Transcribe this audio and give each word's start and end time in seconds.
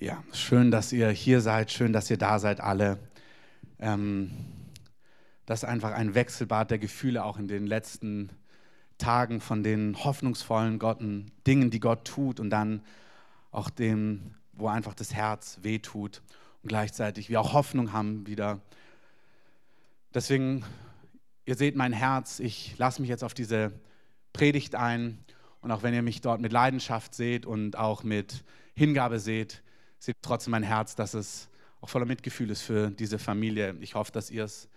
Ja, 0.00 0.22
schön, 0.32 0.70
dass 0.70 0.92
ihr 0.92 1.10
hier 1.10 1.40
seid, 1.40 1.72
schön, 1.72 1.92
dass 1.92 2.08
ihr 2.08 2.18
da 2.18 2.38
seid, 2.38 2.60
alle. 2.60 3.00
Ähm, 3.80 4.30
das 5.44 5.64
ist 5.64 5.68
einfach 5.68 5.90
ein 5.90 6.14
Wechselbad 6.14 6.70
der 6.70 6.78
Gefühle 6.78 7.24
auch 7.24 7.36
in 7.36 7.48
den 7.48 7.66
letzten 7.66 8.30
Tagen 8.98 9.40
von 9.40 9.64
den 9.64 9.96
hoffnungsvollen 10.04 10.78
Gotten, 10.78 11.32
Dingen, 11.48 11.70
die 11.70 11.80
Gott 11.80 12.04
tut 12.04 12.38
und 12.38 12.50
dann 12.50 12.80
auch 13.50 13.70
dem, 13.70 14.36
wo 14.52 14.68
einfach 14.68 14.94
das 14.94 15.14
Herz 15.14 15.58
wehtut 15.62 16.22
und 16.62 16.68
gleichzeitig 16.68 17.28
wir 17.28 17.40
auch 17.40 17.52
Hoffnung 17.52 17.92
haben 17.92 18.24
wieder. 18.28 18.60
Deswegen, 20.14 20.64
ihr 21.44 21.56
seht 21.56 21.74
mein 21.74 21.92
Herz, 21.92 22.38
ich 22.38 22.78
lasse 22.78 23.00
mich 23.00 23.08
jetzt 23.08 23.24
auf 23.24 23.34
diese 23.34 23.72
Predigt 24.32 24.76
ein 24.76 25.18
und 25.60 25.72
auch 25.72 25.82
wenn 25.82 25.92
ihr 25.92 26.02
mich 26.02 26.20
dort 26.20 26.40
mit 26.40 26.52
Leidenschaft 26.52 27.16
seht 27.16 27.46
und 27.46 27.76
auch 27.76 28.04
mit 28.04 28.44
Hingabe 28.76 29.18
seht, 29.18 29.60
seht 29.98 30.16
trotzdem 30.22 30.52
mein 30.52 30.62
Herz, 30.62 30.94
dass 30.94 31.14
es 31.14 31.48
auch 31.80 31.88
voller 31.88 32.06
Mitgefühl 32.06 32.50
ist 32.50 32.62
für 32.62 32.90
diese 32.90 33.18
Familie. 33.18 33.76
Ich 33.80 33.94
hoffe, 33.94 34.12
dass 34.12 34.30
ihr 34.30 34.44
es 34.44 34.68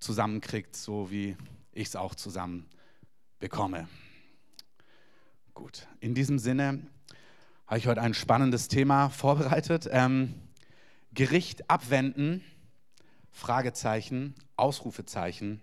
zusammenkriegt, 0.00 0.76
so 0.76 1.10
wie 1.10 1.36
ich 1.72 1.88
es 1.88 1.96
auch 1.96 2.14
zusammen 2.14 2.66
bekomme. 3.38 3.88
Gut, 5.54 5.86
in 6.00 6.14
diesem 6.14 6.38
Sinne 6.38 6.86
habe 7.66 7.78
ich 7.78 7.86
heute 7.86 8.02
ein 8.02 8.14
spannendes 8.14 8.68
Thema 8.68 9.08
vorbereitet. 9.08 9.88
Ähm, 9.90 10.34
Gericht 11.14 11.70
abwenden, 11.70 12.42
Fragezeichen, 13.30 14.34
Ausrufezeichen. 14.56 15.60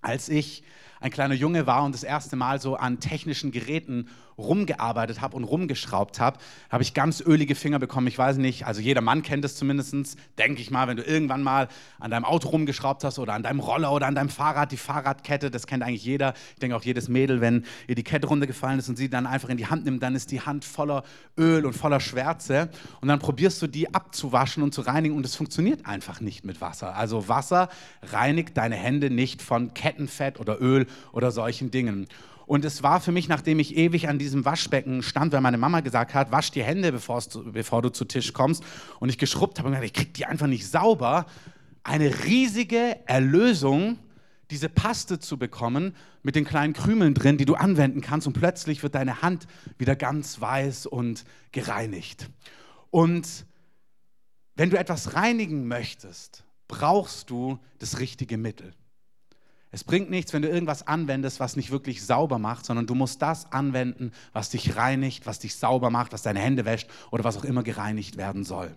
Als 0.00 0.28
ich 0.28 0.62
ein 1.00 1.10
kleiner 1.10 1.34
Junge 1.34 1.66
war 1.66 1.84
und 1.84 1.92
das 1.92 2.02
erste 2.02 2.36
Mal 2.36 2.60
so 2.60 2.76
an 2.76 3.00
technischen 3.00 3.50
Geräten 3.50 4.08
rumgearbeitet 4.38 5.20
habe 5.20 5.36
und 5.36 5.44
rumgeschraubt 5.44 6.20
habe, 6.20 6.38
habe 6.70 6.82
ich 6.82 6.94
ganz 6.94 7.20
ölige 7.20 7.54
Finger 7.54 7.78
bekommen. 7.78 8.06
Ich 8.06 8.18
weiß 8.18 8.36
nicht, 8.38 8.66
also 8.66 8.80
jeder 8.80 9.00
Mann 9.00 9.22
kennt 9.22 9.44
es 9.44 9.56
zumindest, 9.56 10.16
denke 10.38 10.60
ich 10.60 10.70
mal, 10.70 10.88
wenn 10.88 10.96
du 10.96 11.02
irgendwann 11.02 11.42
mal 11.42 11.68
an 11.98 12.10
deinem 12.10 12.24
Auto 12.24 12.48
rumgeschraubt 12.48 13.04
hast 13.04 13.18
oder 13.18 13.34
an 13.34 13.42
deinem 13.42 13.60
Roller 13.60 13.92
oder 13.92 14.06
an 14.06 14.14
deinem 14.14 14.28
Fahrrad, 14.28 14.72
die 14.72 14.76
Fahrradkette, 14.76 15.50
das 15.50 15.66
kennt 15.66 15.82
eigentlich 15.82 16.04
jeder. 16.04 16.34
Ich 16.54 16.60
denke 16.60 16.76
auch 16.76 16.82
jedes 16.82 17.08
Mädel, 17.08 17.40
wenn 17.40 17.64
ihr 17.86 17.94
die 17.94 18.02
Kette 18.02 18.26
runtergefallen 18.26 18.78
ist 18.78 18.88
und 18.88 18.96
sie 18.96 19.08
dann 19.08 19.26
einfach 19.26 19.48
in 19.48 19.56
die 19.56 19.66
Hand 19.66 19.84
nimmt, 19.84 20.02
dann 20.02 20.14
ist 20.14 20.30
die 20.30 20.40
Hand 20.40 20.64
voller 20.64 21.04
Öl 21.38 21.66
und 21.66 21.74
voller 21.74 22.00
Schwärze 22.00 22.70
und 23.00 23.08
dann 23.08 23.18
probierst 23.18 23.60
du 23.62 23.66
die 23.66 23.94
abzuwaschen 23.94 24.62
und 24.62 24.74
zu 24.74 24.80
reinigen 24.80 25.16
und 25.16 25.24
es 25.24 25.34
funktioniert 25.34 25.86
einfach 25.86 26.20
nicht 26.20 26.44
mit 26.44 26.60
Wasser. 26.60 26.96
Also 26.96 27.28
Wasser 27.28 27.68
reinigt 28.02 28.56
deine 28.56 28.76
Hände 28.76 29.10
nicht 29.10 29.42
von 29.42 29.74
Kettenfett 29.74 30.40
oder 30.40 30.60
Öl 30.60 30.86
oder 31.12 31.30
solchen 31.30 31.70
Dingen. 31.70 32.06
Und 32.46 32.64
es 32.64 32.82
war 32.82 33.00
für 33.00 33.12
mich, 33.12 33.28
nachdem 33.28 33.58
ich 33.58 33.76
ewig 33.76 34.08
an 34.08 34.18
diesem 34.18 34.44
Waschbecken 34.44 35.02
stand, 35.02 35.32
weil 35.32 35.40
meine 35.40 35.58
Mama 35.58 35.80
gesagt 35.80 36.14
hat, 36.14 36.30
wasch 36.30 36.50
die 36.50 36.62
Hände, 36.62 36.92
bevor 36.92 37.82
du 37.82 37.88
zu 37.90 38.04
Tisch 38.04 38.32
kommst. 38.32 38.62
Und 39.00 39.08
ich 39.08 39.18
geschrubbt 39.18 39.58
habe 39.58 39.68
und 39.68 39.74
gesagt, 39.74 39.86
ich 39.86 39.92
krieg 39.94 40.14
die 40.14 40.26
einfach 40.26 40.46
nicht 40.46 40.66
sauber. 40.66 41.26
Eine 41.82 42.24
riesige 42.24 42.98
Erlösung, 43.06 43.98
diese 44.50 44.68
Paste 44.68 45.18
zu 45.18 45.38
bekommen 45.38 45.96
mit 46.22 46.36
den 46.36 46.44
kleinen 46.44 46.74
Krümeln 46.74 47.14
drin, 47.14 47.38
die 47.38 47.46
du 47.46 47.54
anwenden 47.54 48.00
kannst. 48.00 48.26
Und 48.26 48.34
plötzlich 48.34 48.82
wird 48.82 48.94
deine 48.94 49.22
Hand 49.22 49.46
wieder 49.78 49.96
ganz 49.96 50.40
weiß 50.40 50.86
und 50.86 51.24
gereinigt. 51.52 52.28
Und 52.90 53.46
wenn 54.54 54.70
du 54.70 54.78
etwas 54.78 55.14
reinigen 55.14 55.66
möchtest, 55.66 56.44
brauchst 56.68 57.30
du 57.30 57.58
das 57.78 57.98
richtige 57.98 58.36
Mittel. 58.36 58.74
Es 59.74 59.82
bringt 59.82 60.08
nichts, 60.08 60.32
wenn 60.32 60.42
du 60.42 60.48
irgendwas 60.48 60.86
anwendest, 60.86 61.40
was 61.40 61.56
nicht 61.56 61.72
wirklich 61.72 62.06
sauber 62.06 62.38
macht, 62.38 62.64
sondern 62.64 62.86
du 62.86 62.94
musst 62.94 63.20
das 63.20 63.50
anwenden, 63.50 64.12
was 64.32 64.50
dich 64.50 64.76
reinigt, 64.76 65.26
was 65.26 65.40
dich 65.40 65.56
sauber 65.56 65.90
macht, 65.90 66.12
was 66.12 66.22
deine 66.22 66.38
Hände 66.38 66.64
wäscht 66.64 66.88
oder 67.10 67.24
was 67.24 67.36
auch 67.36 67.44
immer 67.44 67.64
gereinigt 67.64 68.16
werden 68.16 68.44
soll. 68.44 68.70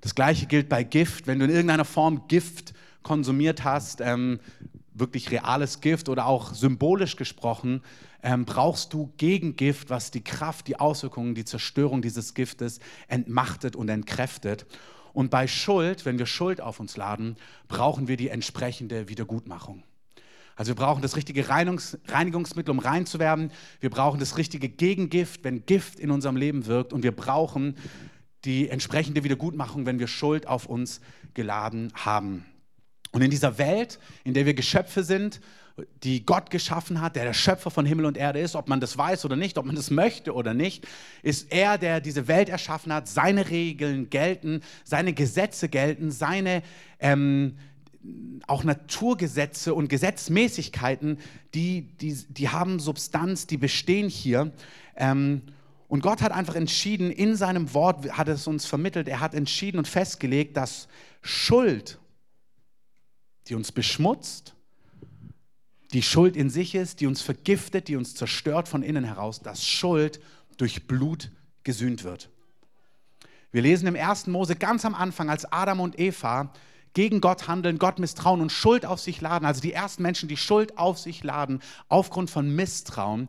Das 0.00 0.16
gleiche 0.16 0.46
gilt 0.46 0.68
bei 0.68 0.82
Gift. 0.82 1.28
Wenn 1.28 1.38
du 1.38 1.44
in 1.44 1.52
irgendeiner 1.52 1.84
Form 1.84 2.26
Gift 2.26 2.74
konsumiert 3.04 3.62
hast, 3.62 4.00
ähm, 4.00 4.40
wirklich 4.94 5.30
reales 5.30 5.80
Gift 5.80 6.08
oder 6.08 6.26
auch 6.26 6.54
symbolisch 6.54 7.14
gesprochen, 7.14 7.80
ähm, 8.24 8.44
brauchst 8.46 8.92
du 8.92 9.12
Gegengift, 9.16 9.90
was 9.90 10.10
die 10.10 10.24
Kraft, 10.24 10.66
die 10.66 10.80
Auswirkungen, 10.80 11.36
die 11.36 11.44
Zerstörung 11.44 12.02
dieses 12.02 12.34
Giftes 12.34 12.80
entmachtet 13.06 13.76
und 13.76 13.88
entkräftet. 13.88 14.66
Und 15.12 15.30
bei 15.30 15.46
Schuld, 15.46 16.04
wenn 16.04 16.18
wir 16.18 16.26
Schuld 16.26 16.60
auf 16.60 16.80
uns 16.80 16.96
laden, 16.96 17.36
brauchen 17.68 18.08
wir 18.08 18.16
die 18.16 18.28
entsprechende 18.28 19.08
Wiedergutmachung. 19.08 19.84
Also 20.60 20.72
wir 20.72 20.76
brauchen 20.76 21.00
das 21.00 21.16
richtige 21.16 21.48
Reinigungs 21.48 21.96
Reinigungsmittel, 22.06 22.70
um 22.70 22.80
rein 22.80 23.06
zu 23.06 23.18
werden. 23.18 23.50
Wir 23.80 23.88
brauchen 23.88 24.20
das 24.20 24.36
richtige 24.36 24.68
Gegengift, 24.68 25.42
wenn 25.42 25.64
Gift 25.64 25.98
in 25.98 26.10
unserem 26.10 26.36
Leben 26.36 26.66
wirkt. 26.66 26.92
Und 26.92 27.02
wir 27.02 27.16
brauchen 27.16 27.76
die 28.44 28.68
entsprechende 28.68 29.24
Wiedergutmachung, 29.24 29.86
wenn 29.86 29.98
wir 29.98 30.06
Schuld 30.06 30.46
auf 30.46 30.66
uns 30.66 31.00
geladen 31.32 31.90
haben. 31.94 32.44
Und 33.10 33.22
in 33.22 33.30
dieser 33.30 33.56
Welt, 33.56 33.98
in 34.22 34.34
der 34.34 34.44
wir 34.44 34.52
Geschöpfe 34.52 35.02
sind, 35.02 35.40
die 36.02 36.26
Gott 36.26 36.50
geschaffen 36.50 37.00
hat, 37.00 37.16
der 37.16 37.24
der 37.24 37.32
Schöpfer 37.32 37.70
von 37.70 37.86
Himmel 37.86 38.04
und 38.04 38.18
Erde 38.18 38.40
ist, 38.40 38.54
ob 38.54 38.68
man 38.68 38.80
das 38.80 38.98
weiß 38.98 39.24
oder 39.24 39.36
nicht, 39.36 39.56
ob 39.56 39.64
man 39.64 39.76
das 39.76 39.90
möchte 39.90 40.34
oder 40.34 40.52
nicht, 40.52 40.86
ist 41.22 41.50
er, 41.50 41.78
der 41.78 42.02
diese 42.02 42.28
Welt 42.28 42.50
erschaffen 42.50 42.92
hat. 42.92 43.08
Seine 43.08 43.48
Regeln 43.48 44.10
gelten, 44.10 44.60
seine 44.84 45.14
Gesetze 45.14 45.70
gelten, 45.70 46.10
seine 46.10 46.62
ähm, 46.98 47.56
auch 48.46 48.64
Naturgesetze 48.64 49.74
und 49.74 49.88
Gesetzmäßigkeiten, 49.88 51.18
die, 51.54 51.82
die, 51.82 52.14
die 52.28 52.48
haben 52.48 52.80
Substanz, 52.80 53.46
die 53.46 53.58
bestehen 53.58 54.08
hier. 54.08 54.52
Ähm, 54.96 55.42
und 55.88 56.02
Gott 56.02 56.22
hat 56.22 56.32
einfach 56.32 56.54
entschieden, 56.54 57.10
in 57.10 57.36
seinem 57.36 57.74
Wort 57.74 58.16
hat 58.16 58.28
es 58.28 58.46
uns 58.46 58.64
vermittelt, 58.64 59.08
er 59.08 59.20
hat 59.20 59.34
entschieden 59.34 59.78
und 59.78 59.88
festgelegt, 59.88 60.56
dass 60.56 60.88
Schuld, 61.20 61.98
die 63.48 63.54
uns 63.54 63.72
beschmutzt, 63.72 64.54
die 65.92 66.02
Schuld 66.02 66.36
in 66.36 66.48
sich 66.48 66.74
ist, 66.74 67.00
die 67.00 67.06
uns 67.06 67.20
vergiftet, 67.20 67.88
die 67.88 67.96
uns 67.96 68.14
zerstört 68.14 68.68
von 68.68 68.82
innen 68.82 69.04
heraus, 69.04 69.40
dass 69.40 69.66
Schuld 69.66 70.20
durch 70.56 70.86
Blut 70.86 71.32
gesühnt 71.64 72.04
wird. 72.04 72.30
Wir 73.50 73.62
lesen 73.62 73.88
im 73.88 73.96
1. 73.96 74.28
Mose 74.28 74.54
ganz 74.54 74.84
am 74.84 74.94
Anfang, 74.94 75.28
als 75.28 75.50
Adam 75.52 75.80
und 75.80 75.98
Eva 75.98 76.52
gegen 76.94 77.20
Gott 77.20 77.48
handeln, 77.48 77.78
Gott 77.78 77.98
misstrauen 77.98 78.40
und 78.40 78.50
Schuld 78.50 78.84
auf 78.84 79.00
sich 79.00 79.20
laden, 79.20 79.46
also 79.46 79.60
die 79.60 79.72
ersten 79.72 80.02
Menschen, 80.02 80.28
die 80.28 80.36
Schuld 80.36 80.76
auf 80.78 80.98
sich 80.98 81.22
laden 81.22 81.60
aufgrund 81.88 82.30
von 82.30 82.54
Misstrauen, 82.54 83.28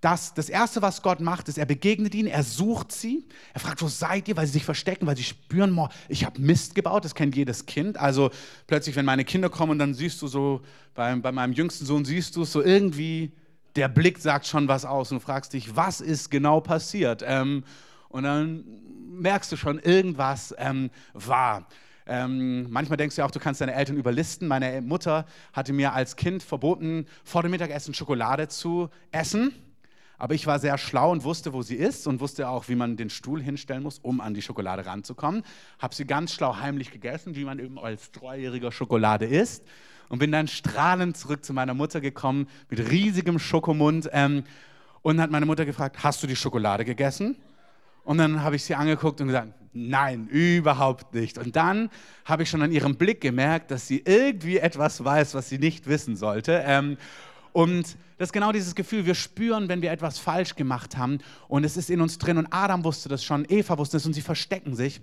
dass 0.00 0.32
das 0.32 0.48
Erste, 0.48 0.80
was 0.80 1.02
Gott 1.02 1.20
macht, 1.20 1.48
ist, 1.48 1.58
er 1.58 1.66
begegnet 1.66 2.14
ihnen, 2.14 2.28
er 2.28 2.42
sucht 2.42 2.90
sie, 2.90 3.26
er 3.52 3.60
fragt, 3.60 3.82
wo 3.82 3.88
seid 3.88 4.28
ihr, 4.28 4.36
weil 4.36 4.46
sie 4.46 4.54
sich 4.54 4.64
verstecken, 4.64 5.06
weil 5.06 5.16
sie 5.16 5.24
spüren, 5.24 5.78
ich 6.08 6.24
habe 6.24 6.40
Mist 6.40 6.74
gebaut, 6.74 7.04
das 7.04 7.14
kennt 7.14 7.36
jedes 7.36 7.66
Kind. 7.66 7.98
Also 7.98 8.30
plötzlich, 8.66 8.96
wenn 8.96 9.04
meine 9.04 9.26
Kinder 9.26 9.50
kommen, 9.50 9.78
dann 9.78 9.92
siehst 9.92 10.22
du 10.22 10.26
so, 10.26 10.62
bei, 10.94 11.14
bei 11.16 11.32
meinem 11.32 11.52
jüngsten 11.52 11.84
Sohn 11.84 12.06
siehst 12.06 12.34
du 12.36 12.42
es 12.42 12.52
so 12.52 12.62
irgendwie, 12.62 13.32
der 13.76 13.88
Blick 13.88 14.18
sagt 14.18 14.46
schon 14.46 14.68
was 14.68 14.86
aus 14.86 15.12
und 15.12 15.18
du 15.18 15.24
fragst 15.24 15.52
dich, 15.52 15.76
was 15.76 16.00
ist 16.00 16.30
genau 16.30 16.60
passiert? 16.60 17.22
Ähm, 17.26 17.64
und 18.08 18.22
dann 18.22 18.64
merkst 19.10 19.52
du 19.52 19.56
schon, 19.56 19.78
irgendwas 19.78 20.54
ähm, 20.58 20.90
war. 21.12 21.66
Ähm, 22.06 22.70
manchmal 22.70 22.96
denkst 22.96 23.16
du 23.16 23.22
ja 23.22 23.26
auch, 23.26 23.30
du 23.30 23.38
kannst 23.38 23.60
deine 23.60 23.74
Eltern 23.74 23.96
überlisten. 23.96 24.48
Meine 24.48 24.82
Mutter 24.82 25.26
hatte 25.52 25.72
mir 25.72 25.92
als 25.92 26.16
Kind 26.16 26.42
verboten, 26.42 27.06
vor 27.24 27.42
dem 27.42 27.50
Mittagessen 27.50 27.94
Schokolade 27.94 28.48
zu 28.48 28.88
essen. 29.12 29.52
Aber 30.20 30.34
ich 30.34 30.46
war 30.46 30.58
sehr 30.58 30.76
schlau 30.76 31.12
und 31.12 31.24
wusste, 31.24 31.54
wo 31.54 31.62
sie 31.62 31.76
ist 31.76 32.06
und 32.06 32.20
wusste 32.20 32.48
auch, 32.48 32.68
wie 32.68 32.74
man 32.74 32.98
den 32.98 33.08
Stuhl 33.08 33.42
hinstellen 33.42 33.82
muss, 33.82 33.98
um 33.98 34.20
an 34.20 34.34
die 34.34 34.42
Schokolade 34.42 34.84
ranzukommen. 34.84 35.44
Habe 35.78 35.94
sie 35.94 36.04
ganz 36.04 36.32
schlau 36.34 36.56
heimlich 36.56 36.90
gegessen, 36.90 37.36
wie 37.36 37.44
man 37.44 37.58
eben 37.58 37.78
als 37.78 38.12
Dreijähriger 38.12 38.70
Schokolade 38.70 39.24
isst. 39.24 39.64
Und 40.10 40.18
bin 40.18 40.30
dann 40.30 40.46
strahlend 40.46 41.16
zurück 41.16 41.44
zu 41.44 41.54
meiner 41.54 41.72
Mutter 41.72 42.02
gekommen, 42.02 42.48
mit 42.68 42.90
riesigem 42.90 43.38
Schokomund. 43.38 44.10
Ähm, 44.12 44.44
und 45.00 45.20
hat 45.20 45.30
meine 45.30 45.46
Mutter 45.46 45.64
gefragt, 45.64 46.02
hast 46.02 46.22
du 46.22 46.26
die 46.26 46.36
Schokolade 46.36 46.84
gegessen? 46.84 47.36
Und 48.04 48.18
dann 48.18 48.42
habe 48.42 48.56
ich 48.56 48.64
sie 48.64 48.74
angeguckt 48.74 49.20
und 49.20 49.28
gesagt, 49.28 49.54
nein, 49.72 50.28
überhaupt 50.28 51.14
nicht. 51.14 51.38
Und 51.38 51.56
dann 51.56 51.90
habe 52.24 52.42
ich 52.42 52.50
schon 52.50 52.62
an 52.62 52.72
ihrem 52.72 52.96
Blick 52.96 53.20
gemerkt, 53.20 53.70
dass 53.70 53.86
sie 53.86 54.02
irgendwie 54.04 54.58
etwas 54.58 55.04
weiß, 55.04 55.34
was 55.34 55.48
sie 55.48 55.58
nicht 55.58 55.86
wissen 55.86 56.16
sollte. 56.16 56.62
Ähm, 56.66 56.96
und 57.52 57.96
das 58.18 58.28
ist 58.28 58.32
genau 58.32 58.52
dieses 58.52 58.74
Gefühl, 58.74 59.06
wir 59.06 59.14
spüren, 59.14 59.68
wenn 59.68 59.82
wir 59.82 59.90
etwas 59.90 60.18
falsch 60.18 60.54
gemacht 60.54 60.96
haben 60.96 61.18
und 61.48 61.64
es 61.64 61.76
ist 61.76 61.90
in 61.90 62.00
uns 62.00 62.18
drin. 62.18 62.36
Und 62.36 62.48
Adam 62.50 62.84
wusste 62.84 63.08
das 63.08 63.24
schon, 63.24 63.46
Eva 63.48 63.78
wusste 63.78 63.96
es 63.96 64.06
und 64.06 64.12
sie 64.12 64.20
verstecken 64.20 64.76
sich. 64.76 65.00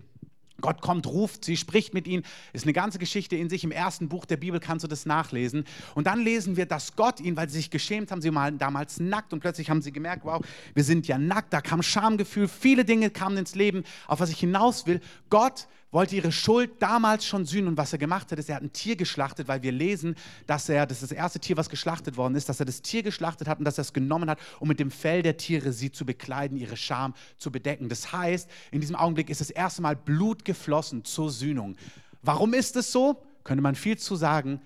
Gott 0.61 0.81
kommt, 0.81 1.05
ruft 1.07 1.45
sie, 1.45 1.57
spricht 1.57 1.93
mit 1.93 2.07
ihnen. 2.07 2.23
Ist 2.53 2.65
eine 2.65 2.73
ganze 2.73 2.99
Geschichte 2.99 3.35
in 3.35 3.49
sich. 3.49 3.63
Im 3.63 3.71
ersten 3.71 4.09
Buch 4.09 4.25
der 4.25 4.37
Bibel 4.37 4.59
kannst 4.59 4.83
du 4.83 4.87
das 4.87 5.05
nachlesen. 5.05 5.65
Und 5.95 6.07
dann 6.07 6.21
lesen 6.21 6.57
wir, 6.57 6.65
dass 6.65 6.95
Gott 6.95 7.19
ihnen, 7.19 7.37
weil 7.37 7.49
sie 7.49 7.57
sich 7.57 7.69
geschämt 7.69 8.11
haben, 8.11 8.21
sie 8.21 8.33
waren 8.33 8.57
damals 8.57 8.99
nackt 8.99 9.33
und 9.33 9.39
plötzlich 9.39 9.69
haben 9.69 9.81
sie 9.81 9.91
gemerkt, 9.91 10.25
wow, 10.25 10.41
wir 10.73 10.83
sind 10.83 11.07
ja 11.07 11.17
nackt. 11.17 11.53
Da 11.53 11.61
kam 11.61 11.83
Schamgefühl, 11.83 12.47
viele 12.47 12.85
Dinge 12.85 13.09
kamen 13.09 13.37
ins 13.37 13.55
Leben, 13.55 13.83
auf 14.07 14.19
was 14.19 14.29
ich 14.29 14.39
hinaus 14.39 14.87
will. 14.87 15.01
Gott 15.29 15.67
wollte 15.91 16.15
ihre 16.15 16.31
Schuld 16.31 16.81
damals 16.81 17.25
schon 17.25 17.45
sühnen. 17.45 17.69
Und 17.69 17.77
was 17.77 17.93
er 17.93 17.99
gemacht 17.99 18.31
hat, 18.31 18.39
ist, 18.39 18.49
er 18.49 18.55
hat 18.55 18.63
ein 18.63 18.73
Tier 18.73 18.95
geschlachtet, 18.95 19.47
weil 19.47 19.63
wir 19.63 19.71
lesen, 19.71 20.15
dass 20.45 20.67
er, 20.69 20.85
das 20.85 21.01
ist 21.01 21.11
das 21.11 21.17
erste 21.17 21.39
Tier, 21.39 21.57
was 21.57 21.69
geschlachtet 21.69 22.17
worden 22.17 22.35
ist, 22.35 22.49
dass 22.49 22.59
er 22.59 22.65
das 22.65 22.81
Tier 22.81 23.03
geschlachtet 23.03 23.47
hat 23.47 23.59
und 23.59 23.65
dass 23.65 23.77
er 23.77 23.83
es 23.83 23.93
genommen 23.93 24.29
hat, 24.29 24.39
um 24.59 24.67
mit 24.67 24.79
dem 24.79 24.91
Fell 24.91 25.21
der 25.21 25.37
Tiere 25.37 25.71
sie 25.71 25.91
zu 25.91 26.05
bekleiden, 26.05 26.57
ihre 26.57 26.77
Scham 26.77 27.13
zu 27.37 27.51
bedecken. 27.51 27.89
Das 27.89 28.11
heißt, 28.11 28.49
in 28.71 28.81
diesem 28.81 28.95
Augenblick 28.95 29.29
ist 29.29 29.41
das 29.41 29.49
erste 29.49 29.81
Mal 29.81 29.95
Blut 29.95 30.43
geflossen 30.43 31.05
zur 31.05 31.31
Sühnung. 31.31 31.77
Warum 32.21 32.53
ist 32.53 32.75
es 32.75 32.91
so? 32.91 33.23
Könnte 33.43 33.63
man 33.63 33.75
viel 33.75 33.97
zu 33.97 34.15
sagen. 34.15 34.61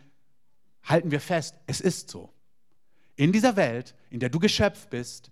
Halten 0.84 1.12
wir 1.12 1.22
fest, 1.22 1.56
es 1.68 1.82
ist 1.82 2.10
so. 2.10 2.34
In 3.16 3.32
dieser 3.32 3.56
Welt, 3.56 3.94
in 4.10 4.20
der 4.20 4.30
du 4.30 4.40
geschöpft 4.40 4.90
bist, 4.90 5.30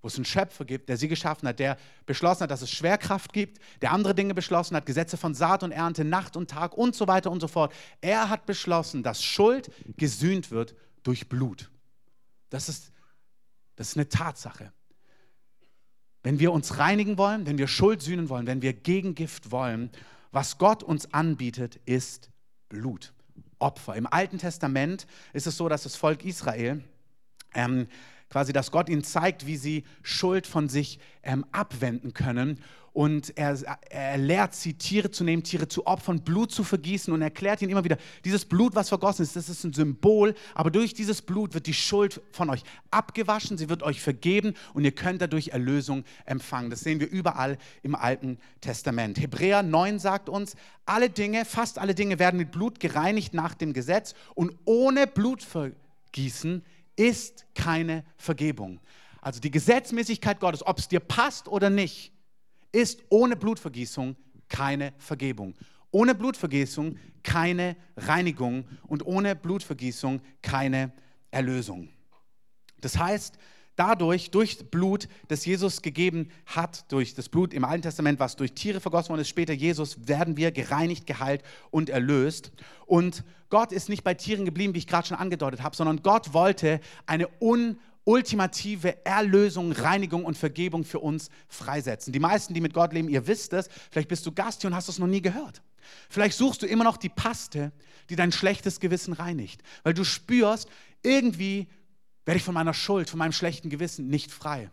wo 0.00 0.08
es 0.08 0.16
einen 0.16 0.24
Schöpfer 0.24 0.64
gibt, 0.64 0.88
der 0.88 0.96
sie 0.96 1.08
geschaffen 1.08 1.48
hat, 1.48 1.58
der 1.58 1.76
beschlossen 2.06 2.42
hat, 2.42 2.50
dass 2.50 2.62
es 2.62 2.70
Schwerkraft 2.70 3.32
gibt, 3.32 3.58
der 3.82 3.92
andere 3.92 4.14
Dinge 4.14 4.34
beschlossen 4.34 4.76
hat, 4.76 4.86
Gesetze 4.86 5.16
von 5.16 5.34
Saat 5.34 5.62
und 5.62 5.72
Ernte, 5.72 6.04
Nacht 6.04 6.36
und 6.36 6.50
Tag 6.50 6.76
und 6.76 6.94
so 6.94 7.08
weiter 7.08 7.30
und 7.30 7.40
so 7.40 7.48
fort. 7.48 7.72
Er 8.00 8.28
hat 8.28 8.46
beschlossen, 8.46 9.02
dass 9.02 9.22
Schuld 9.22 9.70
gesühnt 9.96 10.50
wird 10.50 10.76
durch 11.02 11.28
Blut. 11.28 11.70
Das 12.50 12.68
ist, 12.68 12.92
das 13.76 13.90
ist 13.90 13.96
eine 13.96 14.08
Tatsache. 14.08 14.72
Wenn 16.22 16.38
wir 16.38 16.52
uns 16.52 16.78
reinigen 16.78 17.18
wollen, 17.18 17.46
wenn 17.46 17.58
wir 17.58 17.68
Schuld 17.68 18.02
sühnen 18.02 18.28
wollen, 18.28 18.46
wenn 18.46 18.62
wir 18.62 18.72
Gegengift 18.72 19.50
wollen, 19.50 19.90
was 20.30 20.58
Gott 20.58 20.82
uns 20.82 21.12
anbietet, 21.12 21.80
ist 21.86 22.30
Blut, 22.68 23.12
Opfer. 23.58 23.96
Im 23.96 24.06
Alten 24.06 24.38
Testament 24.38 25.06
ist 25.32 25.46
es 25.46 25.56
so, 25.56 25.68
dass 25.68 25.84
das 25.84 25.96
Volk 25.96 26.24
Israel 26.24 26.84
ähm, 27.54 27.88
quasi, 28.30 28.52
dass 28.52 28.70
Gott 28.70 28.88
ihnen 28.88 29.04
zeigt, 29.04 29.46
wie 29.46 29.56
sie 29.56 29.84
Schuld 30.02 30.46
von 30.46 30.68
sich 30.68 30.98
ähm, 31.22 31.44
abwenden 31.52 32.12
können. 32.12 32.60
Und 32.98 33.36
er, 33.38 33.56
er 33.90 34.18
lehrt 34.18 34.56
sie, 34.56 34.74
Tiere 34.74 35.12
zu 35.12 35.22
nehmen, 35.22 35.44
Tiere 35.44 35.68
zu 35.68 35.86
opfern, 35.86 36.22
Blut 36.22 36.50
zu 36.50 36.64
vergießen 36.64 37.12
und 37.12 37.22
erklärt 37.22 37.62
ihnen 37.62 37.70
immer 37.70 37.84
wieder, 37.84 37.96
dieses 38.24 38.44
Blut, 38.44 38.74
was 38.74 38.88
vergossen 38.88 39.22
ist, 39.22 39.36
das 39.36 39.48
ist 39.48 39.62
ein 39.62 39.72
Symbol, 39.72 40.34
aber 40.52 40.72
durch 40.72 40.94
dieses 40.94 41.22
Blut 41.22 41.54
wird 41.54 41.68
die 41.68 41.74
Schuld 41.74 42.20
von 42.32 42.50
euch 42.50 42.64
abgewaschen, 42.90 43.56
sie 43.56 43.68
wird 43.68 43.84
euch 43.84 44.00
vergeben 44.00 44.54
und 44.74 44.82
ihr 44.82 44.90
könnt 44.90 45.22
dadurch 45.22 45.50
Erlösung 45.50 46.02
empfangen. 46.24 46.70
Das 46.70 46.80
sehen 46.80 46.98
wir 46.98 47.08
überall 47.08 47.58
im 47.84 47.94
Alten 47.94 48.38
Testament. 48.60 49.20
Hebräer 49.20 49.62
9 49.62 50.00
sagt 50.00 50.28
uns, 50.28 50.56
alle 50.84 51.08
Dinge, 51.08 51.44
fast 51.44 51.78
alle 51.78 51.94
Dinge 51.94 52.18
werden 52.18 52.38
mit 52.38 52.50
Blut 52.50 52.80
gereinigt 52.80 53.32
nach 53.32 53.54
dem 53.54 53.74
Gesetz 53.74 54.14
und 54.34 54.56
ohne 54.64 55.06
Blutvergießen 55.06 56.64
ist 56.98 57.46
keine 57.54 58.04
Vergebung. 58.16 58.80
Also 59.20 59.40
die 59.40 59.50
Gesetzmäßigkeit 59.50 60.40
Gottes, 60.40 60.66
ob 60.66 60.78
es 60.78 60.88
dir 60.88 61.00
passt 61.00 61.48
oder 61.48 61.70
nicht, 61.70 62.12
ist 62.72 63.02
ohne 63.08 63.36
Blutvergießung 63.36 64.16
keine 64.48 64.92
Vergebung. 64.98 65.54
Ohne 65.90 66.14
Blutvergießung 66.14 66.98
keine 67.22 67.76
Reinigung 67.96 68.64
und 68.86 69.06
ohne 69.06 69.36
Blutvergießung 69.36 70.20
keine 70.42 70.92
Erlösung. 71.30 71.88
Das 72.80 72.98
heißt, 72.98 73.38
dadurch, 73.78 74.30
durch 74.30 74.70
Blut, 74.70 75.08
das 75.28 75.44
Jesus 75.44 75.82
gegeben 75.82 76.30
hat, 76.46 76.90
durch 76.90 77.14
das 77.14 77.28
Blut 77.28 77.54
im 77.54 77.64
Alten 77.64 77.82
Testament, 77.82 78.18
was 78.18 78.36
durch 78.36 78.52
Tiere 78.52 78.80
vergossen 78.80 79.10
worden 79.10 79.20
ist, 79.20 79.28
später 79.28 79.52
Jesus, 79.52 80.08
werden 80.08 80.36
wir 80.36 80.50
gereinigt, 80.50 81.06
geheilt 81.06 81.42
und 81.70 81.88
erlöst. 81.88 82.50
Und 82.86 83.24
Gott 83.50 83.72
ist 83.72 83.88
nicht 83.88 84.04
bei 84.04 84.14
Tieren 84.14 84.44
geblieben, 84.44 84.74
wie 84.74 84.78
ich 84.78 84.86
gerade 84.86 85.06
schon 85.06 85.16
angedeutet 85.16 85.62
habe, 85.62 85.76
sondern 85.76 86.02
Gott 86.02 86.32
wollte 86.34 86.80
eine 87.06 87.28
un 87.40 87.78
ultimative 88.04 89.04
Erlösung, 89.04 89.70
Reinigung 89.72 90.24
und 90.24 90.38
Vergebung 90.38 90.82
für 90.84 90.98
uns 90.98 91.28
freisetzen. 91.46 92.10
Die 92.10 92.18
meisten, 92.18 92.54
die 92.54 92.62
mit 92.62 92.72
Gott 92.72 92.94
leben, 92.94 93.10
ihr 93.10 93.26
wisst 93.26 93.52
es, 93.52 93.68
vielleicht 93.90 94.08
bist 94.08 94.24
du 94.24 94.32
Gast 94.32 94.62
hier 94.62 94.70
und 94.70 94.74
hast 94.74 94.88
es 94.88 94.98
noch 94.98 95.06
nie 95.06 95.20
gehört. 95.20 95.60
Vielleicht 96.08 96.38
suchst 96.38 96.62
du 96.62 96.66
immer 96.66 96.84
noch 96.84 96.96
die 96.96 97.10
Paste, 97.10 97.70
die 98.08 98.16
dein 98.16 98.32
schlechtes 98.32 98.80
Gewissen 98.80 99.12
reinigt, 99.12 99.62
weil 99.82 99.92
du 99.92 100.04
spürst, 100.04 100.70
irgendwie 101.02 101.68
werde 102.28 102.36
ich 102.36 102.44
von 102.44 102.52
meiner 102.52 102.74
Schuld, 102.74 103.08
von 103.08 103.16
meinem 103.16 103.32
schlechten 103.32 103.70
Gewissen 103.70 104.08
nicht 104.08 104.30
frei. 104.30 104.70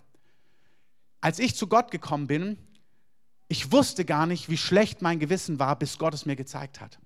Als 1.21 1.39
ich 1.39 1.55
zu 1.55 1.67
Gott 1.67 1.89
gekommen 1.89 2.27
bin, 2.27 2.57
ich 3.47 3.71
wusste 3.71 4.03
gar 4.03 4.25
nicht, 4.25 4.49
wie 4.49 4.57
schlecht 4.57 5.01
mein 5.01 5.19
Gewissen 5.19 5.57
war, 5.57 5.79
bis 5.79 5.97
Gott 5.97 6.13
es 6.13 6.25
mir 6.25 6.35
gezeigt 6.35 6.81
hat. 6.81 6.99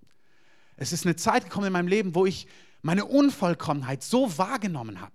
Es 0.76 0.92
ist 0.92 1.06
eine 1.06 1.16
Zeit 1.16 1.44
gekommen 1.44 1.68
in 1.68 1.74
meinem 1.74 1.88
Leben, 1.88 2.16
wo 2.16 2.26
ich 2.26 2.48
meine 2.82 3.06
Unvollkommenheit 3.06 4.02
so 4.02 4.40
wahrgenommen 4.40 5.02
habe. 5.02 5.14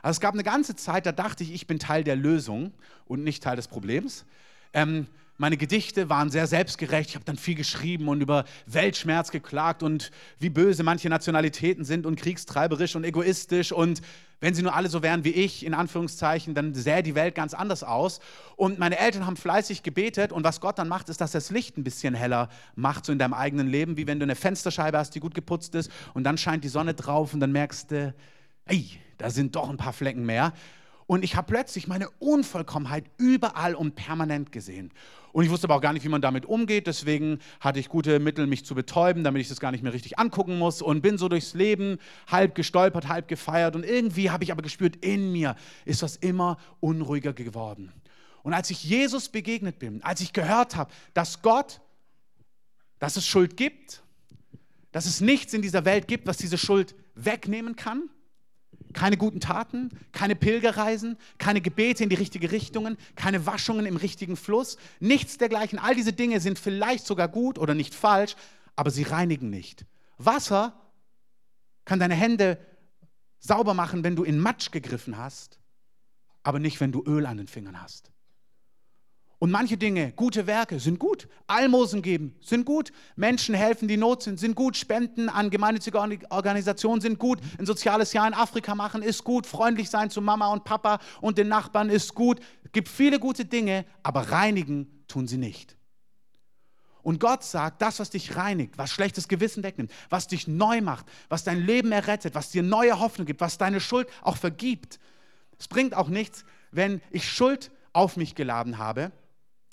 Also 0.00 0.18
es 0.18 0.20
gab 0.20 0.34
eine 0.34 0.44
ganze 0.44 0.76
Zeit, 0.76 1.06
da 1.06 1.10
dachte 1.10 1.42
ich, 1.42 1.52
ich 1.52 1.66
bin 1.66 1.80
Teil 1.80 2.04
der 2.04 2.14
Lösung 2.14 2.72
und 3.06 3.24
nicht 3.24 3.42
Teil 3.42 3.56
des 3.56 3.66
Problems. 3.66 4.26
Ähm, 4.72 5.08
meine 5.38 5.56
Gedichte 5.56 6.08
waren 6.08 6.30
sehr 6.30 6.46
selbstgerecht. 6.46 7.10
Ich 7.10 7.14
habe 7.16 7.24
dann 7.24 7.36
viel 7.36 7.56
geschrieben 7.56 8.08
und 8.08 8.20
über 8.20 8.44
Weltschmerz 8.66 9.32
geklagt 9.32 9.82
und 9.82 10.12
wie 10.38 10.50
böse 10.50 10.84
manche 10.84 11.08
Nationalitäten 11.08 11.84
sind 11.84 12.06
und 12.06 12.14
kriegstreiberisch 12.14 12.94
und 12.94 13.02
egoistisch. 13.02 13.72
Und 13.72 14.02
wenn 14.40 14.54
sie 14.54 14.62
nur 14.62 14.74
alle 14.74 14.88
so 14.88 15.02
wären 15.02 15.24
wie 15.24 15.30
ich, 15.30 15.66
in 15.66 15.74
Anführungszeichen, 15.74 16.54
dann 16.54 16.74
sähe 16.74 17.02
die 17.02 17.14
Welt 17.14 17.34
ganz 17.34 17.54
anders 17.54 17.82
aus. 17.82 18.20
Und 18.56 18.78
meine 18.78 18.98
Eltern 18.98 19.26
haben 19.26 19.36
fleißig 19.36 19.82
gebetet. 19.82 20.30
Und 20.32 20.44
was 20.44 20.60
Gott 20.60 20.78
dann 20.78 20.88
macht, 20.88 21.08
ist, 21.08 21.20
dass 21.20 21.34
er 21.34 21.40
das 21.40 21.50
Licht 21.50 21.76
ein 21.76 21.84
bisschen 21.84 22.14
heller 22.14 22.48
macht, 22.76 23.04
so 23.04 23.12
in 23.12 23.18
deinem 23.18 23.34
eigenen 23.34 23.66
Leben, 23.66 23.96
wie 23.96 24.06
wenn 24.06 24.20
du 24.20 24.24
eine 24.24 24.36
Fensterscheibe 24.36 24.96
hast, 24.96 25.14
die 25.14 25.20
gut 25.20 25.34
geputzt 25.34 25.74
ist. 25.74 25.90
Und 26.14 26.24
dann 26.24 26.38
scheint 26.38 26.62
die 26.62 26.68
Sonne 26.68 26.94
drauf 26.94 27.34
und 27.34 27.40
dann 27.40 27.52
merkst 27.52 27.90
du, 27.90 28.14
ey, 28.66 28.88
da 29.16 29.30
sind 29.30 29.56
doch 29.56 29.68
ein 29.68 29.76
paar 29.76 29.92
Flecken 29.92 30.24
mehr. 30.24 30.52
Und 31.08 31.24
ich 31.24 31.36
habe 31.36 31.46
plötzlich 31.46 31.88
meine 31.88 32.10
Unvollkommenheit 32.18 33.06
überall 33.16 33.74
und 33.74 33.94
permanent 33.94 34.52
gesehen. 34.52 34.92
Und 35.32 35.42
ich 35.42 35.50
wusste 35.50 35.66
aber 35.66 35.76
auch 35.76 35.80
gar 35.80 35.94
nicht, 35.94 36.04
wie 36.04 36.10
man 36.10 36.20
damit 36.20 36.44
umgeht. 36.44 36.86
Deswegen 36.86 37.38
hatte 37.60 37.80
ich 37.80 37.88
gute 37.88 38.20
Mittel, 38.20 38.46
mich 38.46 38.66
zu 38.66 38.74
betäuben, 38.74 39.24
damit 39.24 39.40
ich 39.40 39.48
das 39.48 39.58
gar 39.58 39.72
nicht 39.72 39.82
mehr 39.82 39.94
richtig 39.94 40.18
angucken 40.18 40.58
muss. 40.58 40.82
Und 40.82 41.00
bin 41.00 41.16
so 41.16 41.30
durchs 41.30 41.54
Leben 41.54 41.96
halb 42.26 42.54
gestolpert, 42.54 43.08
halb 43.08 43.26
gefeiert. 43.26 43.74
Und 43.74 43.86
irgendwie 43.86 44.30
habe 44.30 44.44
ich 44.44 44.52
aber 44.52 44.60
gespürt, 44.60 44.96
in 44.96 45.32
mir 45.32 45.56
ist 45.86 46.02
das 46.02 46.16
immer 46.16 46.58
unruhiger 46.80 47.32
geworden. 47.32 47.90
Und 48.42 48.52
als 48.52 48.68
ich 48.68 48.84
Jesus 48.84 49.30
begegnet 49.30 49.78
bin, 49.78 50.02
als 50.02 50.20
ich 50.20 50.34
gehört 50.34 50.76
habe, 50.76 50.92
dass 51.14 51.40
Gott, 51.40 51.80
dass 52.98 53.16
es 53.16 53.26
Schuld 53.26 53.56
gibt, 53.56 54.02
dass 54.92 55.06
es 55.06 55.22
nichts 55.22 55.54
in 55.54 55.62
dieser 55.62 55.86
Welt 55.86 56.06
gibt, 56.06 56.26
was 56.26 56.36
diese 56.36 56.58
Schuld 56.58 56.94
wegnehmen 57.14 57.76
kann, 57.76 58.10
keine 58.92 59.16
guten 59.16 59.40
Taten, 59.40 59.90
keine 60.12 60.34
Pilgerreisen, 60.36 61.16
keine 61.38 61.60
Gebete 61.60 62.02
in 62.02 62.08
die 62.08 62.16
richtige 62.16 62.50
Richtung, 62.52 62.96
keine 63.16 63.46
Waschungen 63.46 63.86
im 63.86 63.96
richtigen 63.96 64.36
Fluss, 64.36 64.76
nichts 65.00 65.38
dergleichen. 65.38 65.78
All 65.78 65.94
diese 65.94 66.12
Dinge 66.12 66.40
sind 66.40 66.58
vielleicht 66.58 67.06
sogar 67.06 67.28
gut 67.28 67.58
oder 67.58 67.74
nicht 67.74 67.94
falsch, 67.94 68.36
aber 68.76 68.90
sie 68.90 69.02
reinigen 69.02 69.50
nicht. 69.50 69.84
Wasser 70.18 70.80
kann 71.84 71.98
deine 71.98 72.14
Hände 72.14 72.58
sauber 73.38 73.74
machen, 73.74 74.04
wenn 74.04 74.16
du 74.16 74.24
in 74.24 74.38
Matsch 74.38 74.70
gegriffen 74.70 75.16
hast, 75.16 75.58
aber 76.42 76.58
nicht, 76.58 76.80
wenn 76.80 76.92
du 76.92 77.02
Öl 77.04 77.26
an 77.26 77.36
den 77.36 77.48
Fingern 77.48 77.80
hast. 77.80 78.10
Und 79.40 79.52
manche 79.52 79.76
Dinge, 79.76 80.10
gute 80.12 80.48
Werke, 80.48 80.80
sind 80.80 80.98
gut. 80.98 81.28
Almosen 81.46 82.02
geben, 82.02 82.34
sind 82.40 82.64
gut. 82.64 82.90
Menschen 83.14 83.54
helfen, 83.54 83.86
die 83.86 83.96
Not 83.96 84.24
sind, 84.24 84.40
sind 84.40 84.56
gut. 84.56 84.76
Spenden 84.76 85.28
an 85.28 85.50
gemeinnützige 85.50 85.98
Organisationen 86.30 87.00
sind 87.00 87.20
gut. 87.20 87.38
Ein 87.56 87.66
soziales 87.66 88.12
Jahr 88.12 88.26
in 88.26 88.34
Afrika 88.34 88.74
machen 88.74 89.00
ist 89.00 89.22
gut. 89.22 89.46
Freundlich 89.46 89.90
sein 89.90 90.10
zu 90.10 90.20
Mama 90.20 90.52
und 90.52 90.64
Papa 90.64 90.98
und 91.20 91.38
den 91.38 91.46
Nachbarn 91.46 91.88
ist 91.88 92.16
gut. 92.16 92.40
Es 92.64 92.72
gibt 92.72 92.88
viele 92.88 93.20
gute 93.20 93.44
Dinge, 93.44 93.84
aber 94.02 94.22
reinigen 94.32 95.04
tun 95.06 95.28
sie 95.28 95.38
nicht. 95.38 95.76
Und 97.02 97.20
Gott 97.20 97.44
sagt, 97.44 97.80
das, 97.80 98.00
was 98.00 98.10
dich 98.10 98.34
reinigt, 98.34 98.76
was 98.76 98.90
schlechtes 98.90 99.28
Gewissen 99.28 99.62
wegnimmt, 99.62 99.92
was 100.10 100.26
dich 100.26 100.48
neu 100.48 100.80
macht, 100.80 101.06
was 101.28 101.44
dein 101.44 101.64
Leben 101.64 101.92
errettet, 101.92 102.34
was 102.34 102.50
dir 102.50 102.64
neue 102.64 102.98
Hoffnung 102.98 103.24
gibt, 103.24 103.40
was 103.40 103.56
deine 103.56 103.80
Schuld 103.80 104.08
auch 104.20 104.36
vergibt. 104.36 104.98
Es 105.60 105.68
bringt 105.68 105.94
auch 105.94 106.08
nichts, 106.08 106.44
wenn 106.72 107.00
ich 107.10 107.30
Schuld 107.30 107.70
auf 107.92 108.16
mich 108.16 108.34
geladen 108.34 108.78
habe 108.78 109.12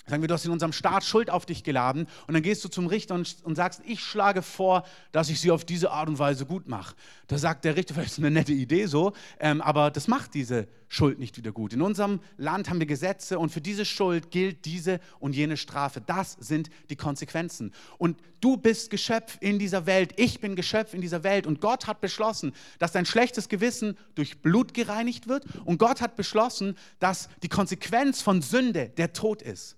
Sagen 0.08 0.22
wir, 0.22 0.28
du 0.28 0.34
hast 0.34 0.44
in 0.44 0.52
unserem 0.52 0.72
Staat 0.72 1.02
Schuld 1.02 1.30
auf 1.30 1.46
dich 1.46 1.64
geladen 1.64 2.06
und 2.28 2.34
dann 2.34 2.42
gehst 2.42 2.64
du 2.64 2.68
zum 2.68 2.86
Richter 2.86 3.16
und, 3.16 3.38
und, 3.42 3.56
sagst, 3.56 3.80
ich 3.84 4.00
schlage 4.00 4.40
vor, 4.40 4.84
dass 5.10 5.28
ich 5.30 5.40
sie 5.40 5.50
auf 5.50 5.64
diese 5.64 5.90
Art 5.90 6.08
und 6.08 6.20
Weise 6.20 6.46
gut 6.46 6.68
mache. 6.68 6.94
Da 7.26 7.38
sagt 7.38 7.64
der 7.64 7.74
Richter, 7.74 7.94
vielleicht 7.94 8.12
ist 8.12 8.18
eine 8.18 8.30
nette 8.30 8.52
Idee 8.52 8.86
so, 8.86 9.14
ähm, 9.40 9.60
aber 9.60 9.90
das 9.90 10.06
macht 10.06 10.34
diese 10.34 10.68
Schuld 10.86 11.18
nicht 11.18 11.36
wieder 11.36 11.50
gut. 11.50 11.72
In 11.72 11.82
unserem 11.82 12.20
Land 12.36 12.70
haben 12.70 12.78
wir 12.78 12.86
Gesetze 12.86 13.40
und 13.40 13.50
für 13.50 13.60
diese 13.60 13.84
Schuld 13.84 14.30
gilt 14.30 14.64
diese 14.64 15.00
und 15.18 15.34
jene 15.34 15.56
Strafe. 15.56 16.00
Das 16.00 16.36
sind 16.38 16.70
die 16.88 16.94
Konsequenzen. 16.94 17.72
Und 17.98 18.20
du 18.40 18.56
bist 18.56 18.90
Geschöpf 18.90 19.38
in 19.40 19.58
dieser 19.58 19.86
Welt, 19.86 20.12
ich 20.18 20.40
bin 20.40 20.54
Geschöpf 20.54 20.94
in 20.94 21.00
dieser 21.00 21.24
Welt 21.24 21.48
und 21.48 21.60
Gott 21.60 21.88
hat 21.88 22.00
beschlossen, 22.00 22.52
dass 22.78 22.92
dein 22.92 23.06
schlechtes 23.06 23.48
Gewissen 23.48 23.98
durch 24.14 24.40
Blut 24.40 24.72
gereinigt 24.72 25.26
wird 25.26 25.46
und 25.64 25.78
Gott 25.78 26.00
hat 26.00 26.14
beschlossen, 26.14 26.76
dass 27.00 27.28
die 27.42 27.48
Konsequenz 27.48 28.22
von 28.22 28.40
Sünde 28.40 28.90
der 28.90 29.12
Tod 29.12 29.42
ist. 29.42 29.76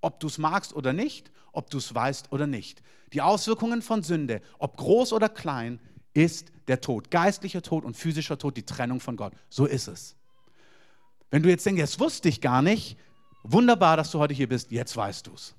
Ob 0.00 0.20
du 0.20 0.26
es 0.26 0.38
magst 0.38 0.74
oder 0.74 0.92
nicht, 0.92 1.30
ob 1.52 1.70
du 1.70 1.78
es 1.78 1.94
weißt 1.94 2.32
oder 2.32 2.46
nicht. 2.46 2.82
Die 3.12 3.22
Auswirkungen 3.22 3.82
von 3.82 4.02
Sünde, 4.02 4.40
ob 4.58 4.76
groß 4.76 5.12
oder 5.12 5.28
klein, 5.28 5.80
ist 6.14 6.52
der 6.68 6.80
Tod. 6.80 7.10
Geistlicher 7.10 7.62
Tod 7.62 7.84
und 7.84 7.96
physischer 7.96 8.38
Tod, 8.38 8.56
die 8.56 8.64
Trennung 8.64 9.00
von 9.00 9.16
Gott. 9.16 9.32
So 9.48 9.66
ist 9.66 9.88
es. 9.88 10.16
Wenn 11.30 11.42
du 11.42 11.48
jetzt 11.48 11.64
denkst, 11.66 11.80
das 11.80 12.00
wusste 12.00 12.28
ich 12.28 12.40
gar 12.40 12.62
nicht, 12.62 12.96
wunderbar, 13.42 13.96
dass 13.96 14.10
du 14.10 14.18
heute 14.18 14.34
hier 14.34 14.48
bist, 14.48 14.70
jetzt 14.70 14.96
weißt 14.96 15.26
du 15.26 15.34
es. 15.34 15.54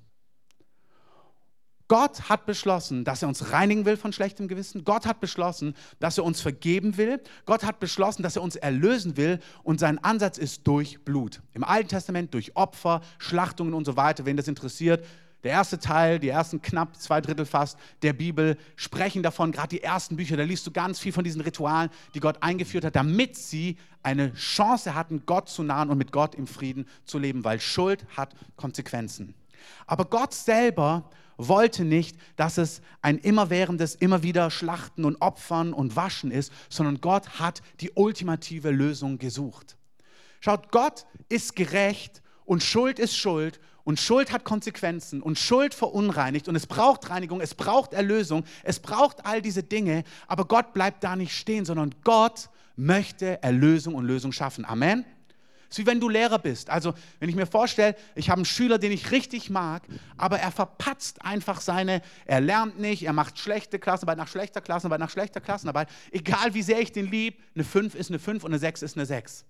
Gott 1.88 2.28
hat 2.28 2.46
beschlossen, 2.46 3.04
dass 3.04 3.22
er 3.22 3.28
uns 3.28 3.52
reinigen 3.52 3.84
will 3.84 3.96
von 3.96 4.12
schlechtem 4.12 4.48
Gewissen. 4.48 4.84
Gott 4.84 5.06
hat 5.06 5.20
beschlossen, 5.20 5.74
dass 6.00 6.18
er 6.18 6.24
uns 6.24 6.40
vergeben 6.40 6.96
will. 6.96 7.20
Gott 7.44 7.64
hat 7.64 7.80
beschlossen, 7.80 8.22
dass 8.22 8.36
er 8.36 8.42
uns 8.42 8.56
erlösen 8.56 9.16
will. 9.16 9.40
Und 9.62 9.80
sein 9.80 9.98
Ansatz 10.02 10.38
ist 10.38 10.66
durch 10.66 11.04
Blut. 11.04 11.42
Im 11.52 11.64
Alten 11.64 11.88
Testament 11.88 12.32
durch 12.34 12.56
Opfer, 12.56 13.02
Schlachtungen 13.18 13.74
und 13.74 13.84
so 13.84 13.96
weiter. 13.96 14.24
Wen 14.24 14.36
das 14.36 14.48
interessiert, 14.48 15.04
der 15.44 15.52
erste 15.52 15.78
Teil, 15.78 16.18
die 16.20 16.28
ersten 16.28 16.62
knapp 16.62 16.96
zwei 16.96 17.20
Drittel 17.20 17.46
fast 17.46 17.76
der 18.02 18.12
Bibel 18.12 18.56
sprechen 18.76 19.22
davon, 19.22 19.50
gerade 19.50 19.68
die 19.70 19.82
ersten 19.82 20.16
Bücher, 20.16 20.36
da 20.36 20.44
liest 20.44 20.66
du 20.66 20.70
ganz 20.70 21.00
viel 21.00 21.12
von 21.12 21.24
diesen 21.24 21.40
Ritualen, 21.40 21.90
die 22.14 22.20
Gott 22.20 22.36
eingeführt 22.42 22.84
hat, 22.84 22.94
damit 22.94 23.36
sie 23.36 23.76
eine 24.04 24.32
Chance 24.34 24.94
hatten, 24.94 25.24
Gott 25.26 25.48
zu 25.48 25.64
nahen 25.64 25.90
und 25.90 25.98
mit 25.98 26.12
Gott 26.12 26.36
im 26.36 26.46
Frieden 26.46 26.86
zu 27.04 27.18
leben, 27.18 27.44
weil 27.44 27.60
Schuld 27.60 28.06
hat 28.16 28.34
Konsequenzen. 28.56 29.34
Aber 29.86 30.04
Gott 30.04 30.32
selber 30.32 31.10
wollte 31.36 31.84
nicht, 31.84 32.16
dass 32.36 32.58
es 32.58 32.82
ein 33.00 33.18
immerwährendes, 33.18 33.94
immer 33.94 34.22
wieder 34.22 34.50
Schlachten 34.50 35.04
und 35.04 35.20
Opfern 35.20 35.72
und 35.72 35.96
Waschen 35.96 36.30
ist, 36.30 36.52
sondern 36.68 37.00
Gott 37.00 37.40
hat 37.40 37.62
die 37.80 37.90
ultimative 37.94 38.70
Lösung 38.70 39.18
gesucht. 39.18 39.76
Schaut, 40.40 40.70
Gott 40.70 41.06
ist 41.28 41.56
gerecht 41.56 42.22
und 42.44 42.62
Schuld 42.62 42.98
ist 42.98 43.16
Schuld 43.16 43.60
und 43.84 43.98
Schuld 43.98 44.32
hat 44.32 44.44
Konsequenzen 44.44 45.22
und 45.22 45.38
Schuld 45.38 45.74
verunreinigt 45.74 46.48
und 46.48 46.56
es 46.56 46.66
braucht 46.66 47.10
Reinigung, 47.10 47.40
es 47.40 47.54
braucht 47.54 47.92
Erlösung, 47.92 48.44
es 48.62 48.80
braucht 48.80 49.24
all 49.26 49.42
diese 49.42 49.62
Dinge, 49.62 50.04
aber 50.26 50.44
Gott 50.44 50.72
bleibt 50.72 51.04
da 51.04 51.16
nicht 51.16 51.36
stehen, 51.36 51.64
sondern 51.64 51.94
Gott 52.04 52.48
möchte 52.76 53.42
Erlösung 53.42 53.94
und 53.94 54.04
Lösung 54.04 54.32
schaffen. 54.32 54.64
Amen. 54.64 55.04
Ist 55.72 55.78
wie 55.78 55.86
wenn 55.86 56.00
du 56.00 56.10
Lehrer 56.10 56.38
bist. 56.38 56.68
Also, 56.68 56.92
wenn 57.18 57.30
ich 57.30 57.34
mir 57.34 57.46
vorstelle, 57.46 57.96
ich 58.14 58.28
habe 58.28 58.40
einen 58.40 58.44
Schüler, 58.44 58.76
den 58.76 58.92
ich 58.92 59.10
richtig 59.10 59.48
mag, 59.48 59.82
aber 60.18 60.38
er 60.38 60.52
verpatzt 60.52 61.24
einfach 61.24 61.62
seine, 61.62 62.02
er 62.26 62.42
lernt 62.42 62.78
nicht, 62.78 63.04
er 63.04 63.14
macht 63.14 63.38
schlechte 63.38 63.78
Klassenarbeit 63.78 64.18
nach 64.18 64.28
schlechter 64.28 64.60
Klassenarbeit 64.60 65.00
nach 65.00 65.08
schlechter 65.08 65.40
Klassenarbeit. 65.40 65.88
Egal 66.10 66.52
wie 66.52 66.60
sehr 66.60 66.78
ich 66.80 66.92
den 66.92 67.10
lieb, 67.10 67.40
eine 67.54 67.64
5 67.64 67.94
ist 67.94 68.10
eine 68.10 68.18
5 68.18 68.44
und 68.44 68.50
eine 68.50 68.58
6 68.58 68.82
ist 68.82 68.98
eine 68.98 69.06
6. 69.06 69.46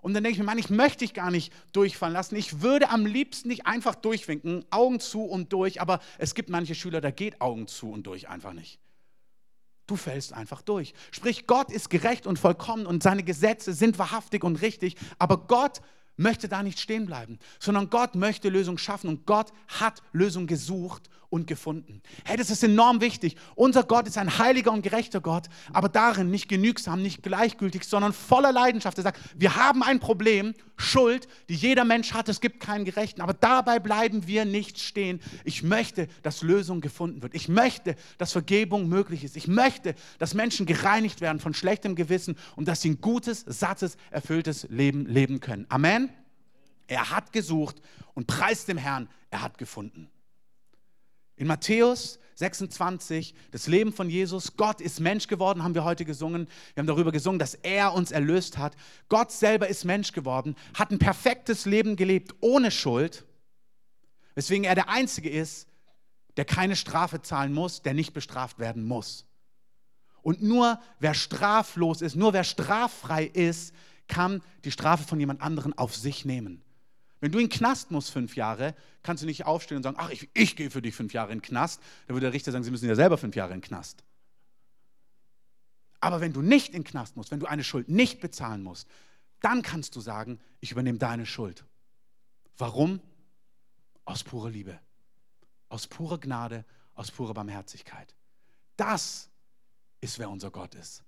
Und 0.00 0.14
dann 0.14 0.22
denke 0.24 0.32
ich 0.32 0.38
mir, 0.38 0.46
Mann, 0.46 0.56
ich 0.56 0.70
möchte 0.70 1.00
dich 1.00 1.12
gar 1.12 1.30
nicht 1.30 1.52
durchfallen 1.72 2.14
lassen. 2.14 2.36
Ich 2.36 2.62
würde 2.62 2.88
am 2.88 3.04
liebsten 3.04 3.48
nicht 3.48 3.66
einfach 3.66 3.94
durchwinken, 3.94 4.64
Augen 4.70 4.98
zu 4.98 5.24
und 5.24 5.52
durch, 5.52 5.82
aber 5.82 6.00
es 6.16 6.34
gibt 6.34 6.48
manche 6.48 6.74
Schüler, 6.74 7.02
da 7.02 7.10
geht 7.10 7.42
Augen 7.42 7.66
zu 7.66 7.90
und 7.90 8.06
durch 8.06 8.30
einfach 8.30 8.54
nicht. 8.54 8.78
Du 9.86 9.96
fällst 9.96 10.32
einfach 10.32 10.62
durch. 10.62 10.94
Sprich, 11.10 11.46
Gott 11.46 11.70
ist 11.70 11.90
gerecht 11.90 12.26
und 12.26 12.38
vollkommen 12.38 12.86
und 12.86 13.02
seine 13.02 13.22
Gesetze 13.22 13.72
sind 13.72 13.98
wahrhaftig 13.98 14.44
und 14.44 14.62
richtig, 14.62 14.96
aber 15.18 15.46
Gott 15.46 15.80
möchte 16.16 16.48
da 16.48 16.62
nicht 16.62 16.78
stehen 16.78 17.06
bleiben, 17.06 17.38
sondern 17.58 17.90
Gott 17.90 18.14
möchte 18.14 18.48
Lösung 18.48 18.78
schaffen 18.78 19.08
und 19.08 19.26
Gott 19.26 19.52
hat 19.68 20.00
Lösung 20.12 20.46
gesucht 20.46 21.10
und 21.34 21.48
gefunden. 21.48 22.00
Hey, 22.24 22.36
das 22.36 22.48
ist 22.48 22.62
enorm 22.62 23.00
wichtig. 23.00 23.34
Unser 23.56 23.82
Gott 23.82 24.06
ist 24.06 24.16
ein 24.18 24.38
heiliger 24.38 24.70
und 24.70 24.82
gerechter 24.82 25.20
Gott, 25.20 25.48
aber 25.72 25.88
darin 25.88 26.30
nicht 26.30 26.48
genügsam, 26.48 27.02
nicht 27.02 27.24
gleichgültig, 27.24 27.82
sondern 27.82 28.12
voller 28.12 28.52
Leidenschaft. 28.52 28.96
Er 28.98 29.02
sagt, 29.02 29.20
wir 29.34 29.56
haben 29.56 29.82
ein 29.82 29.98
Problem, 29.98 30.54
Schuld, 30.76 31.26
die 31.48 31.56
jeder 31.56 31.84
Mensch 31.84 32.14
hat, 32.14 32.28
es 32.28 32.40
gibt 32.40 32.60
keinen 32.60 32.84
Gerechten, 32.84 33.20
aber 33.20 33.34
dabei 33.34 33.80
bleiben 33.80 34.28
wir 34.28 34.44
nicht 34.44 34.78
stehen. 34.78 35.20
Ich 35.42 35.64
möchte, 35.64 36.06
dass 36.22 36.42
Lösung 36.42 36.80
gefunden 36.80 37.20
wird. 37.20 37.34
Ich 37.34 37.48
möchte, 37.48 37.96
dass 38.16 38.30
Vergebung 38.30 38.88
möglich 38.88 39.24
ist. 39.24 39.36
Ich 39.36 39.48
möchte, 39.48 39.96
dass 40.20 40.34
Menschen 40.34 40.66
gereinigt 40.66 41.20
werden 41.20 41.40
von 41.40 41.52
schlechtem 41.52 41.96
Gewissen 41.96 42.36
und 42.54 42.68
dass 42.68 42.80
sie 42.80 42.90
ein 42.90 43.00
gutes, 43.00 43.44
sattes, 43.48 43.96
erfülltes 44.12 44.68
Leben 44.70 45.04
leben 45.06 45.40
können. 45.40 45.66
Amen. 45.68 46.10
Er 46.86 47.10
hat 47.10 47.32
gesucht 47.32 47.80
und 48.14 48.28
preist 48.28 48.68
dem 48.68 48.78
Herrn, 48.78 49.08
er 49.30 49.42
hat 49.42 49.58
gefunden. 49.58 50.08
In 51.36 51.46
Matthäus 51.46 52.18
26, 52.36 53.34
das 53.50 53.66
Leben 53.66 53.92
von 53.92 54.10
Jesus, 54.10 54.56
Gott 54.56 54.80
ist 54.80 55.00
Mensch 55.00 55.28
geworden, 55.28 55.62
haben 55.62 55.74
wir 55.74 55.84
heute 55.84 56.04
gesungen. 56.04 56.48
Wir 56.74 56.80
haben 56.80 56.86
darüber 56.86 57.12
gesungen, 57.12 57.38
dass 57.38 57.54
er 57.54 57.94
uns 57.94 58.10
erlöst 58.10 58.58
hat. 58.58 58.74
Gott 59.08 59.30
selber 59.30 59.68
ist 59.68 59.84
Mensch 59.84 60.12
geworden, 60.12 60.56
hat 60.74 60.90
ein 60.90 60.98
perfektes 60.98 61.64
Leben 61.64 61.96
gelebt, 61.96 62.34
ohne 62.40 62.70
Schuld, 62.70 63.24
weswegen 64.34 64.64
er 64.64 64.74
der 64.74 64.88
Einzige 64.88 65.30
ist, 65.30 65.68
der 66.36 66.44
keine 66.44 66.74
Strafe 66.74 67.22
zahlen 67.22 67.52
muss, 67.52 67.82
der 67.82 67.94
nicht 67.94 68.12
bestraft 68.12 68.58
werden 68.58 68.84
muss. 68.84 69.26
Und 70.22 70.42
nur 70.42 70.80
wer 70.98 71.14
straflos 71.14 72.02
ist, 72.02 72.16
nur 72.16 72.32
wer 72.32 72.44
straffrei 72.44 73.26
ist, 73.26 73.74
kann 74.08 74.42
die 74.64 74.72
Strafe 74.72 75.04
von 75.04 75.20
jemand 75.20 75.40
anderen 75.40 75.76
auf 75.78 75.94
sich 75.94 76.24
nehmen. 76.24 76.63
Wenn 77.24 77.32
du 77.32 77.38
in 77.38 77.46
den 77.48 77.56
Knast 77.56 77.90
musst 77.90 78.10
fünf 78.10 78.36
Jahre, 78.36 78.74
kannst 79.02 79.22
du 79.22 79.26
nicht 79.26 79.46
aufstehen 79.46 79.78
und 79.78 79.82
sagen, 79.82 79.96
ach, 79.98 80.10
ich, 80.10 80.28
ich 80.34 80.56
gehe 80.56 80.68
für 80.68 80.82
dich 80.82 80.94
fünf 80.94 81.14
Jahre 81.14 81.32
in 81.32 81.38
den 81.38 81.42
Knast. 81.42 81.80
Dann 82.06 82.16
würde 82.16 82.26
der 82.26 82.34
Richter 82.34 82.52
sagen, 82.52 82.64
sie 82.64 82.70
müssen 82.70 82.86
ja 82.86 82.94
selber 82.94 83.16
fünf 83.16 83.34
Jahre 83.34 83.54
in 83.54 83.60
den 83.60 83.66
Knast. 83.66 84.04
Aber 86.00 86.20
wenn 86.20 86.34
du 86.34 86.42
nicht 86.42 86.74
in 86.74 86.82
den 86.82 86.84
Knast 86.84 87.16
musst, 87.16 87.30
wenn 87.30 87.40
du 87.40 87.46
eine 87.46 87.64
Schuld 87.64 87.88
nicht 87.88 88.20
bezahlen 88.20 88.62
musst, 88.62 88.88
dann 89.40 89.62
kannst 89.62 89.96
du 89.96 90.02
sagen, 90.02 90.38
ich 90.60 90.72
übernehme 90.72 90.98
deine 90.98 91.24
Schuld. 91.24 91.64
Warum? 92.58 93.00
Aus 94.04 94.22
purer 94.22 94.50
Liebe, 94.50 94.78
aus 95.70 95.86
purer 95.86 96.18
Gnade, 96.18 96.66
aus 96.92 97.10
purer 97.10 97.32
Barmherzigkeit. 97.32 98.14
Das 98.76 99.30
ist, 100.02 100.18
wer 100.18 100.28
unser 100.28 100.50
Gott 100.50 100.74
ist. 100.74 101.02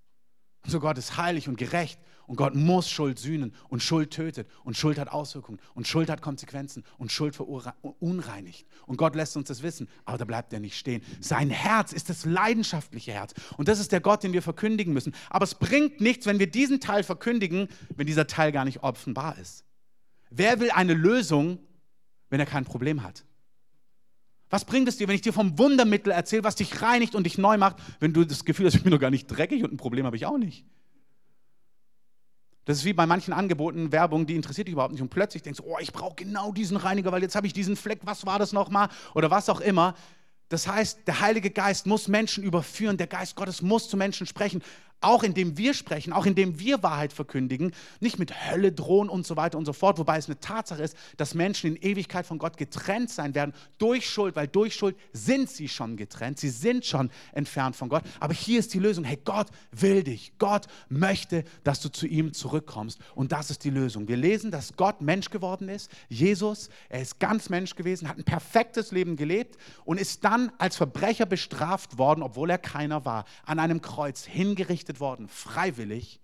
Unser 0.66 0.80
Gott 0.80 0.98
ist 0.98 1.16
heilig 1.16 1.48
und 1.48 1.56
gerecht 1.56 2.00
und 2.26 2.34
Gott 2.34 2.56
muss 2.56 2.90
Schuld 2.90 3.20
sühnen 3.20 3.54
und 3.68 3.84
Schuld 3.84 4.10
tötet 4.10 4.48
und 4.64 4.76
Schuld 4.76 4.98
hat 4.98 5.08
Auswirkungen 5.08 5.60
und 5.74 5.86
Schuld 5.86 6.10
hat 6.10 6.22
Konsequenzen 6.22 6.82
und 6.98 7.12
Schuld 7.12 7.36
verunreinigt. 7.36 8.66
Und 8.86 8.96
Gott 8.96 9.14
lässt 9.14 9.36
uns 9.36 9.46
das 9.46 9.62
wissen, 9.62 9.88
aber 10.04 10.18
da 10.18 10.24
bleibt 10.24 10.52
er 10.52 10.58
nicht 10.58 10.76
stehen. 10.76 11.02
Sein 11.20 11.50
Herz 11.50 11.92
ist 11.92 12.10
das 12.10 12.24
leidenschaftliche 12.24 13.12
Herz 13.12 13.32
und 13.56 13.68
das 13.68 13.78
ist 13.78 13.92
der 13.92 14.00
Gott, 14.00 14.24
den 14.24 14.32
wir 14.32 14.42
verkündigen 14.42 14.92
müssen. 14.92 15.14
Aber 15.30 15.44
es 15.44 15.54
bringt 15.54 16.00
nichts, 16.00 16.26
wenn 16.26 16.40
wir 16.40 16.50
diesen 16.50 16.80
Teil 16.80 17.04
verkündigen, 17.04 17.68
wenn 17.94 18.08
dieser 18.08 18.26
Teil 18.26 18.50
gar 18.50 18.64
nicht 18.64 18.82
offenbar 18.82 19.38
ist. 19.38 19.64
Wer 20.30 20.58
will 20.58 20.72
eine 20.72 20.94
Lösung, 20.94 21.60
wenn 22.28 22.40
er 22.40 22.46
kein 22.46 22.64
Problem 22.64 23.04
hat? 23.04 23.24
Was 24.48 24.64
bringt 24.64 24.88
es 24.88 24.96
dir, 24.96 25.08
wenn 25.08 25.16
ich 25.16 25.22
dir 25.22 25.32
vom 25.32 25.58
Wundermittel 25.58 26.12
erzähle, 26.12 26.44
was 26.44 26.54
dich 26.54 26.80
reinigt 26.80 27.14
und 27.14 27.24
dich 27.24 27.36
neu 27.36 27.58
macht, 27.58 27.76
wenn 27.98 28.12
du 28.12 28.24
das 28.24 28.44
Gefühl 28.44 28.66
hast, 28.66 28.74
ich 28.74 28.82
bin 28.82 28.92
doch 28.92 29.00
gar 29.00 29.10
nicht 29.10 29.26
dreckig 29.26 29.64
und 29.64 29.72
ein 29.72 29.76
Problem 29.76 30.06
habe 30.06 30.16
ich 30.16 30.26
auch 30.26 30.38
nicht? 30.38 30.64
Das 32.64 32.78
ist 32.78 32.84
wie 32.84 32.92
bei 32.92 33.06
manchen 33.06 33.32
Angeboten, 33.32 33.92
Werbung, 33.92 34.26
die 34.26 34.34
interessiert 34.34 34.66
dich 34.66 34.72
überhaupt 34.72 34.92
nicht. 34.92 35.02
Und 35.02 35.08
plötzlich 35.08 35.42
denkst 35.42 35.60
du, 35.60 35.64
oh, 35.66 35.78
ich 35.80 35.92
brauche 35.92 36.16
genau 36.16 36.52
diesen 36.52 36.76
Reiniger, 36.76 37.12
weil 37.12 37.22
jetzt 37.22 37.36
habe 37.36 37.46
ich 37.46 37.52
diesen 37.52 37.76
Fleck, 37.76 38.00
was 38.02 38.26
war 38.26 38.40
das 38.40 38.52
nochmal? 38.52 38.88
Oder 39.14 39.30
was 39.30 39.48
auch 39.48 39.60
immer. 39.60 39.94
Das 40.48 40.66
heißt, 40.68 41.06
der 41.06 41.20
Heilige 41.20 41.50
Geist 41.50 41.86
muss 41.86 42.08
Menschen 42.08 42.42
überführen, 42.42 42.96
der 42.96 43.06
Geist 43.06 43.36
Gottes 43.36 43.62
muss 43.62 43.88
zu 43.88 43.96
Menschen 43.96 44.26
sprechen 44.26 44.62
auch 45.00 45.22
indem 45.22 45.58
wir 45.58 45.74
sprechen, 45.74 46.12
auch 46.12 46.26
indem 46.26 46.58
wir 46.58 46.82
Wahrheit 46.82 47.12
verkündigen, 47.12 47.72
nicht 48.00 48.18
mit 48.18 48.50
Hölle 48.50 48.72
drohen 48.72 49.08
und 49.08 49.26
so 49.26 49.36
weiter 49.36 49.58
und 49.58 49.64
so 49.64 49.72
fort, 49.72 49.98
wobei 49.98 50.16
es 50.16 50.26
eine 50.26 50.40
Tatsache 50.40 50.82
ist, 50.82 50.96
dass 51.16 51.34
Menschen 51.34 51.76
in 51.76 51.82
Ewigkeit 51.82 52.26
von 52.26 52.38
Gott 52.38 52.56
getrennt 52.56 53.10
sein 53.10 53.34
werden 53.34 53.52
durch 53.78 54.08
Schuld, 54.08 54.36
weil 54.36 54.48
durch 54.48 54.74
Schuld 54.74 54.96
sind 55.12 55.50
sie 55.50 55.68
schon 55.68 55.96
getrennt, 55.96 56.38
sie 56.38 56.48
sind 56.48 56.84
schon 56.84 57.10
entfernt 57.32 57.76
von 57.76 57.88
Gott. 57.88 58.02
Aber 58.20 58.34
hier 58.34 58.58
ist 58.58 58.72
die 58.74 58.78
Lösung, 58.78 59.04
hey, 59.04 59.18
Gott 59.24 59.48
will 59.70 60.02
dich, 60.02 60.32
Gott 60.38 60.66
möchte, 60.88 61.44
dass 61.62 61.80
du 61.80 61.90
zu 61.90 62.06
ihm 62.06 62.32
zurückkommst 62.32 62.98
und 63.14 63.32
das 63.32 63.50
ist 63.50 63.64
die 63.64 63.70
Lösung. 63.70 64.08
Wir 64.08 64.16
lesen, 64.16 64.50
dass 64.50 64.76
Gott 64.76 65.02
Mensch 65.02 65.30
geworden 65.30 65.68
ist, 65.68 65.90
Jesus, 66.08 66.70
er 66.88 67.02
ist 67.02 67.20
ganz 67.20 67.50
Mensch 67.50 67.74
gewesen, 67.74 68.08
hat 68.08 68.18
ein 68.18 68.24
perfektes 68.24 68.92
Leben 68.92 69.16
gelebt 69.16 69.56
und 69.84 70.00
ist 70.00 70.24
dann 70.24 70.50
als 70.58 70.76
Verbrecher 70.76 71.26
bestraft 71.26 71.98
worden, 71.98 72.22
obwohl 72.22 72.50
er 72.50 72.58
keiner 72.58 73.04
war, 73.04 73.24
an 73.44 73.58
einem 73.58 73.82
Kreuz 73.82 74.24
hingerichtet 74.24 74.85
hingerichtet 74.86 75.00
worden, 75.00 75.28
freiwillig, 75.28 76.20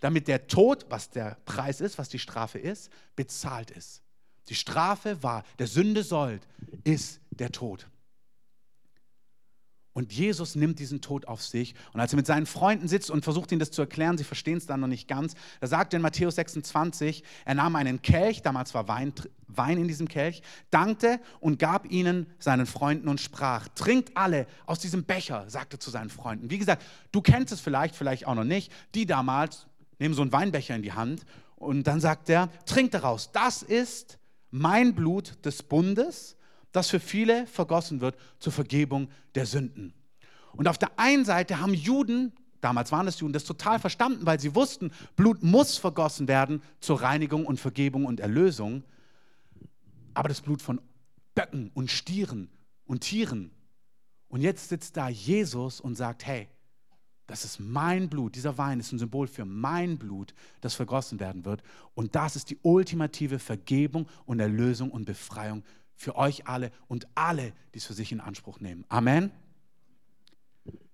damit 0.00 0.28
der 0.28 0.46
Tod, 0.46 0.86
was 0.88 1.10
der 1.10 1.36
Preis 1.44 1.80
ist, 1.80 1.98
was 1.98 2.08
die 2.08 2.18
Strafe 2.18 2.58
ist, 2.58 2.90
bezahlt 3.16 3.70
ist. 3.70 4.02
Die 4.48 4.54
Strafe 4.54 5.22
war, 5.22 5.44
der 5.58 5.66
Sünde 5.66 6.02
Sold 6.02 6.46
ist 6.84 7.20
der 7.30 7.52
Tod. 7.52 7.88
Und 9.94 10.12
Jesus 10.12 10.54
nimmt 10.54 10.78
diesen 10.78 11.00
Tod 11.02 11.28
auf 11.28 11.42
sich. 11.42 11.74
Und 11.92 12.00
als 12.00 12.12
er 12.12 12.16
mit 12.16 12.26
seinen 12.26 12.46
Freunden 12.46 12.88
sitzt 12.88 13.10
und 13.10 13.24
versucht, 13.24 13.52
ihnen 13.52 13.58
das 13.58 13.70
zu 13.70 13.82
erklären, 13.82 14.16
sie 14.16 14.24
verstehen 14.24 14.56
es 14.56 14.66
dann 14.66 14.80
noch 14.80 14.88
nicht 14.88 15.06
ganz, 15.06 15.34
da 15.60 15.66
sagt 15.66 15.92
er 15.92 15.98
in 15.98 16.02
Matthäus 16.02 16.36
26, 16.36 17.22
er 17.44 17.54
nahm 17.54 17.76
einen 17.76 18.00
Kelch, 18.00 18.40
damals 18.40 18.72
war 18.72 18.88
Wein, 18.88 19.12
Wein 19.48 19.76
in 19.76 19.88
diesem 19.88 20.08
Kelch, 20.08 20.42
dankte 20.70 21.20
und 21.40 21.58
gab 21.58 21.90
ihnen 21.90 22.26
seinen 22.38 22.64
Freunden 22.64 23.08
und 23.08 23.20
sprach, 23.20 23.68
trinkt 23.74 24.16
alle 24.16 24.46
aus 24.64 24.78
diesem 24.78 25.04
Becher, 25.04 25.44
sagte 25.48 25.78
zu 25.78 25.90
seinen 25.90 26.10
Freunden. 26.10 26.50
Wie 26.50 26.58
gesagt, 26.58 26.84
du 27.12 27.20
kennst 27.20 27.52
es 27.52 27.60
vielleicht, 27.60 27.94
vielleicht 27.94 28.26
auch 28.26 28.34
noch 28.34 28.44
nicht. 28.44 28.72
Die 28.94 29.04
damals 29.04 29.66
nehmen 29.98 30.14
so 30.14 30.22
einen 30.22 30.32
Weinbecher 30.32 30.74
in 30.74 30.82
die 30.82 30.92
Hand 30.92 31.26
und 31.56 31.86
dann 31.86 32.00
sagt 32.00 32.30
er, 32.30 32.48
trinkt 32.64 32.94
daraus. 32.94 33.30
Das 33.30 33.62
ist 33.62 34.18
mein 34.50 34.94
Blut 34.94 35.44
des 35.44 35.62
Bundes, 35.62 36.36
das 36.72 36.90
für 36.90 37.00
viele 37.00 37.46
vergossen 37.46 38.00
wird 38.00 38.16
zur 38.38 38.52
Vergebung 38.52 39.08
der 39.34 39.46
Sünden. 39.46 39.94
Und 40.52 40.68
auf 40.68 40.78
der 40.78 40.98
einen 40.98 41.24
Seite 41.24 41.60
haben 41.60 41.74
Juden, 41.74 42.32
damals 42.60 42.92
waren 42.92 43.06
es 43.06 43.20
Juden, 43.20 43.32
das 43.32 43.44
total 43.44 43.78
verstanden, 43.78 44.26
weil 44.26 44.40
sie 44.40 44.54
wussten, 44.54 44.90
Blut 45.16 45.42
muss 45.42 45.78
vergossen 45.78 46.28
werden 46.28 46.62
zur 46.80 47.00
Reinigung 47.00 47.46
und 47.46 47.60
Vergebung 47.60 48.04
und 48.04 48.20
Erlösung. 48.20 48.84
Aber 50.14 50.28
das 50.28 50.40
Blut 50.40 50.60
von 50.60 50.80
Böcken 51.34 51.70
und 51.74 51.90
Stieren 51.90 52.50
und 52.84 53.00
Tieren. 53.00 53.50
Und 54.28 54.40
jetzt 54.40 54.68
sitzt 54.68 54.96
da 54.96 55.08
Jesus 55.08 55.80
und 55.80 55.94
sagt, 55.94 56.26
hey, 56.26 56.48
das 57.26 57.44
ist 57.44 57.60
mein 57.60 58.10
Blut, 58.10 58.34
dieser 58.34 58.58
Wein 58.58 58.80
ist 58.80 58.92
ein 58.92 58.98
Symbol 58.98 59.26
für 59.26 59.44
mein 59.44 59.96
Blut, 59.96 60.34
das 60.60 60.74
vergossen 60.74 61.20
werden 61.20 61.44
wird. 61.44 61.62
Und 61.94 62.14
das 62.14 62.36
ist 62.36 62.50
die 62.50 62.58
ultimative 62.62 63.38
Vergebung 63.38 64.06
und 64.26 64.40
Erlösung 64.40 64.90
und 64.90 65.06
Befreiung 65.06 65.62
für 66.02 66.16
euch 66.16 66.46
alle 66.46 66.72
und 66.88 67.06
alle, 67.14 67.52
die 67.74 67.78
es 67.78 67.86
für 67.86 67.94
sich 67.94 68.12
in 68.12 68.20
Anspruch 68.20 68.60
nehmen. 68.60 68.84
Amen. 68.88 69.30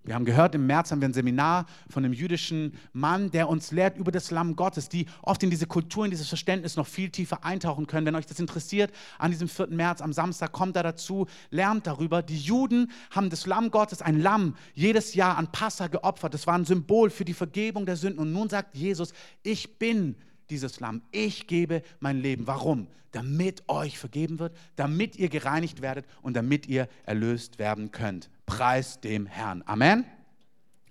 Wir 0.04 0.14
haben 0.14 0.24
gehört, 0.24 0.54
im 0.54 0.66
März 0.66 0.90
haben 0.90 1.02
wir 1.02 1.08
ein 1.08 1.12
Seminar 1.12 1.66
von 1.90 2.02
einem 2.02 2.14
jüdischen 2.14 2.78
Mann, 2.94 3.30
der 3.30 3.46
uns 3.46 3.72
lehrt 3.72 3.98
über 3.98 4.10
das 4.10 4.30
Lamm 4.30 4.56
Gottes, 4.56 4.88
die 4.88 5.04
oft 5.20 5.42
in 5.42 5.50
diese 5.50 5.66
Kultur, 5.66 6.06
in 6.06 6.10
dieses 6.10 6.28
Verständnis 6.28 6.76
noch 6.76 6.86
viel 6.86 7.10
tiefer 7.10 7.44
eintauchen 7.44 7.86
können. 7.86 8.06
Wenn 8.06 8.14
euch 8.14 8.24
das 8.24 8.40
interessiert, 8.40 8.90
an 9.18 9.32
diesem 9.32 9.48
4. 9.48 9.66
März, 9.66 10.00
am 10.00 10.14
Samstag, 10.14 10.52
kommt 10.52 10.76
da 10.76 10.82
dazu, 10.82 11.26
lernt 11.50 11.86
darüber. 11.86 12.22
Die 12.22 12.38
Juden 12.38 12.90
haben 13.10 13.28
das 13.28 13.46
Lamm 13.46 13.70
Gottes, 13.70 14.00
ein 14.00 14.18
Lamm, 14.18 14.56
jedes 14.72 15.14
Jahr 15.14 15.36
an 15.36 15.52
Passa 15.52 15.88
geopfert. 15.88 16.32
Das 16.32 16.46
war 16.46 16.54
ein 16.54 16.64
Symbol 16.64 17.10
für 17.10 17.26
die 17.26 17.34
Vergebung 17.34 17.84
der 17.84 17.96
Sünden. 17.96 18.20
Und 18.20 18.32
nun 18.32 18.48
sagt 18.48 18.76
Jesus, 18.76 19.12
ich 19.42 19.78
bin 19.78 20.16
dieses 20.50 20.80
Lamm. 20.80 21.02
Ich 21.10 21.46
gebe 21.46 21.82
mein 22.00 22.20
Leben. 22.20 22.46
Warum? 22.46 22.88
Damit 23.12 23.68
euch 23.68 23.98
vergeben 23.98 24.38
wird, 24.38 24.56
damit 24.76 25.16
ihr 25.16 25.28
gereinigt 25.28 25.80
werdet 25.80 26.06
und 26.22 26.34
damit 26.34 26.66
ihr 26.66 26.88
erlöst 27.04 27.58
werden 27.58 27.90
könnt. 27.90 28.30
Preis 28.46 29.00
dem 29.00 29.26
Herrn. 29.26 29.62
Amen. 29.66 30.04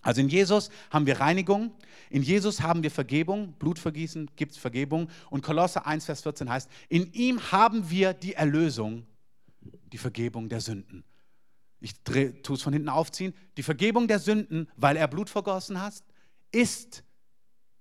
Also 0.02 0.22
in 0.22 0.30
Jesus 0.30 0.70
haben 0.90 1.06
wir 1.06 1.20
Reinigung, 1.20 1.72
in 2.10 2.24
Jesus 2.24 2.62
haben 2.62 2.82
wir 2.82 2.92
Vergebung, 2.92 3.54
Blutvergießen 3.60 4.32
gibt 4.36 4.54
es 4.54 4.58
Vergebung. 4.58 5.10
Und 5.30 5.42
Kolosse 5.42 5.86
1, 5.86 6.06
Vers 6.06 6.22
14 6.22 6.50
heißt, 6.50 6.70
in 6.88 7.12
ihm 7.12 7.52
haben 7.52 7.90
wir 7.90 8.14
die 8.14 8.34
Erlösung, 8.34 9.06
die 9.92 9.98
Vergebung 9.98 10.48
der 10.48 10.62
Sünden. 10.62 11.04
Ich 11.80 12.02
tue 12.04 12.34
es 12.50 12.62
von 12.62 12.74
hinten 12.74 12.90
aufziehen. 12.90 13.34
Die 13.58 13.64
Vergebung 13.64 14.08
der 14.08 14.20
Sünden, 14.20 14.68
weil 14.78 14.96
er 14.96 15.08
Blut 15.08 15.30
vergossen 15.30 15.82
hat, 15.82 15.94
ist 16.52 17.04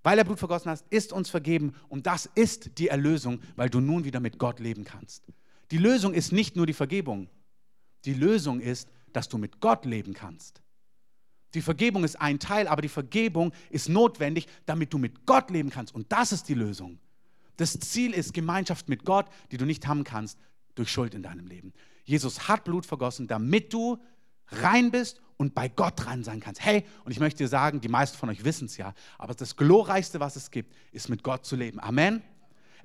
weil 0.06 0.18
er 0.18 0.24
Blut 0.24 0.38
vergossen 0.38 0.70
hat, 0.70 0.84
ist 0.90 1.12
uns 1.12 1.28
vergeben. 1.28 1.74
Und 1.88 2.06
das 2.06 2.30
ist 2.36 2.78
die 2.78 2.86
Erlösung, 2.86 3.40
weil 3.56 3.68
du 3.68 3.80
nun 3.80 4.04
wieder 4.04 4.20
mit 4.20 4.38
Gott 4.38 4.60
leben 4.60 4.84
kannst. 4.84 5.24
Die 5.72 5.78
Lösung 5.78 6.14
ist 6.14 6.30
nicht 6.30 6.54
nur 6.54 6.64
die 6.64 6.74
Vergebung. 6.74 7.28
Die 8.04 8.14
Lösung 8.14 8.60
ist, 8.60 8.88
dass 9.12 9.28
du 9.28 9.36
mit 9.36 9.58
Gott 9.58 9.84
leben 9.84 10.14
kannst. 10.14 10.62
Die 11.54 11.60
Vergebung 11.60 12.04
ist 12.04 12.20
ein 12.20 12.38
Teil, 12.38 12.68
aber 12.68 12.82
die 12.82 12.88
Vergebung 12.88 13.52
ist 13.68 13.88
notwendig, 13.88 14.46
damit 14.64 14.92
du 14.92 14.98
mit 14.98 15.26
Gott 15.26 15.50
leben 15.50 15.70
kannst. 15.70 15.92
Und 15.92 16.12
das 16.12 16.30
ist 16.30 16.48
die 16.48 16.54
Lösung. 16.54 17.00
Das 17.56 17.76
Ziel 17.80 18.14
ist 18.14 18.32
Gemeinschaft 18.32 18.88
mit 18.88 19.04
Gott, 19.04 19.26
die 19.50 19.56
du 19.56 19.64
nicht 19.64 19.88
haben 19.88 20.04
kannst 20.04 20.38
durch 20.76 20.88
Schuld 20.88 21.14
in 21.14 21.24
deinem 21.24 21.48
Leben. 21.48 21.72
Jesus 22.04 22.46
hat 22.46 22.62
Blut 22.62 22.86
vergossen, 22.86 23.26
damit 23.26 23.72
du 23.72 23.98
rein 24.50 24.92
bist 24.92 25.20
und 25.36 25.54
bei 25.54 25.68
Gott 25.68 25.94
dran 25.96 26.24
sein 26.24 26.40
kannst. 26.40 26.64
Hey, 26.64 26.84
und 27.04 27.12
ich 27.12 27.20
möchte 27.20 27.38
dir 27.38 27.48
sagen, 27.48 27.80
die 27.80 27.88
meisten 27.88 28.16
von 28.16 28.28
euch 28.28 28.44
wissen 28.44 28.66
es 28.66 28.76
ja, 28.76 28.94
aber 29.18 29.34
das 29.34 29.56
Glorreichste, 29.56 30.20
was 30.20 30.36
es 30.36 30.50
gibt, 30.50 30.74
ist 30.92 31.08
mit 31.08 31.22
Gott 31.22 31.44
zu 31.44 31.56
leben. 31.56 31.80
Amen. 31.80 32.22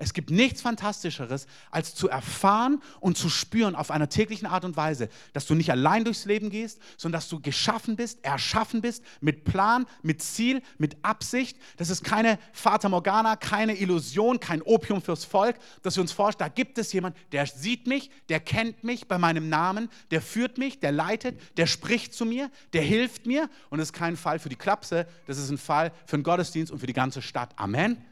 Es 0.01 0.13
gibt 0.13 0.31
nichts 0.31 0.61
Fantastischeres, 0.61 1.45
als 1.69 1.93
zu 1.93 2.09
erfahren 2.09 2.81
und 3.01 3.19
zu 3.19 3.29
spüren 3.29 3.75
auf 3.75 3.91
einer 3.91 4.09
täglichen 4.09 4.47
Art 4.47 4.65
und 4.65 4.75
Weise, 4.75 5.09
dass 5.33 5.45
du 5.45 5.53
nicht 5.53 5.69
allein 5.69 6.03
durchs 6.03 6.25
Leben 6.25 6.49
gehst, 6.49 6.79
sondern 6.97 7.19
dass 7.19 7.29
du 7.29 7.39
geschaffen 7.39 7.97
bist, 7.97 8.25
erschaffen 8.25 8.81
bist, 8.81 9.03
mit 9.19 9.43
Plan, 9.43 9.85
mit 10.01 10.23
Ziel, 10.23 10.63
mit 10.79 10.97
Absicht. 11.03 11.55
Das 11.77 11.91
ist 11.91 12.03
keine 12.03 12.39
Fata 12.51 12.89
Morgana, 12.89 13.35
keine 13.35 13.79
Illusion, 13.79 14.39
kein 14.39 14.63
Opium 14.63 15.03
fürs 15.03 15.23
Volk, 15.23 15.57
dass 15.83 15.97
wir 15.97 16.01
uns 16.01 16.11
vorstellen, 16.11 16.49
da 16.49 16.53
gibt 16.55 16.79
es 16.79 16.91
jemand, 16.93 17.15
der 17.31 17.45
sieht 17.45 17.85
mich, 17.85 18.09
der 18.27 18.39
kennt 18.39 18.83
mich 18.83 19.07
bei 19.07 19.19
meinem 19.19 19.49
Namen, 19.49 19.87
der 20.09 20.23
führt 20.23 20.57
mich, 20.57 20.79
der 20.79 20.93
leitet, 20.93 21.39
der 21.57 21.67
spricht 21.67 22.15
zu 22.15 22.25
mir, 22.25 22.49
der 22.73 22.81
hilft 22.81 23.27
mir. 23.27 23.51
Und 23.69 23.77
das 23.77 23.89
ist 23.89 23.93
kein 23.93 24.17
Fall 24.17 24.39
für 24.39 24.49
die 24.49 24.55
Klapse, 24.55 25.05
das 25.27 25.37
ist 25.37 25.51
ein 25.51 25.59
Fall 25.59 25.91
für 26.07 26.17
den 26.17 26.23
Gottesdienst 26.23 26.71
und 26.71 26.79
für 26.79 26.87
die 26.87 26.93
ganze 26.93 27.21
Stadt. 27.21 27.51
Amen. 27.57 28.03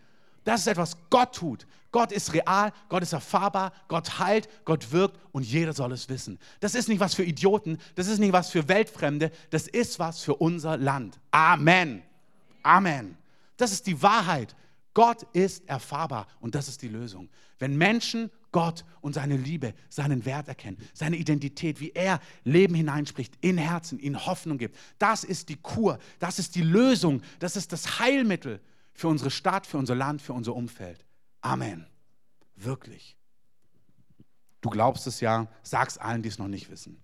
Das 0.44 0.62
ist 0.62 0.68
etwas, 0.68 0.98
Gott 1.10 1.36
tut. 1.36 1.68
Gott 1.92 2.12
ist 2.12 2.34
real, 2.34 2.72
Gott 2.88 3.02
ist 3.02 3.14
erfahrbar, 3.14 3.74
Gott 3.88 4.20
heilt, 4.20 4.48
Gott 4.64 4.92
wirkt 4.92 5.20
und 5.32 5.44
jeder 5.44 5.74
soll 5.74 5.92
es 5.92 6.08
wissen. 6.08 6.38
Das 6.60 6.76
ist 6.76 6.88
nicht 6.88 7.00
was 7.00 7.16
für 7.16 7.24
Idioten, 7.24 7.80
das 7.96 8.08
ist 8.08 8.20
nicht 8.20 8.32
was 8.32 8.50
für 8.52 8.68
Weltfremde, 8.68 9.32
das 9.50 9.68
ist 9.68 9.98
was 9.98 10.22
für 10.22 10.36
unser 10.36 10.78
Land. 10.78 11.20
Amen. 11.32 12.04
Amen. 12.62 13.18
Das 13.58 13.72
ist 13.72 13.88
die 13.88 14.02
Wahrheit. 14.02 14.56
Gott 14.94 15.24
ist 15.34 15.68
erfahrbar 15.68 16.28
und 16.40 16.56
das 16.56 16.68
ist 16.68 16.82
die 16.82 16.88
Lösung. 16.88 17.30
Wenn 17.58 17.78
Menschen 17.78 18.30
Gott 18.52 18.86
und 19.02 19.14
seine 19.14 19.38
Liebe, 19.38 19.74
seinen 19.90 20.26
Wert 20.26 20.48
erkennen, 20.48 20.78
seine 20.94 21.18
Identität, 21.18 21.80
wie 21.80 21.92
er 21.92 22.20
Leben 22.44 22.74
hineinspricht, 22.76 23.34
in 23.42 23.58
Herzen, 23.58 24.00
ihnen 24.00 24.26
Hoffnung 24.26 24.58
gibt, 24.58 24.76
das 24.98 25.24
ist 25.24 25.50
die 25.50 25.58
Kur, 25.58 26.00
das 26.20 26.40
ist 26.40 26.56
die 26.56 26.64
Lösung, 26.64 27.22
das 27.40 27.56
ist 27.56 27.72
das 27.74 28.00
Heilmittel 28.00 28.60
für 29.00 29.08
unsere 29.08 29.32
Stadt, 29.32 29.66
für 29.66 29.78
unser 29.78 29.96
Land, 29.96 30.22
für 30.22 30.34
unser 30.34 30.54
Umfeld. 30.54 31.06
Amen. 31.40 31.88
Wirklich. 32.56 33.16
Du 34.60 34.70
glaubst 34.70 35.08
es 35.08 35.22
ja, 35.22 35.48
sag's 35.64 35.98
allen, 35.98 36.22
die 36.22 36.28
es 36.28 36.38
noch 36.38 36.50
nicht 36.50 36.70
wissen. 36.70 37.02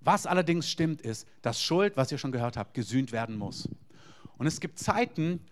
Was 0.00 0.26
allerdings 0.26 0.70
stimmt, 0.70 1.02
ist, 1.02 1.28
dass 1.42 1.62
Schuld, 1.62 1.98
was 1.98 2.10
ihr 2.10 2.18
schon 2.18 2.32
gehört 2.32 2.56
habt, 2.56 2.72
gesühnt 2.72 3.12
werden 3.12 3.36
muss. 3.36 3.68
Und 4.38 4.46
es 4.46 4.58
gibt 4.58 4.78
Zeiten, 4.78 5.44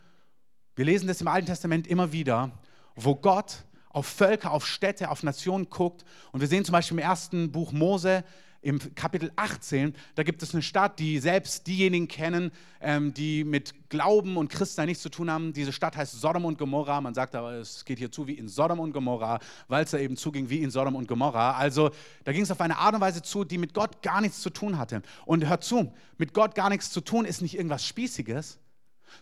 wir 0.76 0.86
lesen 0.86 1.08
das 1.08 1.20
im 1.20 1.28
Alten 1.28 1.46
Testament 1.46 1.86
immer 1.86 2.12
wieder, 2.12 2.50
wo 2.94 3.14
Gott 3.14 3.64
auf 3.90 4.06
Völker, 4.06 4.50
auf 4.50 4.66
Städte, 4.66 5.10
auf 5.10 5.22
Nationen 5.22 5.68
guckt. 5.68 6.06
Und 6.32 6.40
wir 6.40 6.48
sehen 6.48 6.64
zum 6.64 6.72
Beispiel 6.72 6.96
im 6.96 7.04
ersten 7.04 7.52
Buch 7.52 7.72
Mose, 7.72 8.24
im 8.62 8.78
Kapitel 8.94 9.32
18, 9.34 9.94
da 10.14 10.22
gibt 10.22 10.42
es 10.42 10.54
eine 10.54 10.62
Stadt, 10.62 11.00
die 11.00 11.18
selbst 11.18 11.66
diejenigen 11.66 12.06
kennen, 12.06 12.52
ähm, 12.80 13.12
die 13.12 13.42
mit 13.42 13.88
Glauben 13.88 14.36
und 14.36 14.48
Christen 14.48 14.86
nichts 14.86 15.02
zu 15.02 15.08
tun 15.08 15.30
haben. 15.30 15.52
Diese 15.52 15.72
Stadt 15.72 15.96
heißt 15.96 16.20
Sodom 16.20 16.44
und 16.44 16.58
Gomorra. 16.58 17.00
Man 17.00 17.12
sagt 17.12 17.34
aber, 17.34 17.54
es 17.54 17.84
geht 17.84 17.98
hier 17.98 18.12
zu 18.12 18.28
wie 18.28 18.34
in 18.34 18.48
Sodom 18.48 18.78
und 18.78 18.92
Gomorra, 18.92 19.40
weil 19.66 19.84
es 19.84 19.90
da 19.90 19.98
eben 19.98 20.16
zuging 20.16 20.48
wie 20.48 20.62
in 20.62 20.70
Sodom 20.70 20.94
und 20.94 21.08
Gomorra. 21.08 21.52
Also 21.56 21.90
da 22.24 22.32
ging 22.32 22.42
es 22.42 22.52
auf 22.52 22.60
eine 22.60 22.78
Art 22.78 22.94
und 22.94 23.00
Weise 23.00 23.20
zu, 23.20 23.44
die 23.44 23.58
mit 23.58 23.74
Gott 23.74 24.00
gar 24.00 24.20
nichts 24.20 24.40
zu 24.40 24.50
tun 24.50 24.78
hatte. 24.78 25.02
Und 25.26 25.46
hört 25.46 25.64
zu, 25.64 25.92
mit 26.16 26.32
Gott 26.32 26.54
gar 26.54 26.68
nichts 26.70 26.90
zu 26.90 27.00
tun 27.00 27.24
ist 27.24 27.42
nicht 27.42 27.56
irgendwas 27.56 27.84
Spießiges, 27.84 28.60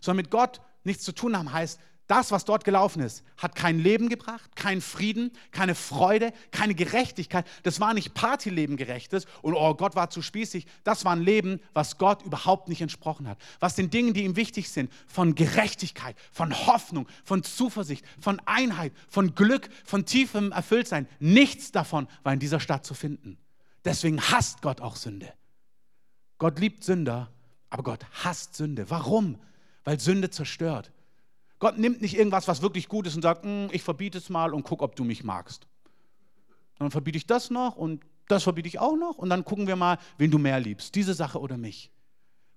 sondern 0.01 0.25
mit 0.25 0.31
Gott 0.31 0.61
nichts 0.85 1.03
zu 1.03 1.13
tun 1.13 1.37
haben 1.37 1.53
heißt, 1.53 1.81
das, 2.11 2.33
was 2.33 2.45
dort 2.45 2.65
gelaufen 2.65 3.01
ist, 3.03 3.23
hat 3.37 3.55
kein 3.55 3.79
Leben 3.79 4.09
gebracht, 4.09 4.57
keinen 4.57 4.81
Frieden, 4.81 5.31
keine 5.53 5.77
Freude, 5.77 6.33
keine 6.51 6.75
Gerechtigkeit. 6.75 7.47
Das 7.63 7.79
war 7.79 7.95
nicht 7.95 8.15
Partyleben 8.15 8.77
gerechtes 8.77 9.27
und 9.43 9.55
oh, 9.55 9.75
Gott 9.75 9.95
war 9.95 10.11
zu 10.11 10.21
spießig. 10.21 10.67
Das 10.83 11.05
war 11.05 11.13
ein 11.13 11.23
Leben, 11.23 11.61
was 11.73 11.99
Gott 11.99 12.23
überhaupt 12.23 12.69
nicht 12.69 12.81
entsprochen 12.83 13.29
hat. 13.29 13.39
Was 13.61 13.77
den 13.77 13.91
Dingen, 13.91 14.13
die 14.13 14.25
ihm 14.25 14.35
wichtig 14.35 14.71
sind, 14.71 14.93
von 15.07 15.37
Gerechtigkeit, 15.37 16.17
von 16.33 16.67
Hoffnung, 16.67 17.07
von 17.25 17.45
Zuversicht, 17.45 18.05
von 18.21 18.43
Einheit, 18.45 18.93
von 19.09 19.37
Glück, 19.37 19.69
von 19.85 20.05
tiefem 20.05 20.51
Erfülltsein, 20.51 21.07
nichts 21.21 21.71
davon 21.71 22.09
war 22.25 22.33
in 22.33 22.41
dieser 22.41 22.59
Stadt 22.59 22.85
zu 22.85 22.95
finden. 22.95 23.39
Deswegen 23.85 24.21
hasst 24.21 24.63
Gott 24.63 24.81
auch 24.81 24.97
Sünde. 24.97 25.33
Gott 26.39 26.59
liebt 26.59 26.83
Sünder, 26.83 27.31
aber 27.69 27.85
Gott 27.85 28.05
hasst 28.25 28.57
Sünde. 28.57 28.91
Warum? 28.91 29.39
Weil 29.85 30.01
Sünde 30.01 30.31
zerstört. 30.31 30.91
Gott 31.61 31.79
nimmt 31.79 32.01
nicht 32.01 32.17
irgendwas, 32.17 32.49
was 32.49 32.63
wirklich 32.63 32.89
gut 32.89 33.07
ist 33.07 33.15
und 33.15 33.23
sagt, 33.23 33.45
hm, 33.45 33.69
ich 33.71 33.83
verbiete 33.83 34.19
es 34.19 34.29
mal 34.29 34.53
und 34.53 34.65
guck, 34.65 34.83
ob 34.83 34.97
du 34.97 35.05
mich 35.05 35.23
magst. 35.23 35.69
Dann 36.79 36.91
verbiete 36.91 37.19
ich 37.19 37.27
das 37.27 37.51
noch 37.51 37.77
und 37.77 38.03
das 38.27 38.43
verbiete 38.43 38.67
ich 38.67 38.81
auch 38.81 38.97
noch 38.97 39.19
und 39.19 39.31
dann 39.31 39.45
gucken 39.45 39.67
wir 39.67 39.77
mal, 39.77 39.99
wen 40.19 40.31
du 40.31 40.39
mehr 40.39 40.59
liebst, 40.59 40.95
diese 40.95 41.15
Sache 41.15 41.39
oder 41.39 41.57
mich. 41.57 41.93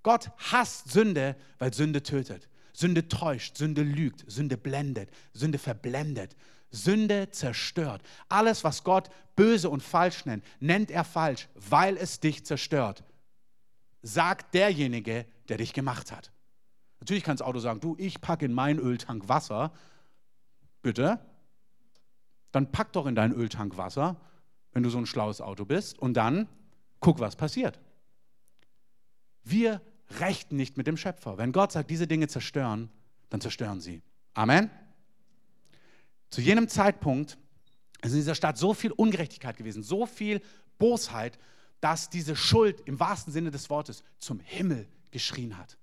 Gott 0.02 0.32
hasst 0.52 0.92
Sünde, 0.92 1.36
weil 1.60 1.74
Sünde 1.74 2.02
tötet. 2.02 2.50
Sünde 2.74 3.08
täuscht, 3.08 3.58
Sünde 3.58 3.84
lügt, 3.84 4.24
Sünde 4.30 4.58
blendet, 4.58 5.10
Sünde 5.34 5.60
verblendet. 5.60 6.36
Sünde 6.74 7.30
zerstört. 7.30 8.02
Alles, 8.30 8.63
was 8.63 8.84
Gott 8.84 9.10
böse 9.36 9.70
und 9.70 9.84
falsch 9.84 10.26
nennt, 10.26 10.44
nennt 10.60 10.89
er 10.89 11.04
falsch, 11.04 11.48
weil 11.54 11.98
es 11.98 12.20
dich 12.20 12.46
zerstört. 12.46 13.04
Sagt 14.02 14.54
derjenige, 14.56 15.26
der 15.50 15.58
dich 15.58 15.74
gemacht 15.74 16.12
hat. 16.12 16.33
Natürlich 17.04 17.26
kann 17.26 17.36
das 17.36 17.46
Auto 17.46 17.60
sagen, 17.60 17.82
du, 17.82 17.98
ich 18.00 18.22
packe 18.22 18.46
in 18.46 18.54
meinen 18.54 18.80
Öltank 18.80 19.28
Wasser. 19.28 19.74
Bitte. 20.82 21.20
Dann 22.54 22.72
pack 22.72 22.94
doch 22.94 23.08
in 23.08 23.13
deinen 23.13 23.34
Öltank 23.34 23.76
Wasser, 23.76 24.16
wenn 24.72 24.84
du 24.84 24.89
so 24.89 25.00
ein 25.00 25.06
schlaues 25.06 25.42
Auto 25.42 25.66
bist. 25.66 26.00
Und 26.00 26.13
dann 26.13 26.48
guck, 27.02 27.20
was 27.20 27.36
passiert. 27.36 27.82
Wir 29.44 29.82
rechten 30.12 30.56
nicht 30.56 30.78
mit 30.78 30.88
dem 30.88 30.96
Schöpfer. 30.96 31.38
Wenn 31.38 31.52
Gott 31.52 31.74
sagt, 31.74 31.89
diese 31.89 32.08
Dinge 32.08 32.30
zerstören, 32.30 32.89
dann 33.30 33.42
zerstören 33.42 33.82
sie. 33.82 34.02
Amen. 34.34 34.72
Zu 36.30 36.39
jenem 36.39 36.70
Zeitpunkt 36.70 37.38
ist 38.02 38.12
in 38.12 38.20
dieser 38.20 38.36
Stadt 38.36 38.58
so 38.58 38.74
viel 38.74 38.94
Ungerechtigkeit 38.94 39.58
gewesen, 39.58 39.84
so 39.84 40.06
viel 40.06 40.42
Bosheit, 40.78 41.38
dass 41.82 42.10
diese 42.10 42.38
Schuld 42.38 42.80
im 42.86 42.98
wahrsten 42.98 43.34
Sinne 43.34 43.52
des 43.52 43.70
Wortes 43.70 44.06
zum 44.20 44.39
Himmel 44.39 44.88
geschrien 45.12 45.58
hat. 45.58 45.78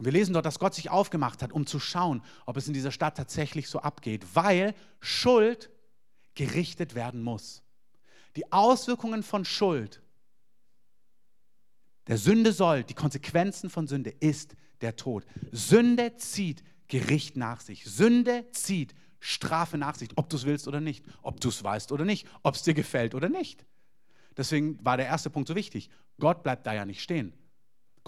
Und 0.00 0.06
wir 0.06 0.12
lesen 0.12 0.32
dort, 0.32 0.46
dass 0.46 0.58
Gott 0.58 0.74
sich 0.74 0.88
aufgemacht 0.88 1.42
hat, 1.42 1.52
um 1.52 1.66
zu 1.66 1.78
schauen, 1.78 2.22
ob 2.46 2.56
es 2.56 2.66
in 2.66 2.72
dieser 2.72 2.90
Stadt 2.90 3.18
tatsächlich 3.18 3.68
so 3.68 3.80
abgeht, 3.80 4.24
weil 4.32 4.74
Schuld 4.98 5.68
gerichtet 6.34 6.94
werden 6.94 7.22
muss. 7.22 7.62
Die 8.34 8.50
Auswirkungen 8.50 9.22
von 9.22 9.44
Schuld, 9.44 10.00
der 12.06 12.16
Sünde 12.16 12.54
soll, 12.54 12.82
die 12.82 12.94
Konsequenzen 12.94 13.68
von 13.68 13.86
Sünde 13.86 14.08
ist 14.08 14.56
der 14.80 14.96
Tod. 14.96 15.26
Sünde 15.52 16.16
zieht 16.16 16.64
Gericht 16.88 17.36
nach 17.36 17.60
sich. 17.60 17.84
Sünde 17.84 18.46
zieht 18.52 18.94
Strafe 19.18 19.76
nach 19.76 19.96
sich, 19.96 20.08
ob 20.16 20.30
du 20.30 20.36
es 20.36 20.46
willst 20.46 20.66
oder 20.66 20.80
nicht, 20.80 21.04
ob 21.20 21.42
du 21.42 21.50
es 21.50 21.62
weißt 21.62 21.92
oder 21.92 22.06
nicht, 22.06 22.26
ob 22.42 22.54
es 22.54 22.62
dir 22.62 22.72
gefällt 22.72 23.14
oder 23.14 23.28
nicht. 23.28 23.66
Deswegen 24.34 24.82
war 24.82 24.96
der 24.96 25.08
erste 25.08 25.28
Punkt 25.28 25.46
so 25.46 25.54
wichtig. 25.54 25.90
Gott 26.18 26.42
bleibt 26.42 26.66
da 26.66 26.72
ja 26.72 26.86
nicht 26.86 27.02
stehen. 27.02 27.34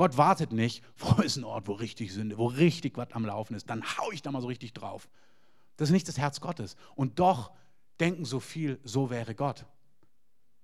Gott 0.02 0.16
wartet 0.16 0.52
nicht, 0.52 0.82
wo 0.98 1.22
ist 1.22 1.36
ein 1.36 1.44
Ort, 1.44 1.68
wo 1.68 1.74
richtig 1.74 2.12
Sünde, 2.12 2.36
wo 2.36 2.46
richtig 2.46 2.96
was 2.96 3.12
am 3.12 3.24
Laufen 3.24 3.54
ist, 3.54 3.70
dann 3.70 3.84
hau 3.84 4.10
ich 4.10 4.20
da 4.20 4.32
mal 4.32 4.42
so 4.42 4.48
richtig 4.48 4.72
drauf. 4.72 5.08
Das 5.76 5.90
ist 5.90 5.92
nicht 5.92 6.08
das 6.08 6.18
Herz 6.18 6.40
Gottes. 6.40 6.74
Und 6.96 7.20
doch 7.20 7.52
denken 8.00 8.24
so 8.24 8.40
viel, 8.40 8.80
so 8.82 9.10
wäre 9.10 9.36
Gott. 9.36 9.64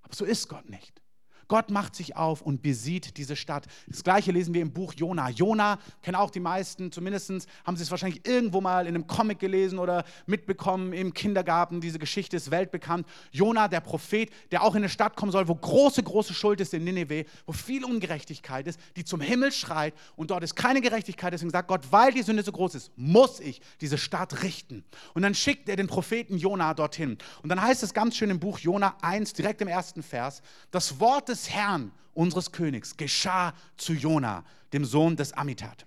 Aber 0.02 0.12
so 0.12 0.24
ist 0.24 0.48
Gott 0.48 0.68
nicht. 0.68 1.00
Gott 1.48 1.70
macht 1.70 1.96
sich 1.96 2.16
auf 2.16 2.42
und 2.42 2.62
besieht 2.62 3.16
diese 3.16 3.34
Stadt. 3.34 3.66
Das 3.86 4.04
gleiche 4.04 4.32
lesen 4.32 4.54
wir 4.54 4.62
im 4.62 4.72
Buch 4.72 4.92
Jona. 4.94 5.30
Jona 5.30 5.78
kennen 6.02 6.14
auch 6.14 6.30
die 6.30 6.40
meisten, 6.40 6.92
zumindest 6.92 7.48
haben 7.64 7.76
sie 7.76 7.82
es 7.82 7.90
wahrscheinlich 7.90 8.26
irgendwo 8.26 8.60
mal 8.60 8.86
in 8.86 8.94
einem 8.94 9.06
Comic 9.06 9.38
gelesen 9.38 9.78
oder 9.78 10.04
mitbekommen 10.26 10.92
im 10.92 11.14
Kindergarten. 11.14 11.80
Diese 11.80 11.98
Geschichte 11.98 12.36
ist 12.36 12.50
weltbekannt. 12.50 13.06
Jona, 13.32 13.68
der 13.68 13.80
Prophet, 13.80 14.30
der 14.50 14.62
auch 14.62 14.74
in 14.74 14.82
eine 14.82 14.88
Stadt 14.88 15.16
kommen 15.16 15.32
soll, 15.32 15.48
wo 15.48 15.54
große, 15.54 16.02
große 16.02 16.34
Schuld 16.34 16.60
ist 16.60 16.74
in 16.74 16.84
Nineveh, 16.84 17.24
wo 17.46 17.52
viel 17.52 17.84
Ungerechtigkeit 17.84 18.66
ist, 18.66 18.78
die 18.96 19.04
zum 19.04 19.20
Himmel 19.20 19.50
schreit 19.50 19.94
und 20.16 20.30
dort 20.30 20.44
ist 20.44 20.54
keine 20.54 20.80
Gerechtigkeit. 20.80 21.32
Deswegen 21.32 21.50
sagt 21.50 21.68
Gott, 21.68 21.82
weil 21.90 22.12
die 22.12 22.22
Sünde 22.22 22.42
so 22.42 22.52
groß 22.52 22.74
ist, 22.74 22.92
muss 22.96 23.40
ich 23.40 23.60
diese 23.80 23.96
Stadt 23.96 24.42
richten. 24.42 24.84
Und 25.14 25.22
dann 25.22 25.34
schickt 25.34 25.68
er 25.68 25.76
den 25.76 25.86
Propheten 25.86 26.36
Jona 26.36 26.74
dorthin. 26.74 27.16
Und 27.42 27.48
dann 27.48 27.60
heißt 27.60 27.82
es 27.82 27.94
ganz 27.94 28.16
schön 28.16 28.30
im 28.30 28.38
Buch 28.38 28.58
Jona 28.58 28.96
1, 29.00 29.32
direkt 29.32 29.62
im 29.62 29.68
ersten 29.68 30.02
Vers, 30.02 30.42
das 30.70 31.00
Wort 31.00 31.28
des 31.28 31.37
des 31.38 31.50
Herrn, 31.50 31.92
unseres 32.14 32.50
Königs, 32.50 32.96
geschah 32.96 33.54
zu 33.76 33.92
Jona, 33.92 34.44
dem 34.72 34.84
Sohn 34.84 35.16
des 35.16 35.32
Amitat. 35.32 35.86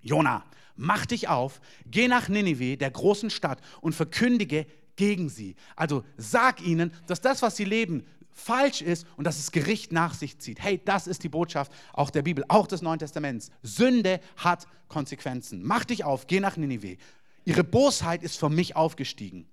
Jona, 0.00 0.44
mach 0.76 1.06
dich 1.06 1.28
auf, 1.28 1.60
geh 1.86 2.06
nach 2.06 2.28
Ninive, 2.28 2.76
der 2.76 2.90
großen 2.90 3.30
Stadt, 3.30 3.60
und 3.80 3.94
verkündige 3.94 4.66
gegen 4.94 5.28
sie. 5.28 5.56
Also 5.74 6.04
sag 6.16 6.62
ihnen, 6.62 6.92
dass 7.06 7.20
das, 7.20 7.42
was 7.42 7.56
sie 7.56 7.64
leben, 7.64 8.06
falsch 8.30 8.82
ist 8.82 9.06
und 9.16 9.24
dass 9.24 9.38
es 9.38 9.50
Gericht 9.50 9.92
nach 9.92 10.14
sich 10.14 10.38
zieht. 10.38 10.62
Hey, 10.62 10.80
das 10.84 11.06
ist 11.06 11.24
die 11.24 11.28
Botschaft 11.28 11.72
auch 11.92 12.10
der 12.10 12.22
Bibel, 12.22 12.44
auch 12.48 12.66
des 12.66 12.82
Neuen 12.82 12.98
Testaments. 12.98 13.50
Sünde 13.62 14.20
hat 14.36 14.66
Konsequenzen. 14.88 15.62
Mach 15.64 15.84
dich 15.84 16.04
auf, 16.04 16.26
geh 16.26 16.38
nach 16.38 16.56
Ninive. 16.56 16.98
Ihre 17.44 17.64
Bosheit 17.64 18.22
ist 18.22 18.38
für 18.38 18.50
mich 18.50 18.76
aufgestiegen. 18.76 19.48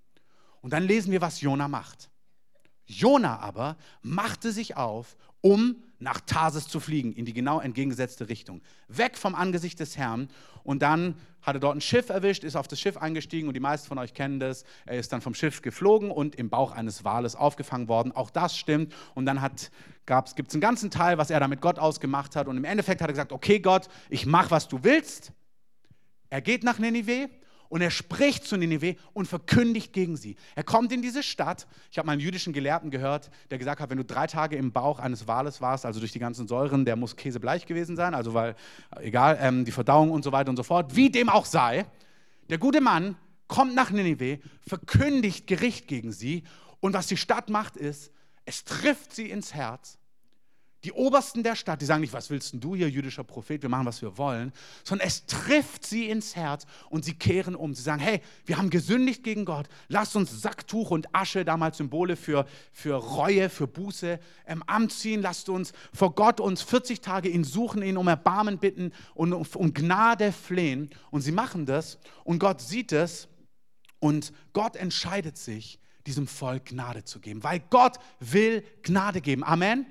Und 0.61 0.73
dann 0.73 0.83
lesen 0.83 1.11
wir, 1.11 1.21
was 1.21 1.41
Jona 1.41 1.67
macht. 1.67 2.09
Jona 2.85 3.39
aber 3.39 3.77
machte 4.01 4.51
sich 4.51 4.75
auf, 4.77 5.15
um 5.41 5.75
nach 5.99 6.19
Tarsis 6.21 6.67
zu 6.67 6.79
fliegen, 6.79 7.13
in 7.13 7.25
die 7.25 7.33
genau 7.33 7.59
entgegengesetzte 7.59 8.29
Richtung. 8.29 8.61
Weg 8.87 9.17
vom 9.17 9.35
Angesicht 9.35 9.79
des 9.79 9.97
Herrn. 9.97 10.29
Und 10.63 10.81
dann 10.81 11.15
hat 11.41 11.55
er 11.55 11.59
dort 11.59 11.75
ein 11.75 11.81
Schiff 11.81 12.09
erwischt, 12.09 12.43
ist 12.43 12.55
auf 12.55 12.67
das 12.67 12.79
Schiff 12.79 12.97
eingestiegen 12.97 13.47
und 13.47 13.53
die 13.53 13.59
meisten 13.59 13.87
von 13.87 13.97
euch 13.97 14.13
kennen 14.13 14.39
das. 14.39 14.63
Er 14.85 14.99
ist 14.99 15.11
dann 15.11 15.21
vom 15.21 15.33
Schiff 15.33 15.61
geflogen 15.61 16.11
und 16.11 16.35
im 16.35 16.49
Bauch 16.49 16.71
eines 16.71 17.03
Wales 17.03 17.35
aufgefangen 17.35 17.87
worden. 17.87 18.11
Auch 18.11 18.29
das 18.29 18.57
stimmt. 18.57 18.93
Und 19.15 19.25
dann 19.25 19.41
gibt 19.41 20.49
es 20.49 20.53
einen 20.53 20.61
ganzen 20.61 20.91
Teil, 20.91 21.17
was 21.17 21.29
er 21.29 21.39
da 21.39 21.47
mit 21.47 21.61
Gott 21.61 21.79
ausgemacht 21.79 22.35
hat. 22.35 22.47
Und 22.47 22.57
im 22.57 22.65
Endeffekt 22.65 23.01
hat 23.01 23.09
er 23.09 23.13
gesagt, 23.13 23.31
okay 23.31 23.59
Gott, 23.59 23.87
ich 24.09 24.25
mache, 24.25 24.51
was 24.51 24.67
du 24.67 24.83
willst. 24.83 25.31
Er 26.29 26.41
geht 26.41 26.63
nach 26.63 26.79
Ninive 26.79 27.29
und 27.73 27.81
er 27.81 27.89
spricht 27.89 28.45
zu 28.45 28.55
Nineveh 28.55 28.97
und 29.13 29.27
verkündigt 29.27 29.93
gegen 29.93 30.15
sie. 30.15 30.35
Er 30.53 30.63
kommt 30.63 30.91
in 30.91 31.01
diese 31.01 31.23
Stadt. 31.23 31.65
Ich 31.89 31.97
habe 31.97 32.05
mal 32.05 32.11
einen 32.11 32.21
jüdischen 32.21 32.53
Gelehrten 32.53 32.91
gehört, 32.91 33.31
der 33.49 33.57
gesagt 33.57 33.81
hat, 33.81 33.89
wenn 33.89 33.97
du 33.97 34.05
drei 34.05 34.27
Tage 34.27 34.57
im 34.57 34.71
Bauch 34.71 34.99
eines 34.99 35.27
Wales 35.27 35.59
warst, 35.59 35.83
also 35.83 35.99
durch 35.99 36.11
die 36.11 36.19
ganzen 36.19 36.47
Säuren, 36.47 36.85
der 36.85 36.95
muss 36.95 37.15
käsebleich 37.15 37.65
gewesen 37.65 37.95
sein, 37.95 38.13
also 38.13 38.35
weil, 38.35 38.55
egal, 38.99 39.39
ähm, 39.41 39.65
die 39.65 39.71
Verdauung 39.71 40.11
und 40.11 40.23
so 40.23 40.31
weiter 40.31 40.51
und 40.51 40.55
so 40.55 40.61
fort, 40.61 40.95
wie 40.95 41.09
dem 41.09 41.29
auch 41.29 41.45
sei, 41.45 41.87
der 42.47 42.59
gute 42.59 42.79
Mann 42.79 43.15
kommt 43.47 43.73
nach 43.73 43.89
Nineveh, 43.89 44.37
verkündigt 44.67 45.47
Gericht 45.47 45.87
gegen 45.87 46.11
sie 46.11 46.43
und 46.79 46.93
was 46.93 47.07
die 47.07 47.17
Stadt 47.17 47.49
macht 47.49 47.75
ist, 47.75 48.11
es 48.45 48.65
trifft 48.65 49.15
sie 49.15 49.31
ins 49.31 49.55
Herz 49.55 49.97
die 50.83 50.91
Obersten 50.91 51.43
der 51.43 51.55
Stadt, 51.55 51.81
die 51.81 51.85
sagen 51.85 52.01
nicht, 52.01 52.13
was 52.13 52.29
willst 52.29 52.55
du 52.57 52.75
hier, 52.75 52.89
jüdischer 52.89 53.23
Prophet, 53.23 53.61
wir 53.61 53.69
machen, 53.69 53.85
was 53.85 54.01
wir 54.01 54.17
wollen, 54.17 54.51
sondern 54.83 55.07
es 55.07 55.25
trifft 55.25 55.85
sie 55.85 56.09
ins 56.09 56.35
Herz 56.35 56.65
und 56.89 57.05
sie 57.05 57.13
kehren 57.13 57.55
um. 57.55 57.73
Sie 57.73 57.81
sagen, 57.81 58.01
hey, 58.01 58.21
wir 58.45 58.57
haben 58.57 58.69
gesündigt 58.69 59.23
gegen 59.23 59.45
Gott, 59.45 59.67
lasst 59.87 60.15
uns 60.15 60.41
Sacktuch 60.41 60.91
und 60.91 61.13
Asche, 61.15 61.45
damals 61.45 61.77
Symbole 61.77 62.15
für, 62.15 62.45
für 62.71 62.95
Reue, 62.95 63.49
für 63.49 63.67
Buße, 63.67 64.19
ähm, 64.45 64.63
anziehen, 64.67 65.21
lasst 65.21 65.47
uns 65.47 65.71
vor 65.93 66.13
Gott 66.15 66.39
uns 66.39 66.61
40 66.61 66.99
Tage 67.01 67.29
ihn 67.29 67.43
suchen, 67.43 67.81
ihn 67.81 67.97
um 67.97 68.07
Erbarmen 68.07 68.57
bitten 68.57 68.91
und 69.13 69.31
um, 69.31 69.45
um 69.55 69.73
Gnade 69.73 70.31
flehen. 70.31 70.89
Und 71.11 71.21
sie 71.21 71.31
machen 71.31 71.65
das 71.65 71.97
und 72.25 72.39
Gott 72.39 72.59
sieht 72.59 72.91
es 72.91 73.29
und 73.99 74.33
Gott 74.51 74.75
entscheidet 74.75 75.37
sich, 75.37 75.79
diesem 76.05 76.27
Volk 76.27 76.65
Gnade 76.65 77.05
zu 77.05 77.21
geben, 77.21 77.43
weil 77.43 77.61
Gott 77.69 77.97
will 78.19 78.65
Gnade 78.81 79.21
geben. 79.21 79.45
Amen. 79.45 79.85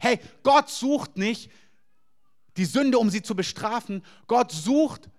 Hey, 0.00 0.18
Gott 0.42 0.68
sucht 0.70 1.16
nicht 1.16 1.50
die 2.56 2.64
Sünde, 2.64 2.98
um 2.98 3.10
sie 3.10 3.22
zu 3.22 3.34
bestrafen. 3.34 4.02
Gott 4.26 4.52
sucht, 4.52 5.10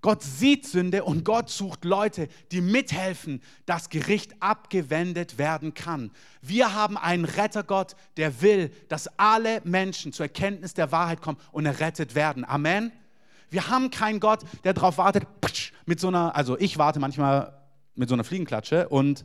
Gott 0.00 0.22
sieht 0.22 0.66
Sünde 0.66 1.04
und 1.04 1.24
Gott 1.24 1.48
sucht 1.48 1.84
Leute, 1.84 2.28
die 2.52 2.60
mithelfen, 2.60 3.42
dass 3.64 3.88
Gericht 3.88 4.34
abgewendet 4.40 5.38
werden 5.38 5.72
kann. 5.72 6.10
Wir 6.42 6.74
haben 6.74 6.98
einen 6.98 7.24
Rettergott, 7.24 7.96
der 8.18 8.42
will, 8.42 8.70
dass 8.88 9.08
alle 9.18 9.62
Menschen 9.64 10.12
zur 10.12 10.26
Erkenntnis 10.26 10.74
der 10.74 10.92
Wahrheit 10.92 11.22
kommen 11.22 11.38
und 11.52 11.64
errettet 11.64 12.14
werden. 12.14 12.44
Amen. 12.44 12.92
Wir 13.48 13.68
haben 13.70 13.90
keinen 13.90 14.20
Gott, 14.20 14.40
der 14.64 14.74
darauf 14.74 14.98
wartet, 14.98 15.26
mit 15.86 16.00
so 16.00 16.08
einer, 16.08 16.36
also 16.36 16.58
ich 16.58 16.76
warte 16.76 16.98
manchmal 16.98 17.58
mit 17.94 18.08
so 18.08 18.14
einer 18.14 18.24
Fliegenklatsche 18.24 18.88
und, 18.88 19.24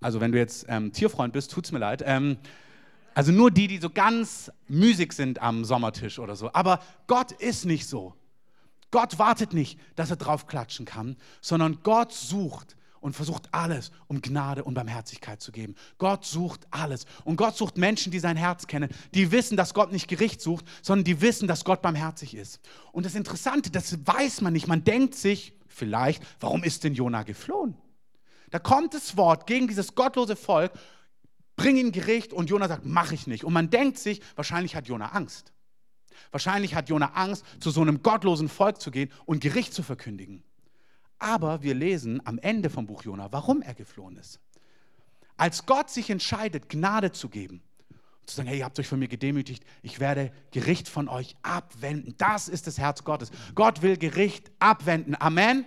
also 0.00 0.20
wenn 0.20 0.32
du 0.32 0.38
jetzt 0.38 0.64
ähm, 0.68 0.92
Tierfreund 0.92 1.32
bist, 1.32 1.50
tut 1.50 1.66
es 1.66 1.72
mir 1.72 1.80
leid. 1.80 2.02
Ähm, 2.06 2.38
also 3.18 3.32
nur 3.32 3.50
die, 3.50 3.66
die 3.66 3.78
so 3.78 3.90
ganz 3.90 4.48
müßig 4.68 5.12
sind 5.12 5.42
am 5.42 5.64
Sommertisch 5.64 6.20
oder 6.20 6.36
so. 6.36 6.52
Aber 6.52 6.78
Gott 7.08 7.32
ist 7.32 7.64
nicht 7.64 7.88
so. 7.88 8.14
Gott 8.92 9.18
wartet 9.18 9.52
nicht, 9.52 9.76
dass 9.96 10.10
er 10.10 10.16
draufklatschen 10.16 10.86
kann, 10.86 11.16
sondern 11.40 11.80
Gott 11.82 12.12
sucht 12.12 12.76
und 13.00 13.16
versucht 13.16 13.48
alles, 13.50 13.90
um 14.06 14.22
Gnade 14.22 14.62
und 14.62 14.74
Barmherzigkeit 14.74 15.42
zu 15.42 15.50
geben. 15.50 15.74
Gott 15.98 16.26
sucht 16.26 16.68
alles. 16.70 17.06
Und 17.24 17.34
Gott 17.34 17.56
sucht 17.56 17.76
Menschen, 17.76 18.12
die 18.12 18.20
sein 18.20 18.36
Herz 18.36 18.68
kennen, 18.68 18.88
die 19.14 19.32
wissen, 19.32 19.56
dass 19.56 19.74
Gott 19.74 19.90
nicht 19.90 20.06
Gericht 20.06 20.40
sucht, 20.40 20.64
sondern 20.80 21.02
die 21.02 21.20
wissen, 21.20 21.48
dass 21.48 21.64
Gott 21.64 21.82
barmherzig 21.82 22.36
ist. 22.36 22.60
Und 22.92 23.04
das 23.04 23.16
Interessante, 23.16 23.72
das 23.72 23.98
weiß 24.06 24.42
man 24.42 24.52
nicht. 24.52 24.68
Man 24.68 24.84
denkt 24.84 25.16
sich 25.16 25.54
vielleicht, 25.66 26.22
warum 26.38 26.62
ist 26.62 26.84
denn 26.84 26.94
Jona 26.94 27.24
geflohen? 27.24 27.76
Da 28.50 28.60
kommt 28.60 28.94
das 28.94 29.16
Wort 29.16 29.48
gegen 29.48 29.66
dieses 29.66 29.96
gottlose 29.96 30.36
Volk 30.36 30.70
bring 31.58 31.76
ihn 31.76 31.92
Gericht 31.92 32.32
und 32.32 32.48
Jona 32.48 32.68
sagt, 32.68 32.86
mach 32.86 33.12
ich 33.12 33.26
nicht. 33.26 33.44
Und 33.44 33.52
man 33.52 33.68
denkt 33.68 33.98
sich, 33.98 34.22
wahrscheinlich 34.36 34.74
hat 34.74 34.88
Jona 34.88 35.10
Angst. 35.10 35.52
Wahrscheinlich 36.30 36.74
hat 36.74 36.88
Jona 36.88 37.12
Angst, 37.12 37.44
zu 37.60 37.70
so 37.70 37.82
einem 37.82 38.02
gottlosen 38.02 38.48
Volk 38.48 38.80
zu 38.80 38.90
gehen 38.90 39.10
und 39.26 39.40
Gericht 39.40 39.74
zu 39.74 39.82
verkündigen. 39.82 40.42
Aber 41.18 41.62
wir 41.62 41.74
lesen 41.74 42.24
am 42.26 42.38
Ende 42.38 42.70
vom 42.70 42.86
Buch 42.86 43.02
Jona, 43.02 43.30
warum 43.32 43.60
er 43.60 43.74
geflohen 43.74 44.16
ist. 44.16 44.40
Als 45.36 45.66
Gott 45.66 45.90
sich 45.90 46.10
entscheidet, 46.10 46.68
Gnade 46.68 47.12
zu 47.12 47.28
geben, 47.28 47.62
zu 48.26 48.36
sagen, 48.36 48.48
hey, 48.48 48.58
ihr 48.58 48.64
habt 48.64 48.78
euch 48.78 48.88
von 48.88 48.98
mir 48.98 49.08
gedemütigt, 49.08 49.64
ich 49.82 50.00
werde 50.00 50.32
Gericht 50.50 50.88
von 50.88 51.08
euch 51.08 51.36
abwenden. 51.42 52.14
Das 52.18 52.48
ist 52.48 52.66
das 52.66 52.78
Herz 52.78 53.04
Gottes. 53.04 53.30
Gott 53.54 53.82
will 53.82 53.96
Gericht 53.96 54.50
abwenden. 54.58 55.14
Amen. 55.20 55.64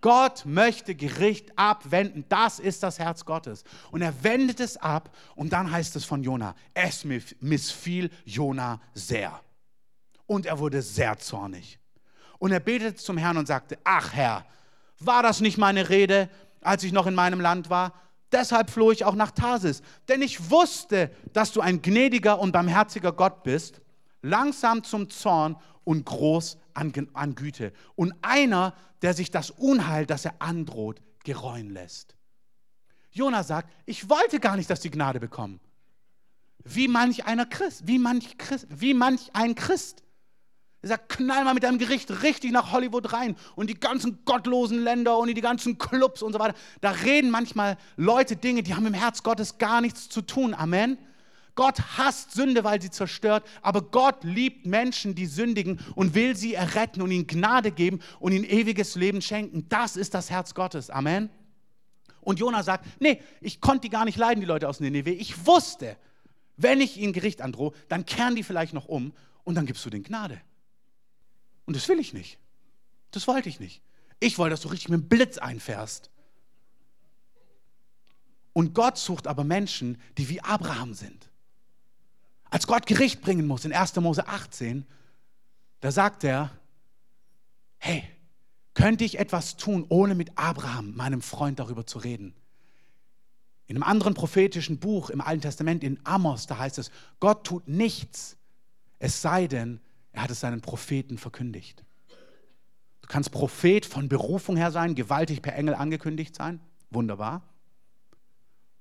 Gott 0.00 0.44
möchte 0.44 0.94
Gericht 0.94 1.58
abwenden. 1.58 2.24
Das 2.28 2.58
ist 2.58 2.82
das 2.82 2.98
Herz 2.98 3.24
Gottes. 3.24 3.64
Und 3.90 4.02
er 4.02 4.22
wendet 4.22 4.60
es 4.60 4.76
ab 4.76 5.14
und 5.34 5.52
dann 5.52 5.70
heißt 5.70 5.96
es 5.96 6.04
von 6.04 6.22
Jona, 6.22 6.54
es 6.74 7.04
missfiel 7.40 8.10
Jona 8.24 8.80
sehr. 8.94 9.40
Und 10.26 10.46
er 10.46 10.58
wurde 10.58 10.82
sehr 10.82 11.18
zornig. 11.18 11.78
Und 12.38 12.52
er 12.52 12.60
betete 12.60 12.96
zum 12.96 13.16
Herrn 13.16 13.36
und 13.38 13.46
sagte, 13.46 13.78
ach 13.84 14.12
Herr, 14.12 14.44
war 14.98 15.22
das 15.22 15.40
nicht 15.40 15.58
meine 15.58 15.88
Rede, 15.88 16.28
als 16.60 16.82
ich 16.84 16.92
noch 16.92 17.06
in 17.06 17.14
meinem 17.14 17.40
Land 17.40 17.70
war? 17.70 17.92
Deshalb 18.32 18.70
floh 18.70 18.90
ich 18.90 19.04
auch 19.04 19.14
nach 19.14 19.30
Tarsis, 19.30 19.82
denn 20.08 20.20
ich 20.20 20.50
wusste, 20.50 21.10
dass 21.32 21.52
du 21.52 21.60
ein 21.60 21.80
gnädiger 21.80 22.38
und 22.40 22.52
barmherziger 22.52 23.12
Gott 23.12 23.44
bist, 23.44 23.80
langsam 24.20 24.82
zum 24.82 25.08
Zorn 25.10 25.56
und 25.84 26.04
groß 26.04 26.58
an, 26.76 26.92
an 27.14 27.34
Güte. 27.34 27.72
Und 27.94 28.14
einer, 28.22 28.74
der 29.02 29.14
sich 29.14 29.30
das 29.30 29.50
Unheil, 29.50 30.06
das 30.06 30.24
er 30.24 30.40
androht, 30.40 31.02
gereuen 31.24 31.70
lässt. 31.70 32.16
Jona 33.10 33.42
sagt, 33.42 33.72
ich 33.86 34.08
wollte 34.10 34.40
gar 34.40 34.56
nicht, 34.56 34.68
dass 34.68 34.80
die 34.80 34.90
Gnade 34.90 35.20
bekommen. 35.20 35.60
Wie 36.62 36.88
manch 36.88 37.24
einer 37.24 37.46
Christ, 37.46 37.86
wie 37.86 37.98
manch, 37.98 38.36
Christ, 38.38 38.66
wie 38.68 38.94
manch 38.94 39.30
ein 39.32 39.54
Christ. 39.54 40.02
Er 40.82 40.90
sagt, 40.90 41.08
knall 41.08 41.44
mal 41.44 41.54
mit 41.54 41.62
deinem 41.62 41.78
Gericht 41.78 42.22
richtig 42.22 42.52
nach 42.52 42.72
Hollywood 42.72 43.12
rein 43.12 43.36
und 43.54 43.70
die 43.70 43.80
ganzen 43.80 44.24
gottlosen 44.24 44.82
Länder 44.82 45.16
und 45.16 45.34
die 45.34 45.40
ganzen 45.40 45.78
Clubs 45.78 46.22
und 46.22 46.32
so 46.32 46.38
weiter. 46.38 46.54
Da 46.80 46.90
reden 46.90 47.30
manchmal 47.30 47.78
Leute 47.96 48.36
Dinge, 48.36 48.62
die 48.62 48.74
haben 48.74 48.86
im 48.86 48.94
Herz 48.94 49.22
Gottes 49.22 49.58
gar 49.58 49.80
nichts 49.80 50.08
zu 50.08 50.22
tun. 50.22 50.54
Amen. 50.54 50.98
Gott 51.56 51.80
hasst 51.96 52.32
Sünde, 52.32 52.62
weil 52.62 52.80
sie 52.80 52.90
zerstört, 52.90 53.44
aber 53.62 53.82
Gott 53.82 54.22
liebt 54.22 54.66
Menschen, 54.66 55.14
die 55.14 55.26
sündigen 55.26 55.80
und 55.94 56.14
will 56.14 56.36
sie 56.36 56.54
erretten 56.54 57.02
und 57.02 57.10
ihnen 57.10 57.26
Gnade 57.26 57.72
geben 57.72 58.00
und 58.20 58.32
ihnen 58.32 58.44
ewiges 58.44 58.94
Leben 58.94 59.20
schenken. 59.22 59.68
Das 59.68 59.96
ist 59.96 60.14
das 60.14 60.30
Herz 60.30 60.54
Gottes. 60.54 60.90
Amen. 60.90 61.30
Und 62.20 62.38
Jona 62.38 62.62
sagt, 62.62 62.86
nee, 63.00 63.22
ich 63.40 63.60
konnte 63.60 63.82
die 63.82 63.88
gar 63.88 64.04
nicht 64.04 64.18
leiden, 64.18 64.40
die 64.40 64.46
Leute 64.46 64.68
aus 64.68 64.80
Nineveh. 64.80 65.12
Ich 65.12 65.46
wusste, 65.46 65.96
wenn 66.56 66.80
ich 66.80 66.98
ihnen 66.98 67.12
Gericht 67.12 67.40
androhe, 67.40 67.72
dann 67.88 68.04
kehren 68.04 68.36
die 68.36 68.42
vielleicht 68.42 68.72
noch 68.74 68.86
um 68.86 69.12
und 69.44 69.54
dann 69.54 69.66
gibst 69.66 69.84
du 69.84 69.90
den 69.90 70.02
Gnade. 70.02 70.40
Und 71.64 71.74
das 71.74 71.88
will 71.88 71.98
ich 71.98 72.12
nicht. 72.12 72.38
Das 73.12 73.26
wollte 73.26 73.48
ich 73.48 73.60
nicht. 73.60 73.80
Ich 74.20 74.38
wollte, 74.38 74.52
dass 74.52 74.60
du 74.60 74.68
richtig 74.68 74.90
mit 74.90 75.00
dem 75.00 75.08
Blitz 75.08 75.38
einfährst. 75.38 76.10
Und 78.52 78.74
Gott 78.74 78.98
sucht 78.98 79.26
aber 79.26 79.44
Menschen, 79.44 80.00
die 80.18 80.28
wie 80.28 80.40
Abraham 80.40 80.94
sind. 80.94 81.30
Als 82.50 82.66
Gott 82.66 82.86
Gericht 82.86 83.20
bringen 83.20 83.46
muss 83.46 83.64
in 83.64 83.72
1. 83.72 83.96
Mose 83.96 84.26
18, 84.26 84.86
da 85.80 85.90
sagt 85.90 86.24
er, 86.24 86.50
hey, 87.78 88.04
könnte 88.74 89.04
ich 89.04 89.18
etwas 89.18 89.56
tun, 89.56 89.86
ohne 89.88 90.14
mit 90.14 90.36
Abraham, 90.36 90.94
meinem 90.94 91.22
Freund, 91.22 91.58
darüber 91.58 91.86
zu 91.86 91.98
reden? 91.98 92.34
In 93.66 93.76
einem 93.76 93.82
anderen 93.82 94.14
prophetischen 94.14 94.78
Buch 94.78 95.10
im 95.10 95.20
Alten 95.20 95.42
Testament, 95.42 95.82
in 95.82 95.98
Amos, 96.04 96.46
da 96.46 96.58
heißt 96.58 96.78
es, 96.78 96.90
Gott 97.18 97.44
tut 97.44 97.66
nichts, 97.68 98.36
es 98.98 99.20
sei 99.22 99.48
denn, 99.48 99.80
er 100.12 100.22
hat 100.22 100.30
es 100.30 100.40
seinen 100.40 100.60
Propheten 100.60 101.18
verkündigt. 101.18 101.84
Du 103.00 103.08
kannst 103.08 103.32
Prophet 103.32 103.86
von 103.86 104.08
Berufung 104.08 104.56
her 104.56 104.70
sein, 104.70 104.94
gewaltig 104.94 105.42
per 105.42 105.54
Engel 105.54 105.74
angekündigt 105.74 106.34
sein, 106.34 106.60
wunderbar. 106.90 107.42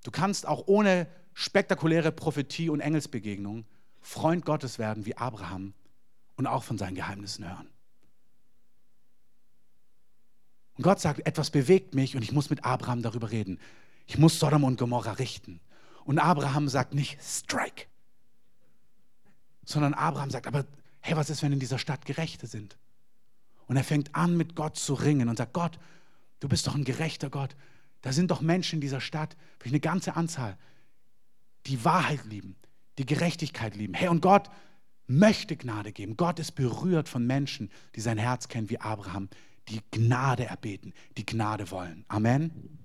Du 0.04 0.12
kannst 0.12 0.48
auch 0.48 0.68
ohne 0.68 1.08
spektakuläre 1.36 2.12
Prophetie 2.12 2.70
und 2.70 2.80
Engelsbegegnung 2.80 3.66
Freund 4.02 4.46
Gottes 4.46 4.80
werden 4.80 5.06
wie 5.06 5.18
Abraham 5.18 5.74
und 6.38 6.48
auch 6.48 6.64
von 6.64 6.78
seinen 6.78 6.96
Geheimnissen 6.96 7.48
hören. 7.48 7.68
Und 10.78 10.84
Gott 10.84 11.00
sagt, 11.00 11.26
etwas 11.26 11.52
bewegt 11.52 11.94
mich 11.94 12.16
und 12.16 12.22
ich 12.22 12.32
muss 12.32 12.50
mit 12.50 12.64
Abraham 12.64 13.02
darüber 13.02 13.32
reden. 13.32 13.60
Ich 14.06 14.18
muss 14.18 14.40
Sodom 14.40 14.64
und 14.64 14.80
Gomorra 14.80 15.14
richten. 15.14 15.60
Und 16.06 16.20
Abraham 16.20 16.70
sagt 16.70 16.94
nicht, 16.94 17.22
strike, 17.22 17.88
sondern 19.66 19.94
Abraham 19.94 20.30
sagt, 20.30 20.48
aber 20.48 20.66
hey, 21.02 21.18
was 21.18 21.30
ist, 21.30 21.42
wenn 21.42 21.52
in 21.52 21.60
dieser 21.60 21.80
Stadt 21.80 22.06
Gerechte 22.06 22.48
sind? 22.48 22.78
Und 23.68 23.76
er 23.76 23.84
fängt 23.84 24.14
an, 24.16 24.38
mit 24.38 24.56
Gott 24.56 24.78
zu 24.78 24.94
ringen 24.94 25.28
und 25.28 25.38
sagt, 25.38 25.54
Gott, 25.54 25.80
du 26.40 26.48
bist 26.48 26.68
doch 26.68 26.76
ein 26.76 26.84
gerechter 26.84 27.30
Gott. 27.30 27.56
Da 28.02 28.14
sind 28.14 28.30
doch 28.30 28.42
Menschen 28.42 28.76
in 28.76 28.82
dieser 28.82 29.02
Stadt, 29.02 29.36
eine 29.64 29.80
ganze 29.80 30.16
Anzahl, 30.16 30.58
die 31.68 31.84
Wahrheit 31.84 32.26
lieben, 32.26 32.56
die 32.98 33.06
Gerechtigkeit 33.06 33.76
lieben. 33.76 33.94
Hey, 33.94 34.08
und 34.08 34.22
Gott 34.22 34.50
möchte 35.08 35.56
Gnade 35.56 35.92
geben. 35.92 36.18
Gott 36.18 36.40
ist 36.40 36.54
berührt 36.54 37.10
von 37.10 37.26
Menschen, 37.26 37.70
die 37.96 38.02
sein 38.02 38.18
Herz 38.18 38.48
kennen 38.48 38.70
wie 38.70 38.80
Abraham, 38.80 39.30
die 39.70 39.82
Gnade 39.92 40.46
erbeten, 40.46 40.94
die 41.18 41.26
Gnade 41.26 41.72
wollen. 41.72 42.06
Amen. 42.08 42.80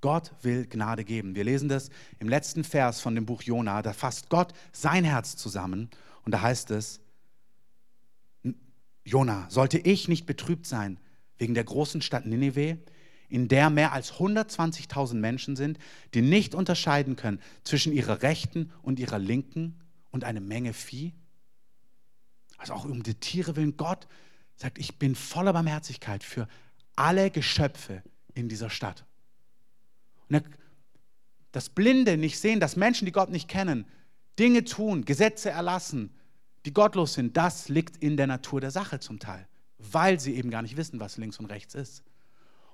Gott 0.00 0.32
will 0.42 0.66
Gnade 0.66 1.04
geben. 1.04 1.34
Wir 1.34 1.44
lesen 1.44 1.68
das 1.68 1.90
im 2.18 2.28
letzten 2.28 2.64
Vers 2.64 3.00
von 3.00 3.14
dem 3.14 3.26
Buch 3.26 3.42
Jona. 3.42 3.82
Da 3.82 3.92
fasst 3.92 4.28
Gott 4.28 4.52
sein 4.72 5.04
Herz 5.04 5.36
zusammen 5.36 5.90
und 6.24 6.32
da 6.32 6.42
heißt 6.42 6.70
es: 6.70 7.00
Jona, 9.04 9.48
sollte 9.50 9.78
ich 9.78 10.08
nicht 10.08 10.26
betrübt 10.26 10.66
sein 10.66 11.00
wegen 11.38 11.54
der 11.54 11.64
großen 11.64 12.02
Stadt 12.02 12.26
Nineveh, 12.26 12.78
in 13.28 13.48
der 13.48 13.70
mehr 13.70 13.92
als 13.92 14.14
120.000 14.14 15.14
Menschen 15.14 15.56
sind, 15.56 15.78
die 16.14 16.22
nicht 16.22 16.54
unterscheiden 16.54 17.16
können 17.16 17.40
zwischen 17.64 17.92
ihrer 17.92 18.22
rechten 18.22 18.72
und 18.82 18.98
ihrer 18.98 19.18
linken 19.18 19.78
und 20.10 20.24
eine 20.24 20.40
Menge 20.40 20.72
Vieh? 20.72 21.12
Also 22.56 22.74
auch 22.74 22.84
um 22.84 23.02
die 23.02 23.14
Tiere 23.14 23.56
willen. 23.56 23.76
Gott 23.76 24.06
sagt, 24.56 24.78
ich 24.78 24.98
bin 24.98 25.14
voller 25.14 25.52
Barmherzigkeit 25.52 26.24
für 26.24 26.48
alle 26.94 27.30
Geschöpfe 27.30 28.02
in 28.34 28.48
dieser 28.48 28.70
Stadt. 28.70 29.04
Und 30.28 30.42
das 31.52 31.68
Blinde 31.68 32.16
nicht 32.16 32.38
sehen, 32.38 32.60
dass 32.60 32.76
Menschen, 32.76 33.06
die 33.06 33.12
Gott 33.12 33.30
nicht 33.30 33.48
kennen, 33.48 33.86
Dinge 34.38 34.64
tun, 34.64 35.04
Gesetze 35.04 35.50
erlassen, 35.50 36.14
die 36.66 36.72
gottlos 36.72 37.14
sind, 37.14 37.36
das 37.36 37.68
liegt 37.68 37.96
in 37.96 38.16
der 38.16 38.26
Natur 38.26 38.60
der 38.60 38.70
Sache 38.70 39.00
zum 39.00 39.18
Teil, 39.18 39.46
weil 39.78 40.20
sie 40.20 40.34
eben 40.34 40.50
gar 40.50 40.62
nicht 40.62 40.76
wissen, 40.76 41.00
was 41.00 41.16
links 41.16 41.38
und 41.38 41.46
rechts 41.46 41.74
ist. 41.74 42.02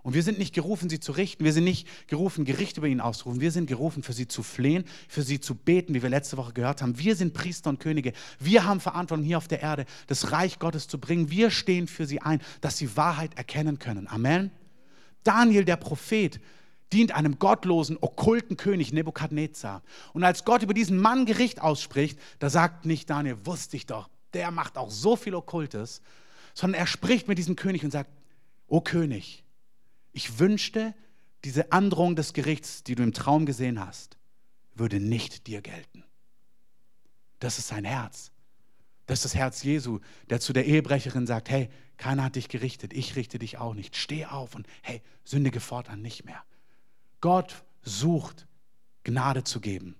Und 0.03 0.15
wir 0.15 0.23
sind 0.25 0.38
nicht 0.38 0.53
gerufen, 0.53 0.91
sie 0.91 0.99
zu 0.99 1.12
richten. 1.12 1.45
Wir 1.45 1.53
sind 1.53 1.65
nicht 1.65 1.87
gerufen, 2.09 2.45
Gericht 2.45 2.77
über 2.77 2.88
ihn 2.88 3.01
auszurufen. 3.01 3.41
Wir 3.41 3.53
sind 3.53 3.67
gerufen, 3.67 4.03
für 4.03 4.12
sie 4.12 4.27
zu 4.27 4.43
flehen, 4.43 4.85
für 5.09 5.23
sie 5.23 5.41
zu 5.41 5.55
beten, 5.55 5.95
wie 5.95 6.03
wir 6.03 6.11
letzte 6.11 6.37
Woche 6.37 6.53
gehört 6.53 6.83
haben. 6.83 6.99
Wir 6.99 7.15
sind 7.15 7.35
Priester 7.35 7.71
und 7.71 7.79
Könige. 7.79 8.12
Wir 8.41 8.65
haben 8.65 8.81
Verantwortung 8.81 9.25
hier 9.25 9.38
auf 9.38 9.47
der 9.47 9.62
Erde, 9.62 9.87
das 10.09 10.33
Reich 10.33 10.59
Gottes 10.59 10.88
zu 10.88 10.99
bringen. 10.99 11.31
Wir 11.31 11.51
stehen 11.51 11.87
für 11.87 12.05
sie 12.05 12.21
ein, 12.21 12.43
dass 12.61 12.79
sie 12.79 12.97
Wahrheit 12.97 13.37
erkennen 13.38 13.79
können. 13.79 14.09
Amen. 14.09 14.51
Daniel, 15.23 15.65
der 15.65 15.77
Prophet, 15.77 16.41
dient 16.93 17.12
einem 17.12 17.38
gottlosen, 17.38 17.97
okkulten 18.01 18.57
König 18.57 18.93
Nebukadnezar. 18.93 19.83
Und 20.12 20.25
als 20.25 20.45
Gott 20.45 20.62
über 20.62 20.75
diesen 20.75 20.99
Mann 20.99 21.27
Gericht 21.27 21.62
ausspricht, 21.62 22.19
da 22.41 22.51
sagt 22.51 22.87
nicht 22.87 23.09
Daniel, 23.09 23.38
wusste 23.45 23.77
ich 23.77 23.87
doch, 23.87 24.09
der 24.35 24.51
macht 24.51 24.77
auch 24.77 24.91
so 24.91 25.17
viel 25.17 25.35
Okkultes, 25.35 26.03
sondern 26.55 26.81
er 26.81 26.87
spricht 26.87 27.29
mit 27.29 27.38
diesem 27.38 27.57
König 27.57 27.85
und 27.85 27.93
sagt, 27.93 28.11
O 28.67 28.81
König, 28.81 29.45
ich 30.12 30.38
wünschte, 30.38 30.94
diese 31.44 31.72
Androhung 31.72 32.16
des 32.16 32.33
Gerichts, 32.33 32.85
die 32.85 32.94
du 32.94 33.03
im 33.03 33.12
Traum 33.12 33.46
gesehen 33.46 33.81
hast, 33.81 34.16
würde 34.75 35.01
nicht 35.01 35.46
dir 35.46 35.61
gelten. 35.61 36.05
Das 37.40 37.59
ist 37.59 37.68
sein 37.68 37.85
Herz. 37.85 38.31
Das 39.07 39.18
ist 39.18 39.25
das 39.25 39.35
Herz 39.35 39.62
Jesu, 39.62 39.98
der 40.31 40.40
zu 40.40 40.53
der 40.53 40.66
Ehebrecherin 40.66 41.27
sagt, 41.27 41.51
hey, 41.51 41.68
keiner 41.96 42.25
hat 42.25 42.37
dich 42.37 42.48
gerichtet, 42.48 42.92
ich 42.92 43.16
richte 43.16 43.38
dich 43.38 43.59
auch 43.59 43.75
nicht. 43.75 43.96
Steh 43.96 44.27
auf 44.27 44.55
und 44.55 44.66
hey, 44.83 45.03
sündige 45.25 45.61
fortan 45.61 46.03
nicht 46.03 46.25
mehr. 46.25 46.42
Gott 47.20 47.64
sucht 47.83 48.46
Gnade 49.05 49.44
zu 49.44 49.61
geben. 49.61 49.96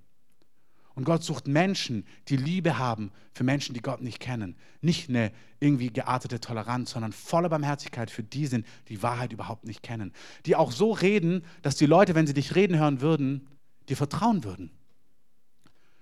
Und 0.95 1.05
Gott 1.05 1.23
sucht 1.23 1.49
Menschen, 1.49 2.05
die 2.29 2.37
Liebe 2.37 2.79
haben 2.79 3.11
für 3.33 3.45
Menschen, 3.45 3.75
die 3.75 3.81
Gott 3.81 4.03
nicht 4.03 4.21
kennen. 4.21 4.57
Nicht 4.81 5.09
eine 5.09 5.33
irgendwie 5.61 5.89
geartete 5.89 6.41
Toleranz, 6.41 6.91
sondern 6.91 7.13
voller 7.13 7.49
Barmherzigkeit 7.49 8.11
für 8.11 8.23
die 8.23 8.47
sind, 8.47 8.67
die 8.89 9.03
Wahrheit 9.03 9.33
überhaupt 9.33 9.65
nicht 9.65 9.83
kennen. 9.83 10.13
Die 10.45 10.57
auch 10.57 10.73
so 10.73 10.93
reden, 10.93 11.45
dass 11.63 11.77
die 11.77 11.87
Leute, 11.87 12.15
wenn 12.15 12.27
sie 12.27 12.35
dich 12.35 12.55
reden 12.55 12.79
hören 12.79 13.01
würden, 13.01 13.49
dir 13.89 13.97
vertrauen 13.97 14.45
würden. 14.45 14.71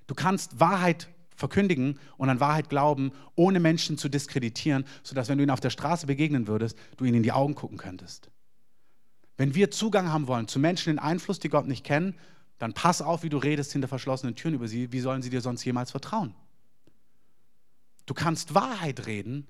Du 0.07 0.15
kannst 0.15 0.59
Wahrheit 0.59 1.09
verkündigen 1.37 1.99
und 2.17 2.29
an 2.29 2.41
Wahrheit 2.41 2.69
glauben, 2.69 3.13
ohne 3.35 3.61
Menschen 3.61 3.97
zu 3.97 4.09
diskreditieren, 4.09 4.85
sodass, 5.03 5.29
wenn 5.29 5.39
du 5.39 5.45
ihnen 5.45 5.51
auf 5.51 5.61
der 5.61 5.71
Straße 5.71 6.07
begegnen 6.07 6.47
würdest, 6.47 6.77
du 6.97 7.05
ihnen 7.05 7.19
in 7.19 7.23
die 7.23 7.33
Augen 7.33 7.55
gucken 7.55 7.79
könntest. 7.79 8.31
Wenn 9.37 9.55
wir 9.55 9.71
Zugang 9.71 10.13
haben 10.13 10.27
wollen 10.27 10.49
zu 10.49 10.59
Menschen 10.59 10.91
in 10.91 10.99
Einfluss, 10.99 11.39
die 11.39 11.49
Gott 11.49 11.67
nicht 11.67 11.85
kennen, 11.85 12.15
dann 12.61 12.75
pass 12.75 13.01
auf, 13.01 13.23
wie 13.23 13.31
du 13.31 13.39
redest 13.39 13.73
hinter 13.73 13.89
verschlossenen 13.89 14.37
Türen 14.37 14.55
über 14.55 14.69
sie. 14.69 14.93
Wie 14.93 15.01
sollen 15.01 15.23
sie 15.23 15.31
dir 15.31 15.41
sonst 15.41 15.65
jemals 15.65 15.91
vertrauen? 15.91 16.35
Du 18.05 18.13
kannst 18.13 18.55
Wahrheit 18.55 19.07
reden, 19.07 19.47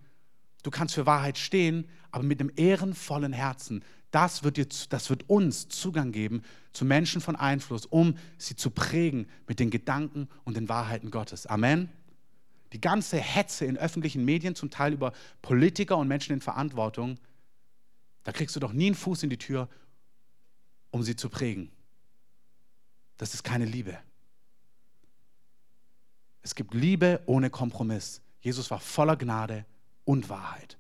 du 0.63 0.71
kannst 0.71 0.95
für 0.95 1.07
Wahrheit 1.07 1.37
stehen, 1.37 1.89
aber 2.13 2.23
mit 2.23 2.39
einem 2.39 2.53
ehrenvollen 2.55 3.33
Herzen. 3.33 3.85
Das 4.13 4.45
wird, 4.45 4.59
dir, 4.59 4.67
das 4.91 5.11
wird 5.11 5.29
uns 5.29 5.69
Zugang 5.69 6.13
geben 6.13 6.43
zu 6.73 6.85
Menschen 6.85 7.21
von 7.21 7.35
Einfluss, 7.35 7.85
um 7.85 8.17
sie 8.39 8.55
zu 8.55 8.71
prägen 8.71 9.27
mit 9.49 9.59
den 9.59 9.71
Gedanken 9.71 10.29
und 10.45 10.57
den 10.57 10.69
Wahrheiten 10.69 11.11
Gottes. 11.11 11.47
Amen. 11.47 11.89
Die 12.73 12.81
ganze 12.81 13.17
Hetze 13.17 13.65
in 13.65 13.77
öffentlichen 13.77 14.25
Medien, 14.25 14.55
zum 14.55 14.71
Teil 14.71 14.93
über 14.93 15.13
Politiker 15.43 15.97
und 15.97 16.07
Menschen 16.07 16.33
in 16.33 16.41
Verantwortung, 16.41 17.19
da 18.23 18.31
kriegst 18.31 18.55
du 18.55 18.61
doch 18.61 18.73
nie 18.73 18.87
einen 18.87 18.95
Fuß 18.95 19.25
in 19.25 19.31
die 19.31 19.39
Tür, 19.39 19.69
um 20.93 21.03
sie 21.03 21.17
zu 21.17 21.29
prägen. 21.29 21.73
Das 23.21 23.35
ist 23.35 23.45
keine 23.45 23.67
Liebe. 23.67 23.99
Es 26.41 26.55
gibt 26.55 26.73
Liebe 26.73 27.21
ohne 27.27 27.51
Kompromiss. 27.51 28.23
Jesus 28.41 28.71
war 28.71 28.81
voller 28.81 29.15
Gnade 29.15 29.67
und 30.07 30.31
Wahrheit. 30.31 30.79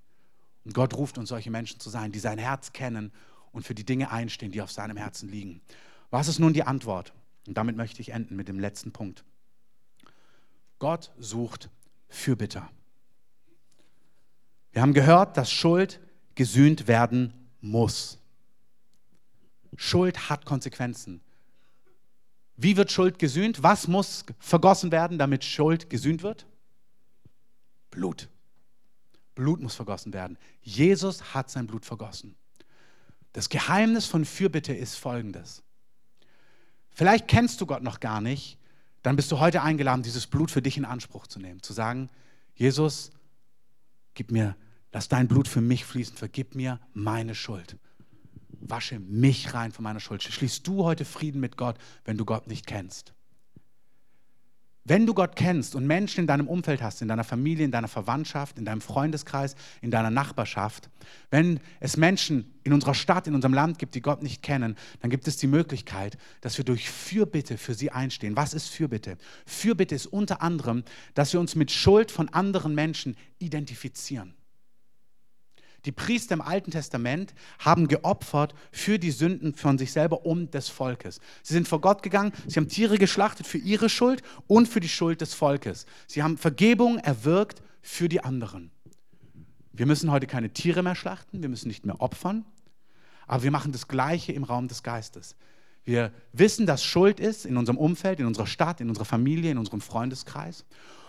Und 0.65 0.73
Gott 0.73 0.95
ruft 0.95 1.19
uns, 1.19 1.29
solche 1.29 1.51
Menschen 1.51 1.81
zu 1.81 1.91
sein, 1.91 2.13
die 2.13 2.19
sein 2.19 2.39
Herz 2.39 2.73
kennen 2.73 3.13
und 3.53 3.67
für 3.67 3.75
die 3.75 3.85
Dinge 3.85 4.11
einstehen, 4.11 4.53
die 4.53 4.63
auf 4.63 4.73
seinem 4.73 4.97
Herzen 4.97 5.29
liegen. 5.29 5.61
Was 6.09 6.29
ist 6.29 6.39
nun 6.39 6.55
die 6.55 6.63
Antwort? 6.63 7.13
Und 7.47 7.59
damit 7.59 7.77
möchte 7.77 8.01
ich 8.01 8.09
enden 8.09 8.37
mit 8.37 8.49
dem 8.49 8.59
letzten 8.59 8.91
Punkt. 8.91 9.23
Gott 10.79 11.13
sucht 11.19 11.69
Fürbitter. 12.09 12.71
Wir 14.73 14.81
haben 14.81 14.95
gehört, 14.95 15.37
dass 15.37 15.53
Schuld 15.53 16.01
gesühnt 16.37 16.89
werden 16.89 17.35
muss. 17.61 18.17
Schuld 19.77 20.31
hat 20.31 20.47
Konsequenzen. 20.47 21.21
Wie 22.63 22.77
wird 22.77 22.93
Schuld 22.93 23.19
gesühnt? 23.19 23.63
Was 23.63 23.89
muss 23.89 24.27
vergossen 24.39 24.93
werden, 24.93 25.19
damit 25.19 25.45
Schuld 25.45 25.89
gesühnt 25.89 26.23
wird? 26.23 26.47
Blut. 27.91 28.29
Blut 29.35 29.63
muss 29.63 29.75
vergossen 29.75 30.13
werden. 30.13 30.37
Jesus 30.61 31.33
hat 31.33 31.49
sein 31.51 31.67
Blut 31.67 31.87
vergossen. 31.87 32.37
Das 33.33 33.49
Geheimnis 33.49 34.05
von 34.05 34.27
Fürbitte 34.27 34.75
ist 34.75 34.97
folgendes. 34.97 35.63
Vielleicht 36.91 37.29
kennst 37.29 37.63
du 37.63 37.67
Gott 37.67 37.83
noch 37.83 37.99
gar 37.99 38.21
nicht, 38.21 38.59
dann 39.03 39.17
bist 39.17 39.33
du 39.33 39.39
heute 39.39 39.63
eingeladen, 39.63 40.03
dieses 40.03 40.27
Blut 40.27 40.51
für 40.51 40.61
dich 40.61 40.77
in 40.77 40.85
Anspruch 40.85 41.27
zu 41.27 41.41
nehmen. 41.41 41.63
Zu 41.63 41.73
sagen, 41.73 42.11
Jesus, 42.55 43.11
gib 44.13 44.31
mir, 44.31 44.55
lass 44.93 45.09
dein 45.09 45.29
Blut 45.29 45.49
für 45.49 45.63
mich 45.63 45.87
fließen, 45.87 46.15
vergib 46.15 46.55
mir 46.55 46.79
meine 46.93 47.35
Schuld. 47.35 47.79
Wasche 48.61 48.99
mich 48.99 49.55
rein 49.55 49.73
von 49.73 49.83
meiner 49.83 50.01
Schuld. 50.01 50.23
Schließt 50.23 50.67
du 50.67 50.85
heute 50.85 51.05
Frieden 51.05 51.41
mit 51.41 51.57
Gott, 51.57 51.77
wenn 52.05 52.17
du 52.17 52.25
Gott 52.25 52.47
nicht 52.47 52.67
kennst? 52.67 53.15
Wenn 54.85 55.07
du 55.07 55.13
Gott 55.13 55.37
kennst 55.37 55.75
und 55.75 55.87
Menschen 55.87 56.23
in 56.23 56.27
deinem 56.27 56.49
Umfeld 56.49 56.83
hast, 56.83 57.03
in 57.03 57.09
deiner 57.09 57.23
Familie, 57.23 57.65
in 57.65 57.71
deiner 57.71 57.87
Verwandtschaft, 57.87 58.59
in 58.59 58.65
deinem 58.65 58.81
Freundeskreis, 58.81 59.55
in 59.83 59.91
deiner 59.91 60.11
Nachbarschaft, 60.11 60.89
wenn 61.31 61.61
es 61.81 61.99
Menschen 61.99 62.55
in 62.65 62.73
unserer 62.73 62.95
Stadt, 62.95 63.27
in 63.27 63.35
unserem 63.35 63.53
Land 63.53 63.79
gibt, 63.79 63.95
die 63.95 64.01
Gott 64.01 64.23
nicht 64.23 64.43
kennen, 64.43 64.77
dann 65.01 65.11
gibt 65.11 65.29
es 65.29 65.37
die 65.37 65.47
Möglichkeit, 65.47 66.17
dass 66.41 66.57
wir 66.57 66.65
durch 66.65 66.91
Fürbitte 66.91 67.59
für 67.59 67.75
sie 67.75 67.93
einstehen. 67.93 68.37
Was 68.37 68.55
ist 68.55 68.69
Fürbitte? 68.69 69.19
Fürbitte 69.45 69.95
ist 69.95 70.07
unter 70.07 70.41
anderem, 70.41 70.83
dass 71.15 71.35
wir 71.35 71.41
uns 71.41 71.55
mit 71.55 71.71
Schuld 71.71 72.11
von 72.11 72.31
anderen 72.31 72.75
Menschen 72.75 73.17
identifizieren. 73.39 74.35
Die 75.85 75.93
Priester 75.93 76.35
im 76.35 76.43
Alten 76.43 76.71
Testament 76.71 77.35
haben 77.59 77.89
geopfert 77.89 78.55
für 78.71 78.99
die 78.99 79.11
Sünden 79.11 79.55
von 79.55 79.79
sich 79.79 79.93
selber 79.93 80.27
und 80.27 80.53
des 80.55 80.69
Volkes. 80.69 81.21
Sie 81.43 81.55
sind 81.55 81.69
vor 81.69 81.81
Gott 81.81 82.03
gegangen, 82.03 82.33
sie 82.47 82.57
haben 82.57 82.69
Tiere 82.69 82.99
geschlachtet 82.99 83.47
für 83.47 83.59
ihre 83.59 83.89
Schuld 83.89 84.23
und 84.47 84.69
für 84.69 84.81
die 84.81 84.89
Schuld 84.89 85.21
des 85.21 85.35
Volkes. 85.35 85.87
Sie 86.07 86.23
haben 86.23 86.37
Vergebung 86.37 86.99
erwirkt 86.99 87.63
für 87.81 88.09
die 88.09 88.23
anderen. 88.23 88.71
Wir 89.73 89.87
müssen 89.87 90.11
heute 90.11 90.27
keine 90.27 90.51
Tiere 90.51 90.83
mehr 90.83 90.95
schlachten, 90.95 91.43
wir 91.43 91.49
müssen 91.49 91.69
nicht 91.69 91.87
mehr 91.87 92.01
opfern, 92.01 92.45
aber 93.27 93.45
wir 93.45 93.51
machen 93.51 93.73
das 93.73 93.89
Gleiche 93.89 94.33
im 94.33 94.45
Raum 94.45 94.69
des 94.69 94.83
Geistes. 94.83 95.37
Wir 95.85 96.13
wissen, 96.33 96.67
dass 96.67 96.85
Schuld 96.85 97.21
ist 97.21 97.47
in 97.47 97.57
unserem 97.57 97.79
Umfeld, 97.79 98.21
in 98.21 98.27
unserer 98.27 98.47
Stadt, 98.47 98.81
in 98.81 98.89
unserer 98.89 99.07
Familie, 99.07 99.51
in 99.51 99.59
unserem 99.59 99.81
Freundeskreis. 99.81 100.67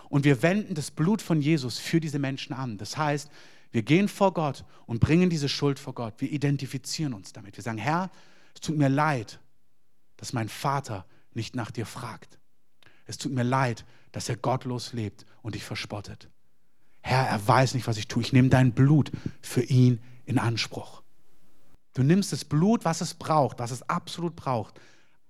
Und 0.08 0.24
wir 0.24 0.42
wenden 0.42 0.74
das 0.74 0.90
Blut 0.90 1.22
von 1.22 1.40
Jesus 1.40 1.78
für 1.78 2.00
diese 2.00 2.18
Menschen 2.18 2.52
an. 2.52 2.78
Das 2.78 2.96
heißt, 2.96 3.30
wir 3.72 3.82
gehen 3.82 4.08
vor 4.08 4.34
Gott 4.34 4.64
und 4.86 5.00
bringen 5.00 5.30
diese 5.30 5.48
Schuld 5.48 5.78
vor 5.78 5.94
Gott. 5.94 6.14
Wir 6.18 6.30
identifizieren 6.30 7.14
uns 7.14 7.32
damit. 7.32 7.56
Wir 7.56 7.64
sagen, 7.64 7.78
Herr, 7.78 8.10
es 8.54 8.60
tut 8.60 8.76
mir 8.76 8.88
leid, 8.88 9.40
dass 10.18 10.32
mein 10.32 10.48
Vater 10.48 11.06
nicht 11.32 11.56
nach 11.56 11.70
dir 11.70 11.86
fragt. 11.86 12.38
Es 13.06 13.16
tut 13.16 13.32
mir 13.32 13.42
leid, 13.42 13.84
dass 14.12 14.28
er 14.28 14.36
gottlos 14.36 14.92
lebt 14.92 15.24
und 15.40 15.54
dich 15.54 15.64
verspottet. 15.64 16.28
Herr, 17.00 17.26
er 17.26 17.48
weiß 17.48 17.74
nicht, 17.74 17.86
was 17.86 17.96
ich 17.96 18.08
tue. 18.08 18.22
Ich 18.22 18.32
nehme 18.32 18.50
dein 18.50 18.72
Blut 18.72 19.10
für 19.40 19.62
ihn 19.62 20.00
in 20.26 20.38
Anspruch. 20.38 21.02
Du 21.94 22.02
nimmst 22.02 22.32
das 22.32 22.44
Blut, 22.44 22.84
was 22.84 23.00
es 23.00 23.14
braucht, 23.14 23.58
was 23.58 23.70
es 23.70 23.88
absolut 23.88 24.36
braucht, 24.36 24.80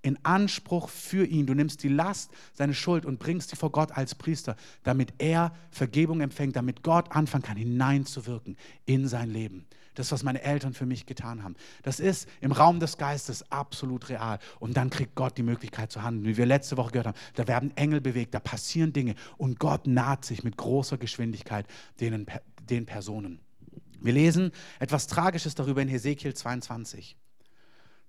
in 0.03 0.19
Anspruch 0.25 0.89
für 0.89 1.25
ihn. 1.25 1.47
Du 1.47 1.55
nimmst 1.55 1.83
die 1.83 1.89
Last, 1.89 2.31
seine 2.53 2.75
Schuld 2.75 3.07
und 3.07 3.19
bringst 3.19 3.51
sie 3.51 3.57
vor 3.57 3.71
Gott 3.71 3.93
als 3.93 4.15
Priester, 4.15 4.57
damit 4.83 5.15
er 5.19 5.53
Vergebung 5.71 6.21
empfängt, 6.21 6.57
damit 6.57 6.83
Gott 6.83 7.11
anfangen 7.13 7.45
kann, 7.45 7.57
hineinzuwirken 7.57 8.57
in 8.85 9.09
sein 9.09 9.31
Leben. 9.31 9.67
Das, 9.95 10.11
was 10.11 10.23
meine 10.23 10.43
Eltern 10.43 10.73
für 10.73 10.87
mich 10.87 11.05
getan 11.05 11.45
haben. 11.45 11.55
Das 11.83 12.01
ist 12.01 12.27
im 12.41 12.53
Raum 12.53 12.81
des 12.81 12.97
Geistes 12.97 13.51
absolut 13.53 14.09
real. 14.09 14.39
Und 14.59 14.77
dann 14.77 14.89
kriegt 14.89 15.15
Gott 15.15 15.37
die 15.37 15.43
Möglichkeit 15.43 15.93
zu 15.93 16.03
handeln. 16.03 16.25
Wie 16.25 16.39
wir 16.39 16.47
letzte 16.47 16.79
Woche 16.79 16.93
gehört 16.93 17.09
haben, 17.09 17.19
da 17.35 17.47
werden 17.47 17.77
Engel 17.77 18.01
bewegt, 18.01 18.33
da 18.35 18.41
passieren 18.41 18.95
Dinge 18.95 19.15
und 19.37 19.59
Gott 19.59 19.87
naht 19.87 20.25
sich 20.25 20.45
mit 20.45 20.57
großer 20.57 20.97
Geschwindigkeit 20.97 21.67
denen, 22.01 22.27
den 22.71 22.87
Personen. 22.87 23.41
Wir 24.01 24.15
lesen 24.15 24.51
etwas 24.81 25.07
Tragisches 25.07 25.55
darüber 25.55 25.83
in 25.83 25.89
Hesekiel 25.89 26.35
22. 26.35 27.17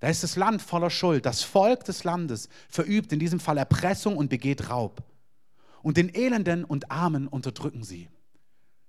Da 0.00 0.08
ist 0.08 0.22
das 0.22 0.36
Land 0.36 0.60
voller 0.60 0.90
Schuld. 0.90 1.24
Das 1.24 1.42
Volk 1.42 1.84
des 1.84 2.04
Landes 2.04 2.48
verübt 2.68 3.12
in 3.12 3.18
diesem 3.18 3.40
Fall 3.40 3.58
Erpressung 3.58 4.16
und 4.16 4.28
begeht 4.28 4.68
Raub. 4.68 5.02
Und 5.82 5.96
den 5.96 6.14
Elenden 6.14 6.64
und 6.64 6.90
Armen 6.90 7.28
unterdrücken 7.28 7.84
sie. 7.84 8.08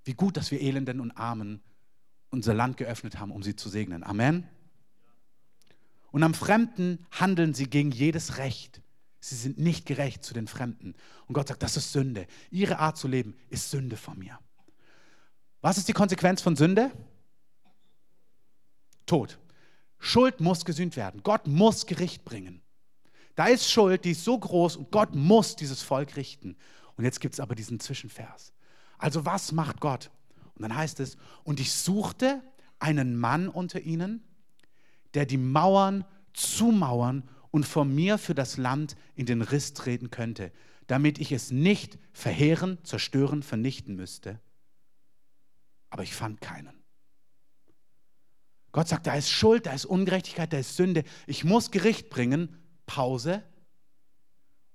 Wie 0.03 0.13
gut, 0.13 0.37
dass 0.37 0.51
wir 0.51 0.61
Elenden 0.61 0.99
und 0.99 1.11
Armen 1.11 1.61
unser 2.29 2.53
Land 2.53 2.77
geöffnet 2.77 3.19
haben, 3.19 3.31
um 3.31 3.43
sie 3.43 3.55
zu 3.55 3.69
segnen. 3.69 4.03
Amen. 4.03 4.47
Und 6.11 6.23
am 6.23 6.33
Fremden 6.33 7.05
handeln 7.11 7.53
sie 7.53 7.69
gegen 7.69 7.91
jedes 7.91 8.37
Recht. 8.37 8.81
Sie 9.19 9.35
sind 9.35 9.57
nicht 9.57 9.85
gerecht 9.85 10.23
zu 10.23 10.33
den 10.33 10.47
Fremden. 10.47 10.95
Und 11.27 11.33
Gott 11.33 11.47
sagt, 11.47 11.63
das 11.63 11.77
ist 11.77 11.91
Sünde. 11.91 12.27
Ihre 12.51 12.79
Art 12.79 12.97
zu 12.97 13.07
leben 13.07 13.35
ist 13.49 13.71
Sünde 13.71 13.97
von 13.97 14.19
mir. 14.19 14.39
Was 15.61 15.77
ist 15.77 15.87
die 15.87 15.93
Konsequenz 15.93 16.41
von 16.41 16.55
Sünde? 16.55 16.91
Tod. 19.05 19.39
Schuld 19.99 20.39
muss 20.39 20.65
gesühnt 20.65 20.95
werden. 20.95 21.21
Gott 21.23 21.47
muss 21.47 21.85
Gericht 21.85 22.25
bringen. 22.25 22.61
Da 23.35 23.47
ist 23.47 23.69
Schuld, 23.69 24.05
die 24.05 24.11
ist 24.11 24.23
so 24.23 24.37
groß 24.37 24.77
und 24.77 24.91
Gott 24.91 25.13
muss 25.13 25.55
dieses 25.55 25.81
Volk 25.81 26.15
richten. 26.15 26.55
Und 26.95 27.03
jetzt 27.03 27.19
gibt 27.19 27.33
es 27.33 27.39
aber 27.39 27.55
diesen 27.55 27.79
Zwischenvers. 27.79 28.53
Also 28.97 29.25
was 29.25 29.51
macht 29.51 29.81
Gott? 29.81 30.09
Und 30.55 30.61
dann 30.61 30.75
heißt 30.75 30.99
es, 31.01 31.17
und 31.43 31.59
ich 31.59 31.73
suchte 31.73 32.41
einen 32.79 33.17
Mann 33.17 33.49
unter 33.49 33.81
ihnen, 33.81 34.23
der 35.13 35.25
die 35.25 35.37
Mauern 35.37 36.05
zumauern 36.33 37.23
und 37.51 37.65
vor 37.65 37.85
mir 37.85 38.17
für 38.17 38.35
das 38.35 38.57
Land 38.57 38.95
in 39.15 39.25
den 39.25 39.41
Riss 39.41 39.73
treten 39.73 40.11
könnte, 40.11 40.51
damit 40.87 41.19
ich 41.19 41.31
es 41.31 41.51
nicht 41.51 41.97
verheeren, 42.13 42.77
zerstören, 42.83 43.43
vernichten 43.43 43.95
müsste. 43.95 44.39
Aber 45.89 46.03
ich 46.03 46.13
fand 46.13 46.41
keinen. 46.41 46.84
Gott 48.75 48.89
sagt, 48.89 49.07
da 49.07 49.15
ist 49.15 49.29
Schuld, 49.29 49.67
da 49.67 49.71
ist 49.71 49.85
Ungerechtigkeit, 49.85 50.51
da 50.51 50.57
ist 50.57 50.75
Sünde. 50.75 51.05
Ich 51.27 51.45
muss 51.45 51.71
Gericht 51.71 52.09
bringen. 52.09 52.49
Pause 52.85 53.41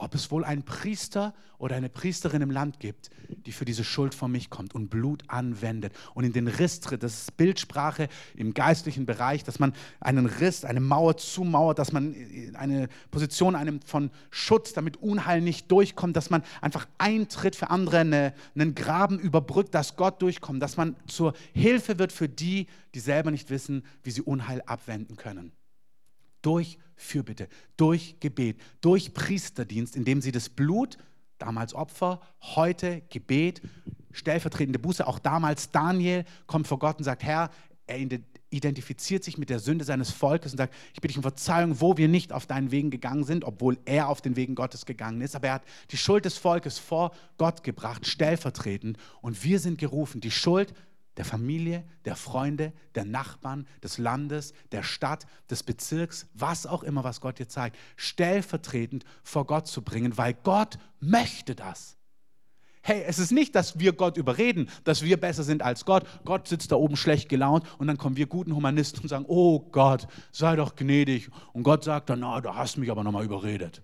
ob 0.00 0.14
es 0.14 0.30
wohl 0.30 0.44
einen 0.44 0.62
Priester 0.62 1.34
oder 1.58 1.76
eine 1.76 1.90
Priesterin 1.90 2.40
im 2.40 2.50
Land 2.50 2.80
gibt, 2.80 3.10
die 3.28 3.52
für 3.52 3.66
diese 3.66 3.84
Schuld 3.84 4.14
von 4.14 4.32
mich 4.32 4.48
kommt 4.48 4.74
und 4.74 4.88
Blut 4.88 5.22
anwendet 5.28 5.92
und 6.14 6.24
in 6.24 6.32
den 6.32 6.48
Riss 6.48 6.80
tritt. 6.80 7.02
Das 7.02 7.20
ist 7.20 7.36
Bildsprache 7.36 8.08
im 8.34 8.54
geistlichen 8.54 9.04
Bereich, 9.04 9.44
dass 9.44 9.58
man 9.58 9.74
einen 10.00 10.24
Riss, 10.24 10.64
eine 10.64 10.80
Mauer 10.80 11.18
zumauert, 11.18 11.78
dass 11.78 11.92
man 11.92 12.16
eine 12.54 12.88
Position 13.10 13.54
einem 13.54 13.80
von 13.82 14.10
Schutz, 14.30 14.72
damit 14.72 14.96
Unheil 14.96 15.42
nicht 15.42 15.70
durchkommt, 15.70 16.16
dass 16.16 16.30
man 16.30 16.42
einfach 16.62 16.88
eintritt 16.96 17.54
für 17.54 17.68
andere, 17.68 17.98
eine, 17.98 18.32
einen 18.54 18.74
Graben 18.74 19.18
überbrückt, 19.18 19.74
dass 19.74 19.96
Gott 19.96 20.22
durchkommt, 20.22 20.62
dass 20.62 20.78
man 20.78 20.96
zur 21.06 21.34
Hilfe 21.52 21.98
wird 21.98 22.12
für 22.12 22.28
die, 22.28 22.68
die 22.94 23.00
selber 23.00 23.30
nicht 23.30 23.50
wissen, 23.50 23.84
wie 24.02 24.10
sie 24.10 24.22
Unheil 24.22 24.62
abwenden 24.62 25.16
können. 25.16 25.52
Durch 26.42 26.78
Fürbitte, 26.96 27.48
durch 27.76 28.20
Gebet, 28.20 28.60
durch 28.80 29.14
Priesterdienst, 29.14 29.96
indem 29.96 30.20
sie 30.20 30.32
das 30.32 30.48
Blut, 30.48 30.98
damals 31.38 31.74
Opfer, 31.74 32.20
heute 32.40 33.02
Gebet, 33.08 33.62
stellvertretende 34.12 34.78
Buße, 34.78 35.06
auch 35.06 35.18
damals 35.18 35.70
Daniel 35.70 36.24
kommt 36.46 36.66
vor 36.66 36.78
Gott 36.78 36.98
und 36.98 37.04
sagt, 37.04 37.22
Herr, 37.22 37.50
er 37.86 37.98
identifiziert 38.50 39.24
sich 39.24 39.38
mit 39.38 39.48
der 39.48 39.58
Sünde 39.58 39.84
seines 39.84 40.10
Volkes 40.10 40.52
und 40.52 40.58
sagt, 40.58 40.74
ich 40.92 41.00
bitte 41.00 41.08
dich 41.08 41.16
um 41.16 41.22
Verzeihung, 41.22 41.80
wo 41.80 41.96
wir 41.96 42.08
nicht 42.08 42.32
auf 42.32 42.46
deinen 42.46 42.70
Wegen 42.70 42.90
gegangen 42.90 43.24
sind, 43.24 43.44
obwohl 43.44 43.78
er 43.84 44.08
auf 44.08 44.20
den 44.20 44.36
Wegen 44.36 44.54
Gottes 44.54 44.86
gegangen 44.86 45.20
ist. 45.20 45.34
Aber 45.34 45.48
er 45.48 45.54
hat 45.54 45.64
die 45.90 45.96
Schuld 45.96 46.24
des 46.24 46.36
Volkes 46.36 46.78
vor 46.78 47.12
Gott 47.38 47.62
gebracht, 47.62 48.06
stellvertretend. 48.06 48.98
Und 49.22 49.42
wir 49.44 49.58
sind 49.58 49.78
gerufen, 49.78 50.20
die 50.20 50.30
Schuld 50.30 50.74
der 51.20 51.26
Familie, 51.26 51.84
der 52.06 52.16
Freunde, 52.16 52.72
der 52.94 53.04
Nachbarn, 53.04 53.66
des 53.82 53.98
Landes, 53.98 54.54
der 54.72 54.82
Stadt, 54.82 55.26
des 55.50 55.62
Bezirks, 55.62 56.26
was 56.32 56.66
auch 56.66 56.82
immer, 56.82 57.04
was 57.04 57.20
Gott 57.20 57.38
dir 57.38 57.46
zeigt, 57.46 57.76
stellvertretend 57.96 59.04
vor 59.22 59.44
Gott 59.46 59.66
zu 59.66 59.82
bringen, 59.82 60.16
weil 60.16 60.32
Gott 60.32 60.78
möchte 60.98 61.54
das. 61.54 61.98
Hey, 62.80 63.04
es 63.06 63.18
ist 63.18 63.32
nicht, 63.32 63.54
dass 63.54 63.78
wir 63.78 63.92
Gott 63.92 64.16
überreden, 64.16 64.70
dass 64.84 65.02
wir 65.02 65.20
besser 65.20 65.42
sind 65.42 65.60
als 65.60 65.84
Gott. 65.84 66.06
Gott 66.24 66.48
sitzt 66.48 66.72
da 66.72 66.76
oben 66.76 66.96
schlecht 66.96 67.28
gelaunt 67.28 67.66
und 67.76 67.86
dann 67.86 67.98
kommen 67.98 68.16
wir 68.16 68.24
guten 68.24 68.56
Humanisten 68.56 69.02
und 69.02 69.10
sagen, 69.10 69.26
oh 69.28 69.60
Gott, 69.60 70.08
sei 70.32 70.56
doch 70.56 70.74
gnädig. 70.74 71.28
Und 71.52 71.64
Gott 71.64 71.84
sagt 71.84 72.08
dann, 72.08 72.20
na, 72.20 72.40
du 72.40 72.54
hast 72.54 72.78
mich 72.78 72.90
aber 72.90 73.04
nochmal 73.04 73.26
überredet. 73.26 73.82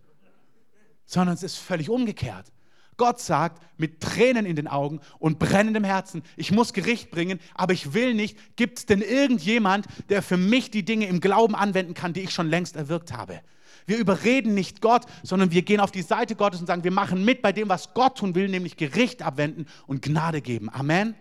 Sondern 1.04 1.34
es 1.34 1.42
ist 1.42 1.58
völlig 1.58 1.90
umgekehrt. 1.90 2.50
Gott 2.96 3.20
sagt 3.20 3.62
mit 3.76 4.00
Tränen 4.00 4.46
in 4.46 4.56
den 4.56 4.68
Augen 4.68 5.00
und 5.18 5.38
brennendem 5.38 5.84
Herzen, 5.84 6.22
ich 6.36 6.52
muss 6.52 6.72
Gericht 6.72 7.10
bringen, 7.10 7.40
aber 7.54 7.72
ich 7.72 7.92
will 7.94 8.14
nicht, 8.14 8.56
gibt 8.56 8.78
es 8.78 8.86
denn 8.86 9.02
irgendjemand, 9.02 9.86
der 10.08 10.22
für 10.22 10.36
mich 10.36 10.70
die 10.70 10.84
Dinge 10.84 11.06
im 11.06 11.20
Glauben 11.20 11.54
anwenden 11.54 11.94
kann, 11.94 12.12
die 12.12 12.22
ich 12.22 12.30
schon 12.30 12.48
längst 12.48 12.76
erwirkt 12.76 13.12
habe? 13.12 13.40
Wir 13.86 13.98
überreden 13.98 14.54
nicht 14.54 14.80
Gott, 14.80 15.02
sondern 15.22 15.52
wir 15.52 15.62
gehen 15.62 15.80
auf 15.80 15.92
die 15.92 16.02
Seite 16.02 16.34
Gottes 16.34 16.60
und 16.60 16.66
sagen, 16.66 16.84
wir 16.84 16.90
machen 16.90 17.24
mit 17.24 17.40
bei 17.42 17.52
dem, 17.52 17.68
was 17.68 17.94
Gott 17.94 18.18
tun 18.18 18.34
will, 18.34 18.48
nämlich 18.48 18.76
Gericht 18.76 19.22
abwenden 19.22 19.66
und 19.86 20.02
Gnade 20.02 20.40
geben. 20.40 20.68
Amen. 20.70 21.14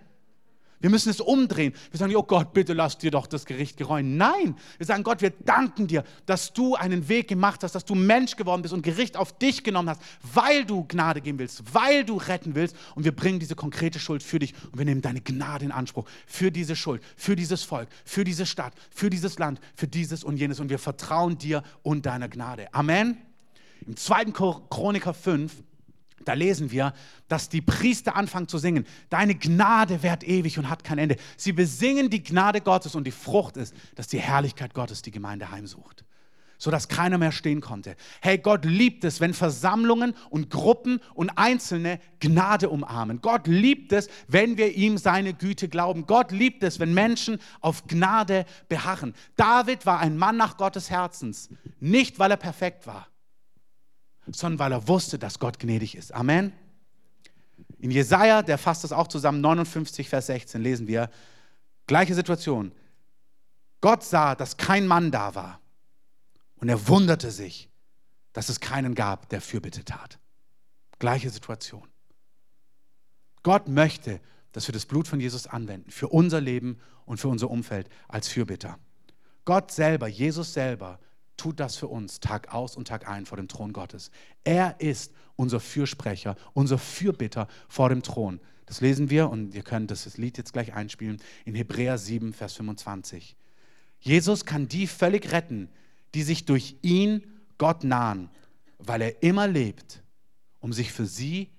Wir 0.86 0.92
müssen 0.92 1.10
es 1.10 1.20
umdrehen. 1.20 1.74
Wir 1.90 1.98
sagen, 1.98 2.16
oh 2.16 2.22
Gott, 2.22 2.54
bitte 2.54 2.74
lass 2.74 3.00
dir 3.00 3.10
doch 3.10 3.26
das 3.26 3.48
Gericht 3.48 3.76
gereuen. 3.76 4.18
Nein, 4.18 4.56
wir 4.78 4.86
sagen, 4.86 5.02
Gott, 5.02 5.20
wir 5.20 5.32
danken 5.32 5.88
dir, 5.88 6.04
dass 6.28 6.54
du 6.54 6.76
einen 6.76 7.10
Weg 7.10 7.28
gemacht 7.28 7.64
hast, 7.64 7.74
dass 7.74 7.86
du 7.86 7.96
Mensch 7.96 8.36
geworden 8.36 8.62
bist 8.62 8.72
und 8.72 8.84
Gericht 8.84 9.18
auf 9.18 9.36
dich 9.36 9.64
genommen 9.64 9.90
hast, 9.90 10.00
weil 10.22 10.64
du 10.64 10.86
Gnade 10.88 11.22
geben 11.22 11.40
willst, 11.40 11.74
weil 11.74 12.06
du 12.06 12.18
retten 12.18 12.54
willst. 12.54 12.76
Und 12.94 13.04
wir 13.04 13.16
bringen 13.16 13.40
diese 13.40 13.56
konkrete 13.56 13.98
Schuld 13.98 14.22
für 14.22 14.38
dich 14.38 14.54
und 14.72 14.78
wir 14.78 14.86
nehmen 14.86 15.02
deine 15.02 15.22
Gnade 15.22 15.66
in 15.66 15.72
Anspruch 15.72 16.06
für 16.28 16.52
diese 16.52 16.76
Schuld, 16.76 17.02
für 17.18 17.36
dieses 17.36 17.64
Volk, 17.64 17.90
für 18.04 18.24
diese 18.24 18.46
Stadt, 18.46 18.76
für 18.92 19.10
dieses 19.10 19.40
Land, 19.40 19.60
für 19.74 19.88
dieses 19.88 20.24
und 20.24 20.38
jenes. 20.38 20.60
Und 20.60 20.70
wir 20.70 20.78
vertrauen 20.78 21.40
dir 21.40 21.64
und 21.82 22.06
deiner 22.06 22.30
Gnade. 22.30 22.72
Amen. 22.76 23.18
Im 23.88 23.98
2. 23.98 24.26
Chroniker 24.70 25.16
5 25.16 25.52
da 26.26 26.34
lesen 26.34 26.72
wir, 26.72 26.94
dass 27.28 27.50
die 27.50 27.62
Priester 27.62 28.16
anfangen 28.16 28.48
zu 28.48 28.58
singen, 28.58 28.86
deine 29.10 29.36
Gnade 29.36 30.04
währt 30.04 30.24
ewig 30.24 30.60
und 30.60 30.70
hat 30.70 30.84
kein 30.84 30.98
Ende. 30.98 31.16
Sie 31.38 31.54
besingen 31.54 32.10
die 32.10 32.24
Gnade 32.24 32.62
Gottes 32.62 32.96
und 32.96 33.06
die 33.06 33.12
Frucht 33.12 33.58
ist, 33.58 33.74
dass 33.96 34.08
die 34.08 34.20
Herrlichkeit 34.20 34.74
Gottes 34.74 35.02
die 35.02 35.12
Gemeinde 35.12 35.52
heimsucht, 35.52 36.04
sodass 36.58 36.88
keiner 36.88 37.18
mehr 37.18 37.32
stehen 37.32 37.62
konnte. 37.62 37.96
Hey, 38.22 38.38
Gott 38.38 38.66
liebt 38.66 39.04
es, 39.04 39.22
wenn 39.22 39.34
Versammlungen 39.34 40.16
und 40.30 40.50
Gruppen 40.50 41.00
und 41.14 41.30
Einzelne 41.38 42.00
Gnade 42.20 42.70
umarmen. 42.70 43.22
Gott 43.22 43.48
liebt 43.48 43.94
es, 43.94 44.10
wenn 44.28 44.58
wir 44.58 44.76
ihm 44.76 44.98
seine 44.98 45.34
Güte 45.34 45.70
glauben. 45.70 46.06
Gott 46.08 46.32
liebt 46.32 46.64
es, 46.64 46.80
wenn 46.80 46.94
Menschen 46.94 47.40
auf 47.62 47.88
Gnade 47.88 48.46
beharren. 48.70 49.14
David 49.36 49.86
war 49.86 50.00
ein 50.00 50.18
Mann 50.18 50.38
nach 50.38 50.58
Gottes 50.58 50.90
Herzens, 50.90 51.50
nicht 51.80 52.20
weil 52.20 52.32
er 52.32 52.38
perfekt 52.38 52.88
war 52.88 53.08
sondern 54.28 54.60
weil 54.60 54.72
er 54.72 54.88
wusste, 54.88 55.20
dass 55.20 55.40
Gott 55.40 55.60
gnädig 55.60 55.96
ist. 55.96 56.14
Amen. 56.14 56.52
In 57.78 57.92
Jesaja, 57.92 58.42
der 58.42 58.58
fasst 58.58 58.84
das 58.84 58.92
auch 58.92 59.08
zusammen, 59.08 59.42
59, 59.42 60.10
Vers 60.10 60.28
16, 60.28 60.62
lesen 60.62 60.88
wir, 60.88 61.10
gleiche 61.88 62.16
Situation. 62.16 62.72
Gott 63.82 64.04
sah, 64.04 64.36
dass 64.36 64.58
kein 64.58 64.88
Mann 64.88 65.12
da 65.12 65.36
war 65.36 65.60
und 66.56 66.70
er 66.70 66.88
wunderte 66.88 67.30
sich, 67.32 67.70
dass 68.34 68.50
es 68.50 68.60
keinen 68.60 68.96
gab, 68.96 69.30
der 69.30 69.42
Fürbitte 69.42 69.86
tat. 69.86 70.20
Gleiche 71.00 71.30
Situation. 71.30 71.88
Gott 73.44 73.68
möchte, 73.68 74.20
dass 74.52 74.68
wir 74.68 74.74
das 74.74 74.86
Blut 74.86 75.08
von 75.08 75.20
Jesus 75.20 75.46
anwenden 75.46 75.92
für 75.92 76.08
unser 76.08 76.42
Leben 76.42 76.80
und 77.06 77.20
für 77.20 77.28
unser 77.28 77.52
Umfeld 77.52 77.90
als 78.08 78.28
Fürbitter. 78.28 78.80
Gott 79.44 79.72
selber, 79.72 80.08
Jesus 80.08 80.54
selber, 80.54 81.00
tut 81.38 81.60
das 81.60 81.76
für 81.76 81.88
uns 81.88 82.20
Tag 82.20 82.54
aus 82.54 82.76
und 82.76 82.88
Tag 82.88 83.08
ein 83.08 83.26
vor 83.26 83.38
dem 83.38 83.48
Thron 83.48 83.74
Gottes. 83.74 84.12
Er 84.44 84.80
ist 84.80 85.14
unser 85.36 85.60
Fürsprecher, 85.60 86.36
unser 86.54 86.78
Fürbitter 86.78 87.48
vor 87.68 87.90
dem 87.90 88.04
Thron. 88.04 88.40
Das 88.66 88.82
lesen 88.82 89.10
wir 89.10 89.30
und 89.30 89.54
ihr 89.54 89.64
könnt 89.64 89.92
das 89.92 90.18
Lied 90.18 90.38
jetzt 90.38 90.54
gleich 90.54 90.74
einspielen 90.74 91.22
in 91.46 91.56
Hebräer 91.56 91.98
7, 91.98 92.34
Vers 92.34 92.54
25. 92.54 93.36
Jesus 94.00 94.46
kann 94.46 94.68
die 94.68 94.88
völlig 94.88 95.32
retten, 95.32 95.70
die 96.14 96.24
sich 96.24 96.46
durch 96.46 96.76
ihn 96.82 97.24
Gott 97.58 97.84
nahen, 97.84 98.30
weil 98.80 99.02
er 99.02 99.24
immer 99.24 99.48
lebt, 99.48 100.04
um 100.60 100.74
sich 100.74 100.92
für 100.92 101.06
sie, 101.06 101.50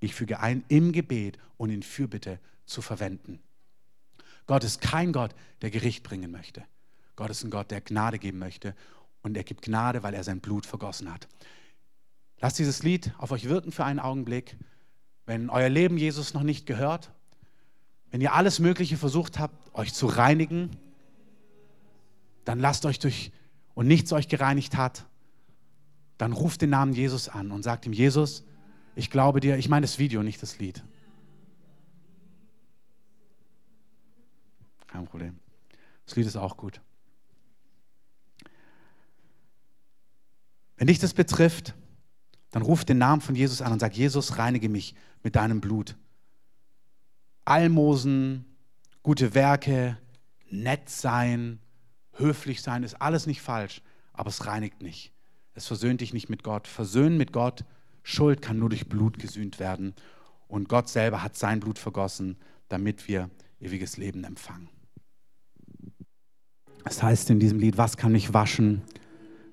ich 0.00 0.14
füge 0.14 0.40
ein, 0.40 0.64
im 0.68 0.92
Gebet 0.92 1.38
und 1.56 1.70
in 1.70 1.82
Fürbitte 1.82 2.38
zu 2.66 2.82
verwenden. 2.82 3.40
Gott 4.46 4.64
ist 4.64 4.80
kein 4.80 5.12
Gott, 5.12 5.34
der 5.62 5.70
Gericht 5.70 6.02
bringen 6.02 6.30
möchte. 6.30 6.64
Gott 7.14 7.30
ist 7.30 7.44
ein 7.44 7.50
Gott, 7.50 7.70
der 7.70 7.80
Gnade 7.80 8.18
geben 8.18 8.38
möchte 8.38 8.74
und 9.22 9.36
er 9.36 9.44
gibt 9.44 9.62
Gnade, 9.62 10.02
weil 10.02 10.14
er 10.14 10.24
sein 10.24 10.40
Blut 10.40 10.66
vergossen 10.66 11.12
hat. 11.12 11.28
Lasst 12.40 12.58
dieses 12.58 12.82
Lied 12.82 13.12
auf 13.18 13.30
euch 13.30 13.48
wirken 13.48 13.72
für 13.72 13.84
einen 13.84 14.00
Augenblick. 14.00 14.56
Wenn 15.26 15.48
euer 15.48 15.68
Leben 15.68 15.96
Jesus 15.96 16.34
noch 16.34 16.42
nicht 16.42 16.66
gehört, 16.66 17.12
wenn 18.10 18.20
ihr 18.20 18.34
alles 18.34 18.58
Mögliche 18.58 18.96
versucht 18.96 19.38
habt, 19.38 19.74
euch 19.74 19.94
zu 19.94 20.06
reinigen, 20.06 20.70
dann 22.44 22.58
lasst 22.58 22.84
euch 22.84 22.98
durch 22.98 23.32
und 23.74 23.86
nichts 23.86 24.12
euch 24.12 24.28
gereinigt 24.28 24.76
hat, 24.76 25.06
dann 26.18 26.32
ruft 26.32 26.60
den 26.62 26.70
Namen 26.70 26.92
Jesus 26.92 27.28
an 27.28 27.52
und 27.52 27.62
sagt 27.62 27.86
ihm, 27.86 27.92
Jesus, 27.92 28.44
ich 28.94 29.10
glaube 29.10 29.40
dir, 29.40 29.56
ich 29.56 29.68
meine 29.68 29.84
das 29.84 29.98
Video, 29.98 30.22
nicht 30.22 30.42
das 30.42 30.58
Lied. 30.58 30.84
Kein 34.88 35.06
Problem. 35.06 35.38
Das 36.04 36.16
Lied 36.16 36.26
ist 36.26 36.36
auch 36.36 36.56
gut. 36.56 36.80
Wenn 40.76 40.86
dich 40.86 40.98
das 40.98 41.14
betrifft, 41.14 41.74
dann 42.50 42.62
ruf 42.62 42.84
den 42.84 42.98
Namen 42.98 43.20
von 43.20 43.34
Jesus 43.34 43.62
an 43.62 43.72
und 43.72 43.80
sag, 43.80 43.96
Jesus, 43.96 44.38
reinige 44.38 44.68
mich 44.68 44.94
mit 45.22 45.36
deinem 45.36 45.60
Blut. 45.60 45.96
Almosen, 47.44 48.44
gute 49.02 49.34
Werke, 49.34 49.98
nett 50.50 50.88
sein, 50.88 51.58
höflich 52.12 52.62
sein, 52.62 52.82
ist 52.82 53.00
alles 53.00 53.26
nicht 53.26 53.40
falsch, 53.40 53.82
aber 54.12 54.28
es 54.28 54.46
reinigt 54.46 54.82
nicht. 54.82 55.12
Es 55.54 55.66
versöhnt 55.66 56.00
dich 56.00 56.12
nicht 56.12 56.28
mit 56.28 56.42
Gott. 56.42 56.66
Versöhnen 56.66 57.16
mit 57.16 57.32
Gott, 57.32 57.64
Schuld 58.02 58.42
kann 58.42 58.58
nur 58.58 58.68
durch 58.68 58.88
Blut 58.88 59.18
gesühnt 59.18 59.58
werden. 59.58 59.94
Und 60.48 60.68
Gott 60.68 60.88
selber 60.88 61.22
hat 61.22 61.36
sein 61.36 61.60
Blut 61.60 61.78
vergossen, 61.78 62.36
damit 62.68 63.08
wir 63.08 63.30
ewiges 63.60 63.96
Leben 63.96 64.24
empfangen. 64.24 64.68
Es 66.84 67.02
heißt 67.02 67.30
in 67.30 67.38
diesem 67.38 67.58
Lied, 67.58 67.78
was 67.78 67.96
kann 67.96 68.12
mich 68.12 68.34
waschen? 68.34 68.82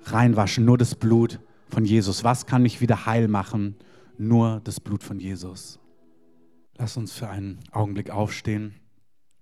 Reinwaschen, 0.03 0.65
nur 0.65 0.77
das 0.77 0.95
Blut 0.95 1.39
von 1.67 1.85
Jesus. 1.85 2.23
Was 2.23 2.45
kann 2.45 2.63
mich 2.63 2.81
wieder 2.81 3.05
heil 3.05 3.27
machen? 3.27 3.75
Nur 4.17 4.61
das 4.63 4.79
Blut 4.79 5.03
von 5.03 5.19
Jesus. 5.19 5.79
Lass 6.77 6.97
uns 6.97 7.13
für 7.13 7.29
einen 7.29 7.59
Augenblick 7.71 8.09
aufstehen. 8.09 8.75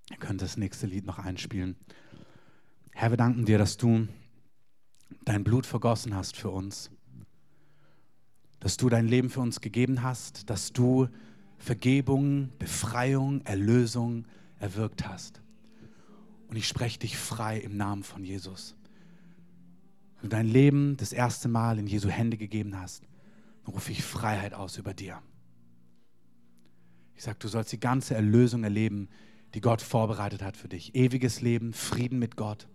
Ihr 0.10 0.18
könnt 0.18 0.42
das 0.42 0.58
nächste 0.58 0.88
Lied 0.88 1.06
noch 1.06 1.20
einspielen. 1.20 1.76
Herr, 2.94 3.12
wir 3.12 3.18
danken 3.18 3.46
dir, 3.46 3.58
dass 3.58 3.78
du 3.78 4.08
dein 5.26 5.44
Blut 5.44 5.66
vergossen 5.66 6.16
hast 6.16 6.36
für 6.36 6.50
uns, 6.50 6.90
dass 8.60 8.78
du 8.78 8.90
dein 8.90 9.08
Leben 9.08 9.30
für 9.30 9.42
uns 9.42 9.62
gegeben 9.62 10.04
hast, 10.04 10.50
dass 10.50 10.74
du 10.74 11.08
Vergebung, 11.58 12.50
Befreiung, 12.60 13.42
Erlösung 13.42 14.26
erwirkt 14.60 15.08
hast. 15.08 15.42
Und 16.48 16.56
ich 16.56 16.68
spreche 16.68 17.00
dich 17.00 17.18
frei 17.18 17.60
im 17.60 17.78
Namen 17.78 18.04
von 18.04 18.24
Jesus 18.24 18.77
du 20.22 20.28
dein 20.28 20.48
Leben 20.48 20.98
das 20.98 21.14
erste 21.14 21.48
Mal 21.48 21.80
in 21.80 21.88
Jesu 21.88 22.10
Hände 22.10 22.38
gegeben 22.38 22.80
hast, 22.80 23.04
dann 23.64 23.74
rufe 23.74 23.92
ich 23.92 24.04
Freiheit 24.04 24.54
aus 24.54 24.78
über 24.78 24.94
dir. 24.94 25.22
Ich 27.16 27.24
sage, 27.24 27.38
du 27.40 27.48
sollst 27.48 27.72
die 27.72 27.80
ganze 27.80 28.16
Erlösung 28.16 28.64
erleben, 28.64 29.10
die 29.54 29.62
Gott 29.62 29.82
vorbereitet 29.82 30.42
hat 30.44 30.58
für 30.58 30.68
dich. 30.68 30.94
Ewiges 30.96 31.42
Leben, 31.42 31.74
Frieden 31.74 32.20
mit 32.20 32.36
Gott, 32.36 32.68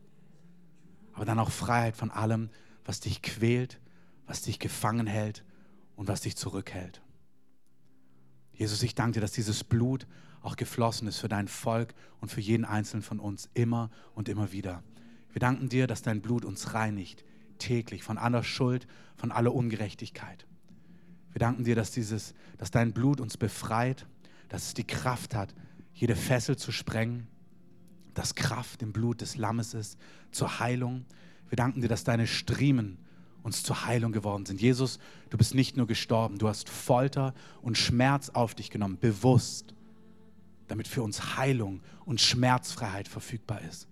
aber 1.12 1.24
dann 1.24 1.38
auch 1.38 1.50
Freiheit 1.50 1.96
von 1.96 2.10
allem, 2.10 2.50
was 2.84 3.00
dich 3.00 3.22
quält, 3.22 3.80
was 4.26 4.42
dich 4.42 4.58
gefangen 4.58 5.06
hält 5.06 5.44
und 5.96 6.08
was 6.08 6.22
dich 6.22 6.36
zurückhält. 6.36 7.02
Jesus, 8.52 8.82
ich 8.82 8.94
danke 8.94 9.14
dir, 9.14 9.20
dass 9.20 9.32
dieses 9.32 9.64
Blut 9.64 10.06
auch 10.40 10.56
geflossen 10.56 11.08
ist 11.08 11.18
für 11.18 11.28
dein 11.28 11.48
Volk 11.48 11.94
und 12.20 12.30
für 12.30 12.40
jeden 12.40 12.64
Einzelnen 12.64 13.02
von 13.02 13.20
uns 13.20 13.48
immer 13.54 13.90
und 14.14 14.28
immer 14.28 14.52
wieder. 14.52 14.82
Wir 15.32 15.40
danken 15.40 15.68
dir, 15.68 15.86
dass 15.86 16.02
dein 16.02 16.20
Blut 16.20 16.44
uns 16.44 16.74
reinigt, 16.74 17.24
täglich 17.62 18.02
von 18.02 18.18
aller 18.18 18.42
Schuld, 18.42 18.86
von 19.16 19.30
aller 19.30 19.54
Ungerechtigkeit. 19.54 20.46
Wir 21.32 21.38
danken 21.38 21.64
dir, 21.64 21.76
dass, 21.76 21.92
dieses, 21.92 22.34
dass 22.58 22.70
dein 22.70 22.92
Blut 22.92 23.20
uns 23.20 23.36
befreit, 23.36 24.06
dass 24.48 24.68
es 24.68 24.74
die 24.74 24.86
Kraft 24.86 25.34
hat, 25.34 25.54
jede 25.94 26.16
Fessel 26.16 26.56
zu 26.56 26.72
sprengen, 26.72 27.28
dass 28.14 28.34
Kraft 28.34 28.82
im 28.82 28.92
Blut 28.92 29.20
des 29.20 29.36
Lammes 29.36 29.74
ist 29.74 29.98
zur 30.30 30.58
Heilung. 30.58 31.06
Wir 31.48 31.56
danken 31.56 31.80
dir, 31.80 31.88
dass 31.88 32.04
deine 32.04 32.26
Striemen 32.26 32.98
uns 33.42 33.62
zur 33.62 33.86
Heilung 33.86 34.12
geworden 34.12 34.44
sind. 34.44 34.60
Jesus, 34.60 34.98
du 35.30 35.38
bist 35.38 35.54
nicht 35.54 35.76
nur 35.76 35.86
gestorben, 35.86 36.38
du 36.38 36.48
hast 36.48 36.68
Folter 36.68 37.34
und 37.62 37.78
Schmerz 37.78 38.28
auf 38.30 38.54
dich 38.54 38.70
genommen, 38.70 38.98
bewusst, 38.98 39.74
damit 40.68 40.88
für 40.88 41.02
uns 41.02 41.36
Heilung 41.36 41.80
und 42.04 42.20
Schmerzfreiheit 42.20 43.08
verfügbar 43.08 43.62
ist. 43.62 43.88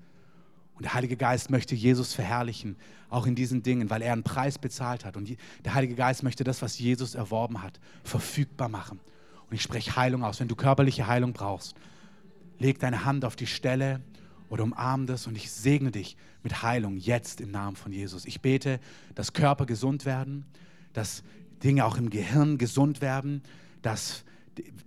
Und 0.80 0.84
der 0.84 0.94
Heilige 0.94 1.18
Geist 1.18 1.50
möchte 1.50 1.74
Jesus 1.74 2.14
verherrlichen, 2.14 2.74
auch 3.10 3.26
in 3.26 3.34
diesen 3.34 3.62
Dingen, 3.62 3.90
weil 3.90 4.00
er 4.00 4.14
einen 4.14 4.22
Preis 4.22 4.58
bezahlt 4.58 5.04
hat. 5.04 5.14
Und 5.14 5.36
der 5.62 5.74
Heilige 5.74 5.94
Geist 5.94 6.22
möchte 6.22 6.42
das, 6.42 6.62
was 6.62 6.78
Jesus 6.78 7.14
erworben 7.14 7.62
hat, 7.62 7.78
verfügbar 8.02 8.70
machen. 8.70 8.98
Und 9.50 9.54
ich 9.54 9.60
spreche 9.60 9.94
Heilung 9.96 10.24
aus. 10.24 10.40
Wenn 10.40 10.48
du 10.48 10.56
körperliche 10.56 11.06
Heilung 11.06 11.34
brauchst, 11.34 11.74
leg 12.58 12.78
deine 12.78 13.04
Hand 13.04 13.26
auf 13.26 13.36
die 13.36 13.46
Stelle 13.46 14.00
oder 14.48 14.64
umarm 14.64 15.06
das 15.06 15.26
und 15.26 15.36
ich 15.36 15.50
segne 15.50 15.90
dich 15.90 16.16
mit 16.42 16.62
Heilung 16.62 16.96
jetzt 16.96 17.42
im 17.42 17.50
Namen 17.50 17.76
von 17.76 17.92
Jesus. 17.92 18.24
Ich 18.24 18.40
bete, 18.40 18.80
dass 19.14 19.34
Körper 19.34 19.66
gesund 19.66 20.06
werden, 20.06 20.46
dass 20.94 21.22
Dinge 21.62 21.84
auch 21.84 21.98
im 21.98 22.08
Gehirn 22.08 22.56
gesund 22.56 23.02
werden, 23.02 23.42
dass 23.82 24.24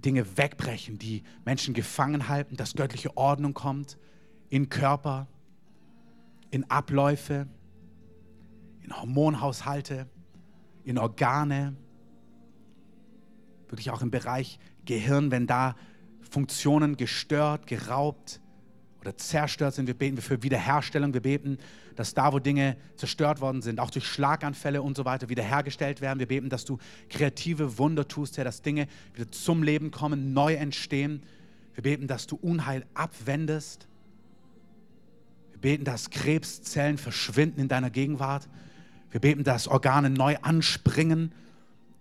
Dinge 0.04 0.38
wegbrechen, 0.38 0.98
die 0.98 1.22
Menschen 1.46 1.76
gefangen 1.76 2.30
halten, 2.30 2.58
dass 2.58 2.74
göttliche 2.74 3.16
Ordnung 3.16 3.54
kommt 3.54 4.00
in 4.50 4.70
Körper, 4.70 5.28
in 6.54 6.70
Abläufe, 6.70 7.48
in 8.82 8.96
Hormonhaushalte, 8.96 10.06
in 10.84 11.00
Organe, 11.00 11.76
wirklich 13.70 13.90
auch 13.90 14.04
im 14.04 14.12
Bereich 14.12 14.60
Gehirn, 14.86 15.32
wenn 15.32 15.48
da 15.48 15.76
Funktionen 16.30 16.96
gestört, 16.96 17.66
geraubt 17.66 18.40
oder 19.02 19.18
zerstört 19.18 19.74
sind. 19.74 19.88
Wir 19.88 19.96
beten 19.96 20.18
für 20.18 20.44
Wiederherstellung. 20.44 21.16
Wir 21.16 21.24
beten, 21.24 21.58
dass 21.96 22.14
da, 22.14 22.32
wo 22.34 22.38
Dinge 22.38 22.78
zerstört 22.98 23.42
worden 23.42 23.64
sind, 23.64 23.80
auch 23.80 23.90
durch 23.90 24.06
Schlaganfälle 24.06 24.84
und 24.84 24.96
so 24.96 25.06
weiter, 25.06 25.30
wiederhergestellt 25.30 26.02
werden. 26.02 26.20
Wir 26.20 26.28
beten, 26.28 26.50
dass 26.50 26.66
du 26.66 26.78
kreative 27.10 27.80
Wunder 27.80 28.08
tust, 28.08 28.38
Herr, 28.38 28.44
dass 28.46 28.62
Dinge 28.62 28.86
wieder 29.16 29.32
zum 29.32 29.64
Leben 29.64 29.90
kommen, 29.90 30.34
neu 30.34 30.54
entstehen. 30.54 31.24
Wir 31.74 31.82
beten, 31.82 32.06
dass 32.06 32.28
du 32.28 32.36
Unheil 32.36 32.86
abwendest. 32.94 33.88
Wir 35.64 35.72
beten, 35.72 35.86
dass 35.86 36.10
Krebszellen 36.10 36.98
verschwinden 36.98 37.62
in 37.62 37.70
deiner 37.70 37.90
Gegenwart. 37.90 38.50
Wir 39.12 39.22
beten, 39.22 39.46
dass 39.46 39.70
Organe 39.70 40.10
neu 40.10 40.36
anspringen, 40.42 41.32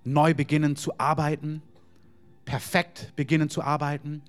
neu 0.02 0.34
beginnen 0.34 0.74
zu 0.74 0.98
arbeiten, 0.98 1.62
perfekt 2.44 3.12
beginnen 3.14 3.48
zu 3.48 3.62
arbeiten. 3.62 4.20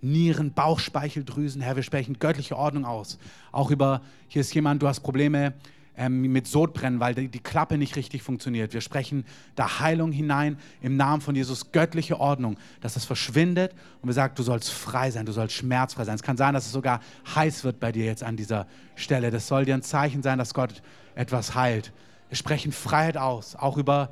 Nieren, 0.00 0.52
Bauchspeicheldrüsen, 0.52 1.60
Herr, 1.60 1.74
wir 1.74 1.82
sprechen 1.82 2.20
göttliche 2.20 2.56
Ordnung 2.56 2.84
aus. 2.84 3.18
Auch 3.50 3.72
über, 3.72 4.00
hier 4.28 4.42
ist 4.42 4.54
jemand, 4.54 4.80
du 4.80 4.86
hast 4.86 5.00
Probleme 5.00 5.54
ähm, 5.98 6.22
mit 6.22 6.46
Sodbrennen, 6.46 7.00
weil 7.00 7.14
die, 7.14 7.28
die, 7.28 7.40
Klappe 7.40 7.76
nicht 7.76 7.96
richtig 7.96 8.22
funktioniert. 8.22 8.72
Wir 8.72 8.80
sprechen 8.80 9.24
da 9.56 9.80
Heilung 9.80 10.12
hinein 10.12 10.56
im 10.80 10.96
Namen 10.96 11.20
von 11.20 11.34
Jesus, 11.34 11.72
göttliche 11.72 12.20
Ordnung, 12.20 12.56
dass 12.80 12.94
es 12.94 13.04
verschwindet 13.04 13.74
und 14.00 14.08
wir 14.08 14.14
sagen, 14.14 14.34
du 14.36 14.44
sollst 14.44 14.70
frei 14.70 15.10
sein, 15.10 15.26
du 15.26 15.32
sollst 15.32 15.56
schmerzfrei 15.56 16.04
sein. 16.04 16.14
Es 16.14 16.22
kann 16.22 16.36
sein, 16.36 16.54
dass 16.54 16.66
es 16.66 16.72
sogar 16.72 17.00
heiß 17.34 17.64
wird 17.64 17.80
bei 17.80 17.90
dir 17.90 18.04
jetzt 18.04 18.22
an 18.22 18.36
dieser 18.36 18.68
Stelle. 18.94 19.32
Das 19.32 19.48
soll 19.48 19.64
dir 19.64 19.74
ein 19.74 19.82
Zeichen 19.82 20.22
sein, 20.22 20.38
dass 20.38 20.54
Gott 20.54 20.82
etwas 21.16 21.56
heilt. 21.56 21.92
Wir 22.28 22.36
sprechen 22.36 22.70
Freiheit 22.70 23.16
aus, 23.16 23.56
auch 23.56 23.76
über 23.76 24.10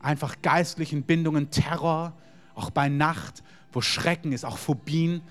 einfach 0.00 0.36
geistlichen 0.42 1.02
Bindungen, 1.02 1.50
Terror, 1.50 2.12
auch 2.54 2.70
bei 2.70 2.90
Nacht, 2.90 3.42
wo 3.72 3.80
Schrecken 3.80 4.32
ist, 4.32 4.44
auch 4.44 4.58
Phobien. 4.58 5.22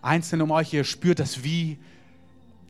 Einzelne 0.00 0.44
um 0.44 0.50
euch, 0.50 0.72
ihr 0.72 0.84
spürt 0.84 1.18
das 1.18 1.44
wie 1.44 1.78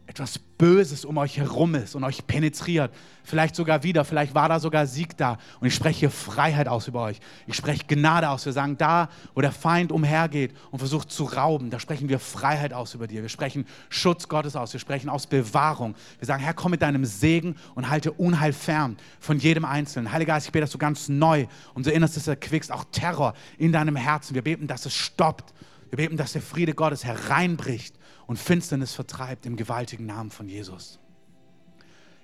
etwas 0.06 0.38
Böses 0.38 1.04
um 1.04 1.18
euch 1.18 1.36
herum 1.36 1.74
ist 1.74 1.94
und 1.94 2.04
euch 2.04 2.26
penetriert. 2.26 2.94
Vielleicht 3.24 3.56
sogar 3.56 3.82
wieder, 3.82 4.04
vielleicht 4.04 4.34
war 4.34 4.48
da 4.48 4.60
sogar 4.60 4.86
Sieg 4.86 5.16
da. 5.16 5.36
Und 5.60 5.66
ich 5.66 5.74
spreche 5.74 6.08
Freiheit 6.10 6.68
aus 6.68 6.86
über 6.86 7.02
euch. 7.02 7.18
Ich 7.46 7.56
spreche 7.56 7.84
Gnade 7.86 8.30
aus. 8.30 8.46
Wir 8.46 8.52
sagen, 8.52 8.78
da, 8.78 9.08
wo 9.34 9.40
der 9.40 9.52
Feind 9.52 9.90
umhergeht 9.90 10.54
und 10.70 10.78
versucht 10.78 11.10
zu 11.10 11.24
rauben, 11.24 11.70
da 11.70 11.80
sprechen 11.80 12.08
wir 12.08 12.20
Freiheit 12.20 12.72
aus 12.72 12.94
über 12.94 13.06
dir. 13.06 13.22
Wir 13.22 13.28
sprechen 13.28 13.66
Schutz 13.88 14.28
Gottes 14.28 14.54
aus. 14.54 14.72
Wir 14.72 14.80
sprechen 14.80 15.10
aus 15.10 15.26
Bewahrung. 15.26 15.96
Wir 16.18 16.26
sagen, 16.26 16.42
Herr, 16.42 16.54
komm 16.54 16.70
mit 16.70 16.82
deinem 16.82 17.04
Segen 17.04 17.56
und 17.74 17.90
halte 17.90 18.12
Unheil 18.12 18.52
fern 18.52 18.96
von 19.18 19.38
jedem 19.38 19.64
Einzelnen. 19.64 20.12
Heiliger 20.12 20.34
Geist, 20.34 20.46
ich 20.46 20.52
bete, 20.52 20.62
dass 20.62 20.70
du 20.70 20.78
ganz 20.78 21.08
neu 21.08 21.46
unser 21.74 21.92
Innerstes 21.92 22.28
erquickst, 22.28 22.70
auch 22.70 22.84
Terror 22.92 23.34
in 23.58 23.72
deinem 23.72 23.96
Herzen. 23.96 24.34
Wir 24.34 24.42
beten, 24.42 24.68
dass 24.68 24.86
es 24.86 24.94
stoppt. 24.94 25.52
Wir 25.90 25.96
beten, 25.96 26.16
dass 26.16 26.32
der 26.32 26.42
Friede 26.42 26.74
Gottes 26.74 27.04
hereinbricht 27.04 27.95
und 28.26 28.38
Finsternis 28.38 28.92
vertreibt 28.92 29.46
im 29.46 29.56
gewaltigen 29.56 30.06
Namen 30.06 30.30
von 30.30 30.48
Jesus. 30.48 30.98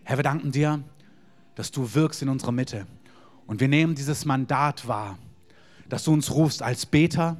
Herr, 0.04 0.18
wir 0.18 0.24
danken 0.24 0.50
dir, 0.50 0.82
dass 1.54 1.70
du 1.70 1.94
wirkst 1.94 2.22
in 2.22 2.28
unserer 2.28 2.52
Mitte. 2.52 2.86
Und 3.46 3.60
wir 3.60 3.68
nehmen 3.68 3.94
dieses 3.94 4.24
Mandat 4.24 4.88
wahr, 4.88 5.18
dass 5.88 6.04
du 6.04 6.12
uns 6.12 6.30
rufst 6.30 6.62
als 6.62 6.86
Beter, 6.86 7.36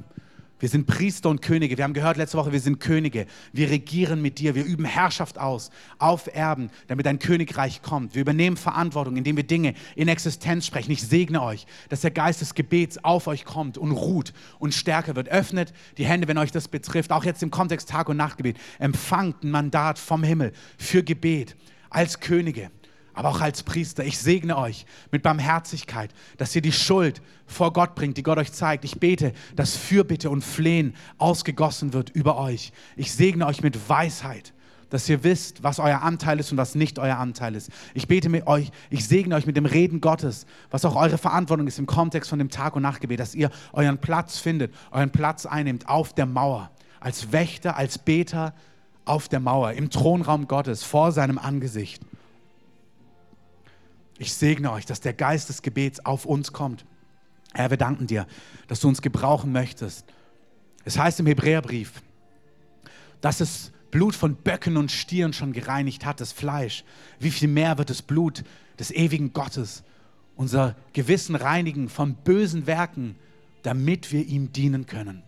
wir 0.63 0.69
sind 0.69 0.87
Priester 0.87 1.27
und 1.29 1.41
Könige. 1.41 1.75
Wir 1.75 1.83
haben 1.83 1.93
gehört 1.93 2.15
letzte 2.15 2.37
Woche, 2.37 2.53
wir 2.53 2.59
sind 2.61 2.79
Könige. 2.79 3.25
Wir 3.51 3.69
regieren 3.69 4.21
mit 4.21 4.39
dir. 4.39 4.55
Wir 4.55 4.63
üben 4.63 4.85
Herrschaft 4.85 5.37
aus 5.37 5.71
auf 5.99 6.33
Erben, 6.33 6.69
damit 6.87 7.05
dein 7.05 7.19
Königreich 7.19 7.81
kommt. 7.81 8.15
Wir 8.15 8.21
übernehmen 8.21 8.55
Verantwortung, 8.55 9.17
indem 9.17 9.35
wir 9.35 9.43
Dinge 9.43 9.73
in 9.97 10.07
Existenz 10.07 10.65
sprechen. 10.65 10.93
Ich 10.93 11.01
segne 11.01 11.43
euch, 11.43 11.65
dass 11.89 11.99
der 11.99 12.11
Geist 12.11 12.39
des 12.39 12.55
Gebets 12.55 13.03
auf 13.03 13.27
euch 13.27 13.43
kommt 13.43 13.77
und 13.77 13.91
ruht 13.91 14.31
und 14.57 14.73
stärker 14.73 15.17
wird. 15.17 15.27
Öffnet 15.27 15.73
die 15.97 16.05
Hände, 16.05 16.29
wenn 16.29 16.37
euch 16.37 16.53
das 16.53 16.69
betrifft. 16.69 17.11
Auch 17.11 17.25
jetzt 17.25 17.43
im 17.43 17.51
Kontext 17.51 17.89
Tag- 17.89 18.07
und 18.07 18.15
Nachtgebet. 18.15 18.55
Empfangt 18.79 19.43
ein 19.43 19.51
Mandat 19.51 19.99
vom 19.99 20.23
Himmel 20.23 20.53
für 20.77 21.03
Gebet 21.03 21.57
als 21.89 22.21
Könige 22.21 22.71
aber 23.13 23.29
auch 23.29 23.41
als 23.41 23.63
Priester. 23.63 24.03
Ich 24.03 24.17
segne 24.17 24.57
euch 24.57 24.85
mit 25.11 25.23
Barmherzigkeit, 25.23 26.11
dass 26.37 26.55
ihr 26.55 26.61
die 26.61 26.71
Schuld 26.71 27.21
vor 27.45 27.73
Gott 27.73 27.95
bringt, 27.95 28.17
die 28.17 28.23
Gott 28.23 28.37
euch 28.37 28.51
zeigt. 28.51 28.85
Ich 28.85 28.99
bete, 28.99 29.33
dass 29.55 29.75
Fürbitte 29.75 30.29
und 30.29 30.43
Flehen 30.43 30.95
ausgegossen 31.17 31.93
wird 31.93 32.09
über 32.09 32.37
euch. 32.37 32.71
Ich 32.95 33.13
segne 33.13 33.45
euch 33.45 33.61
mit 33.61 33.89
Weisheit, 33.89 34.53
dass 34.89 35.09
ihr 35.09 35.23
wisst, 35.23 35.63
was 35.63 35.79
euer 35.79 36.01
Anteil 36.01 36.39
ist 36.39 36.51
und 36.51 36.57
was 36.57 36.75
nicht 36.75 36.99
euer 36.99 37.17
Anteil 37.17 37.55
ist. 37.55 37.69
Ich 37.93 38.07
bete 38.07 38.29
mit 38.29 38.47
euch, 38.47 38.71
ich 38.89 39.07
segne 39.07 39.35
euch 39.35 39.45
mit 39.45 39.57
dem 39.57 39.65
Reden 39.65 40.01
Gottes, 40.01 40.45
was 40.69 40.85
auch 40.85 40.95
eure 40.95 41.17
Verantwortung 41.17 41.67
ist 41.67 41.79
im 41.79 41.85
Kontext 41.85 42.29
von 42.29 42.39
dem 42.39 42.49
Tag- 42.49 42.75
und 42.75 42.83
Nachtgebet, 42.83 43.19
dass 43.19 43.35
ihr 43.35 43.49
euren 43.71 43.97
Platz 43.97 44.39
findet, 44.39 44.73
euren 44.91 45.11
Platz 45.11 45.45
einnehmt 45.45 45.89
auf 45.89 46.13
der 46.13 46.25
Mauer, 46.25 46.71
als 46.99 47.31
Wächter, 47.31 47.75
als 47.75 47.97
Beter 47.97 48.53
auf 49.05 49.27
der 49.27 49.39
Mauer, 49.39 49.71
im 49.73 49.89
Thronraum 49.89 50.47
Gottes, 50.47 50.83
vor 50.83 51.11
seinem 51.11 51.37
Angesicht. 51.37 52.01
Ich 54.17 54.33
segne 54.33 54.71
euch, 54.71 54.85
dass 54.85 55.01
der 55.01 55.13
Geist 55.13 55.49
des 55.49 55.61
Gebets 55.61 56.05
auf 56.05 56.25
uns 56.25 56.53
kommt. 56.53 56.85
Herr, 57.53 57.69
wir 57.69 57.77
danken 57.77 58.07
dir, 58.07 58.27
dass 58.67 58.79
du 58.79 58.87
uns 58.87 59.01
gebrauchen 59.01 59.51
möchtest. 59.51 60.05
Es 60.85 60.97
heißt 60.97 61.19
im 61.19 61.27
Hebräerbrief, 61.27 62.01
dass 63.21 63.39
es 63.39 63.71
Blut 63.91 64.15
von 64.15 64.35
Böcken 64.35 64.77
und 64.77 64.91
Stieren 64.91 65.33
schon 65.33 65.53
gereinigt 65.53 66.05
hat, 66.05 66.19
das 66.19 66.31
Fleisch. 66.31 66.83
Wie 67.19 67.31
viel 67.31 67.47
mehr 67.47 67.77
wird 67.77 67.89
das 67.89 68.01
Blut 68.01 68.43
des 68.79 68.91
ewigen 68.91 69.33
Gottes 69.33 69.83
unser 70.35 70.75
Gewissen 70.93 71.35
reinigen 71.35 71.89
von 71.89 72.15
bösen 72.15 72.65
Werken, 72.65 73.15
damit 73.61 74.11
wir 74.11 74.25
ihm 74.25 74.51
dienen 74.51 74.85
können. 74.85 75.23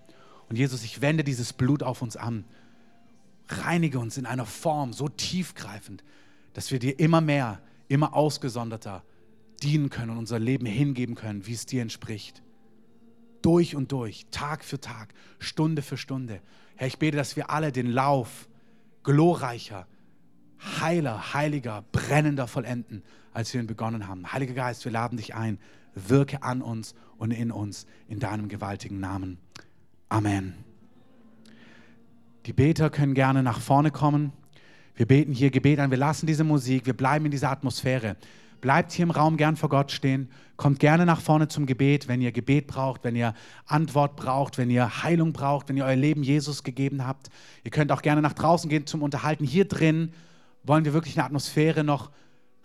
Und 0.49 0.57
Jesus, 0.57 0.83
ich 0.83 1.01
wende 1.01 1.23
dieses 1.23 1.53
Blut 1.53 1.83
auf 1.83 2.01
uns 2.01 2.17
an. 2.17 2.43
Reinige 3.47 3.99
uns 3.99 4.17
in 4.17 4.25
einer 4.25 4.45
Form 4.45 4.93
so 4.93 5.07
tiefgreifend, 5.07 6.03
dass 6.53 6.71
wir 6.71 6.79
dir 6.79 6.99
immer 6.99 7.21
mehr 7.21 7.61
immer 7.87 8.13
ausgesonderter 8.13 9.03
dienen 9.63 9.89
können 9.89 10.11
und 10.11 10.17
unser 10.17 10.39
Leben 10.39 10.65
hingeben 10.65 11.15
können, 11.15 11.45
wie 11.47 11.53
es 11.53 11.65
dir 11.65 11.81
entspricht. 11.81 12.43
Durch 13.41 13.75
und 13.75 13.91
durch, 13.91 14.25
Tag 14.31 14.63
für 14.63 14.79
Tag, 14.79 15.13
Stunde 15.39 15.81
für 15.81 15.97
Stunde. 15.97 16.41
Herr, 16.75 16.87
ich 16.87 16.97
bete, 16.97 17.17
dass 17.17 17.35
wir 17.35 17.49
alle 17.49 17.71
den 17.71 17.87
Lauf 17.87 18.49
glorreicher, 19.03 19.87
heiler, 20.81 21.33
heiliger, 21.33 21.83
brennender 21.91 22.47
vollenden, 22.47 23.03
als 23.33 23.53
wir 23.53 23.61
ihn 23.61 23.67
begonnen 23.67 24.07
haben. 24.07 24.31
Heiliger 24.31 24.53
Geist, 24.53 24.83
wir 24.85 24.91
laden 24.91 25.17
dich 25.17 25.35
ein, 25.35 25.59
wirke 25.93 26.43
an 26.43 26.61
uns 26.61 26.95
und 27.17 27.31
in 27.31 27.51
uns 27.51 27.85
in 28.07 28.19
deinem 28.19 28.49
gewaltigen 28.49 28.99
Namen. 28.99 29.37
Amen. 30.09 30.55
Die 32.45 32.53
Beter 32.53 32.89
können 32.89 33.13
gerne 33.13 33.41
nach 33.41 33.59
vorne 33.59 33.91
kommen. 33.91 34.31
Wir 34.95 35.05
beten 35.05 35.33
hier 35.33 35.51
Gebet 35.51 35.79
an, 35.79 35.91
wir 35.91 35.97
lassen 35.97 36.25
diese 36.25 36.45
Musik, 36.45 36.85
wir 36.85 36.95
bleiben 36.95 37.25
in 37.25 37.31
dieser 37.31 37.51
Atmosphäre. 37.51 38.15
Bleibt 38.61 38.93
hier 38.93 39.03
im 39.03 39.11
Raum 39.11 39.35
gern 39.35 39.57
vor 39.57 39.69
Gott 39.69 39.91
stehen. 39.91 40.29
Kommt 40.55 40.79
gerne 40.79 41.05
nach 41.05 41.19
vorne 41.19 41.49
zum 41.49 41.65
Gebet, 41.65 42.07
wenn 42.07 42.21
ihr 42.21 42.31
Gebet 42.31 42.67
braucht, 42.67 43.03
wenn 43.03 43.15
ihr 43.15 43.33
Antwort 43.65 44.15
braucht, 44.15 44.57
wenn 44.57 44.69
ihr 44.69 45.03
Heilung 45.03 45.33
braucht, 45.33 45.67
wenn 45.67 45.75
ihr 45.75 45.85
euer 45.85 45.97
Leben 45.97 46.23
Jesus 46.23 46.63
gegeben 46.63 47.05
habt. 47.05 47.29
Ihr 47.63 47.71
könnt 47.71 47.91
auch 47.91 48.01
gerne 48.01 48.21
nach 48.21 48.33
draußen 48.33 48.69
gehen 48.69 48.87
zum 48.87 49.03
Unterhalten. 49.03 49.43
Hier 49.43 49.67
drin 49.67 50.13
wollen 50.63 50.85
wir 50.85 50.93
wirklich 50.93 51.17
eine 51.17 51.25
Atmosphäre 51.25 51.83
noch 51.83 52.09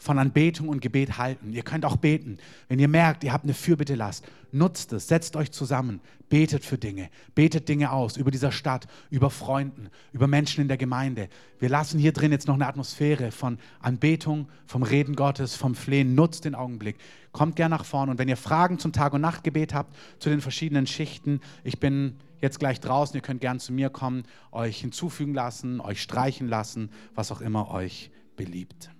von 0.00 0.18
Anbetung 0.18 0.68
und 0.68 0.80
Gebet 0.80 1.18
halten. 1.18 1.52
Ihr 1.52 1.62
könnt 1.62 1.84
auch 1.84 1.96
beten. 1.96 2.38
Wenn 2.68 2.78
ihr 2.78 2.88
merkt, 2.88 3.22
ihr 3.22 3.32
habt 3.32 3.44
eine 3.44 3.54
Fürbittelast, 3.54 4.24
nutzt 4.50 4.92
es, 4.94 5.06
setzt 5.06 5.36
euch 5.36 5.52
zusammen, 5.52 6.00
betet 6.30 6.64
für 6.64 6.78
Dinge, 6.78 7.10
betet 7.34 7.68
Dinge 7.68 7.92
aus 7.92 8.16
über 8.16 8.30
dieser 8.30 8.50
Stadt, 8.50 8.88
über 9.10 9.30
Freunden, 9.30 9.90
über 10.12 10.26
Menschen 10.26 10.62
in 10.62 10.68
der 10.68 10.78
Gemeinde. 10.78 11.28
Wir 11.58 11.68
lassen 11.68 12.00
hier 12.00 12.12
drin 12.12 12.32
jetzt 12.32 12.48
noch 12.48 12.54
eine 12.54 12.66
Atmosphäre 12.66 13.30
von 13.30 13.58
Anbetung, 13.80 14.48
vom 14.66 14.82
Reden 14.82 15.16
Gottes, 15.16 15.54
vom 15.54 15.74
Flehen. 15.74 16.14
Nutzt 16.14 16.46
den 16.46 16.54
Augenblick. 16.54 16.96
Kommt 17.32 17.56
gern 17.56 17.70
nach 17.70 17.84
vorne. 17.84 18.12
Und 18.12 18.18
wenn 18.18 18.28
ihr 18.28 18.38
Fragen 18.38 18.78
zum 18.78 18.92
Tag- 18.92 19.12
und 19.12 19.20
Nachtgebet 19.20 19.74
habt, 19.74 19.94
zu 20.18 20.30
den 20.30 20.40
verschiedenen 20.40 20.86
Schichten, 20.86 21.40
ich 21.62 21.78
bin 21.78 22.16
jetzt 22.40 22.58
gleich 22.58 22.80
draußen, 22.80 23.14
ihr 23.14 23.22
könnt 23.22 23.42
gern 23.42 23.60
zu 23.60 23.72
mir 23.72 23.90
kommen, 23.90 24.22
euch 24.50 24.80
hinzufügen 24.80 25.34
lassen, 25.34 25.80
euch 25.80 26.00
streichen 26.00 26.48
lassen, 26.48 26.90
was 27.14 27.30
auch 27.30 27.42
immer 27.42 27.70
euch 27.70 28.10
beliebt. 28.36 28.90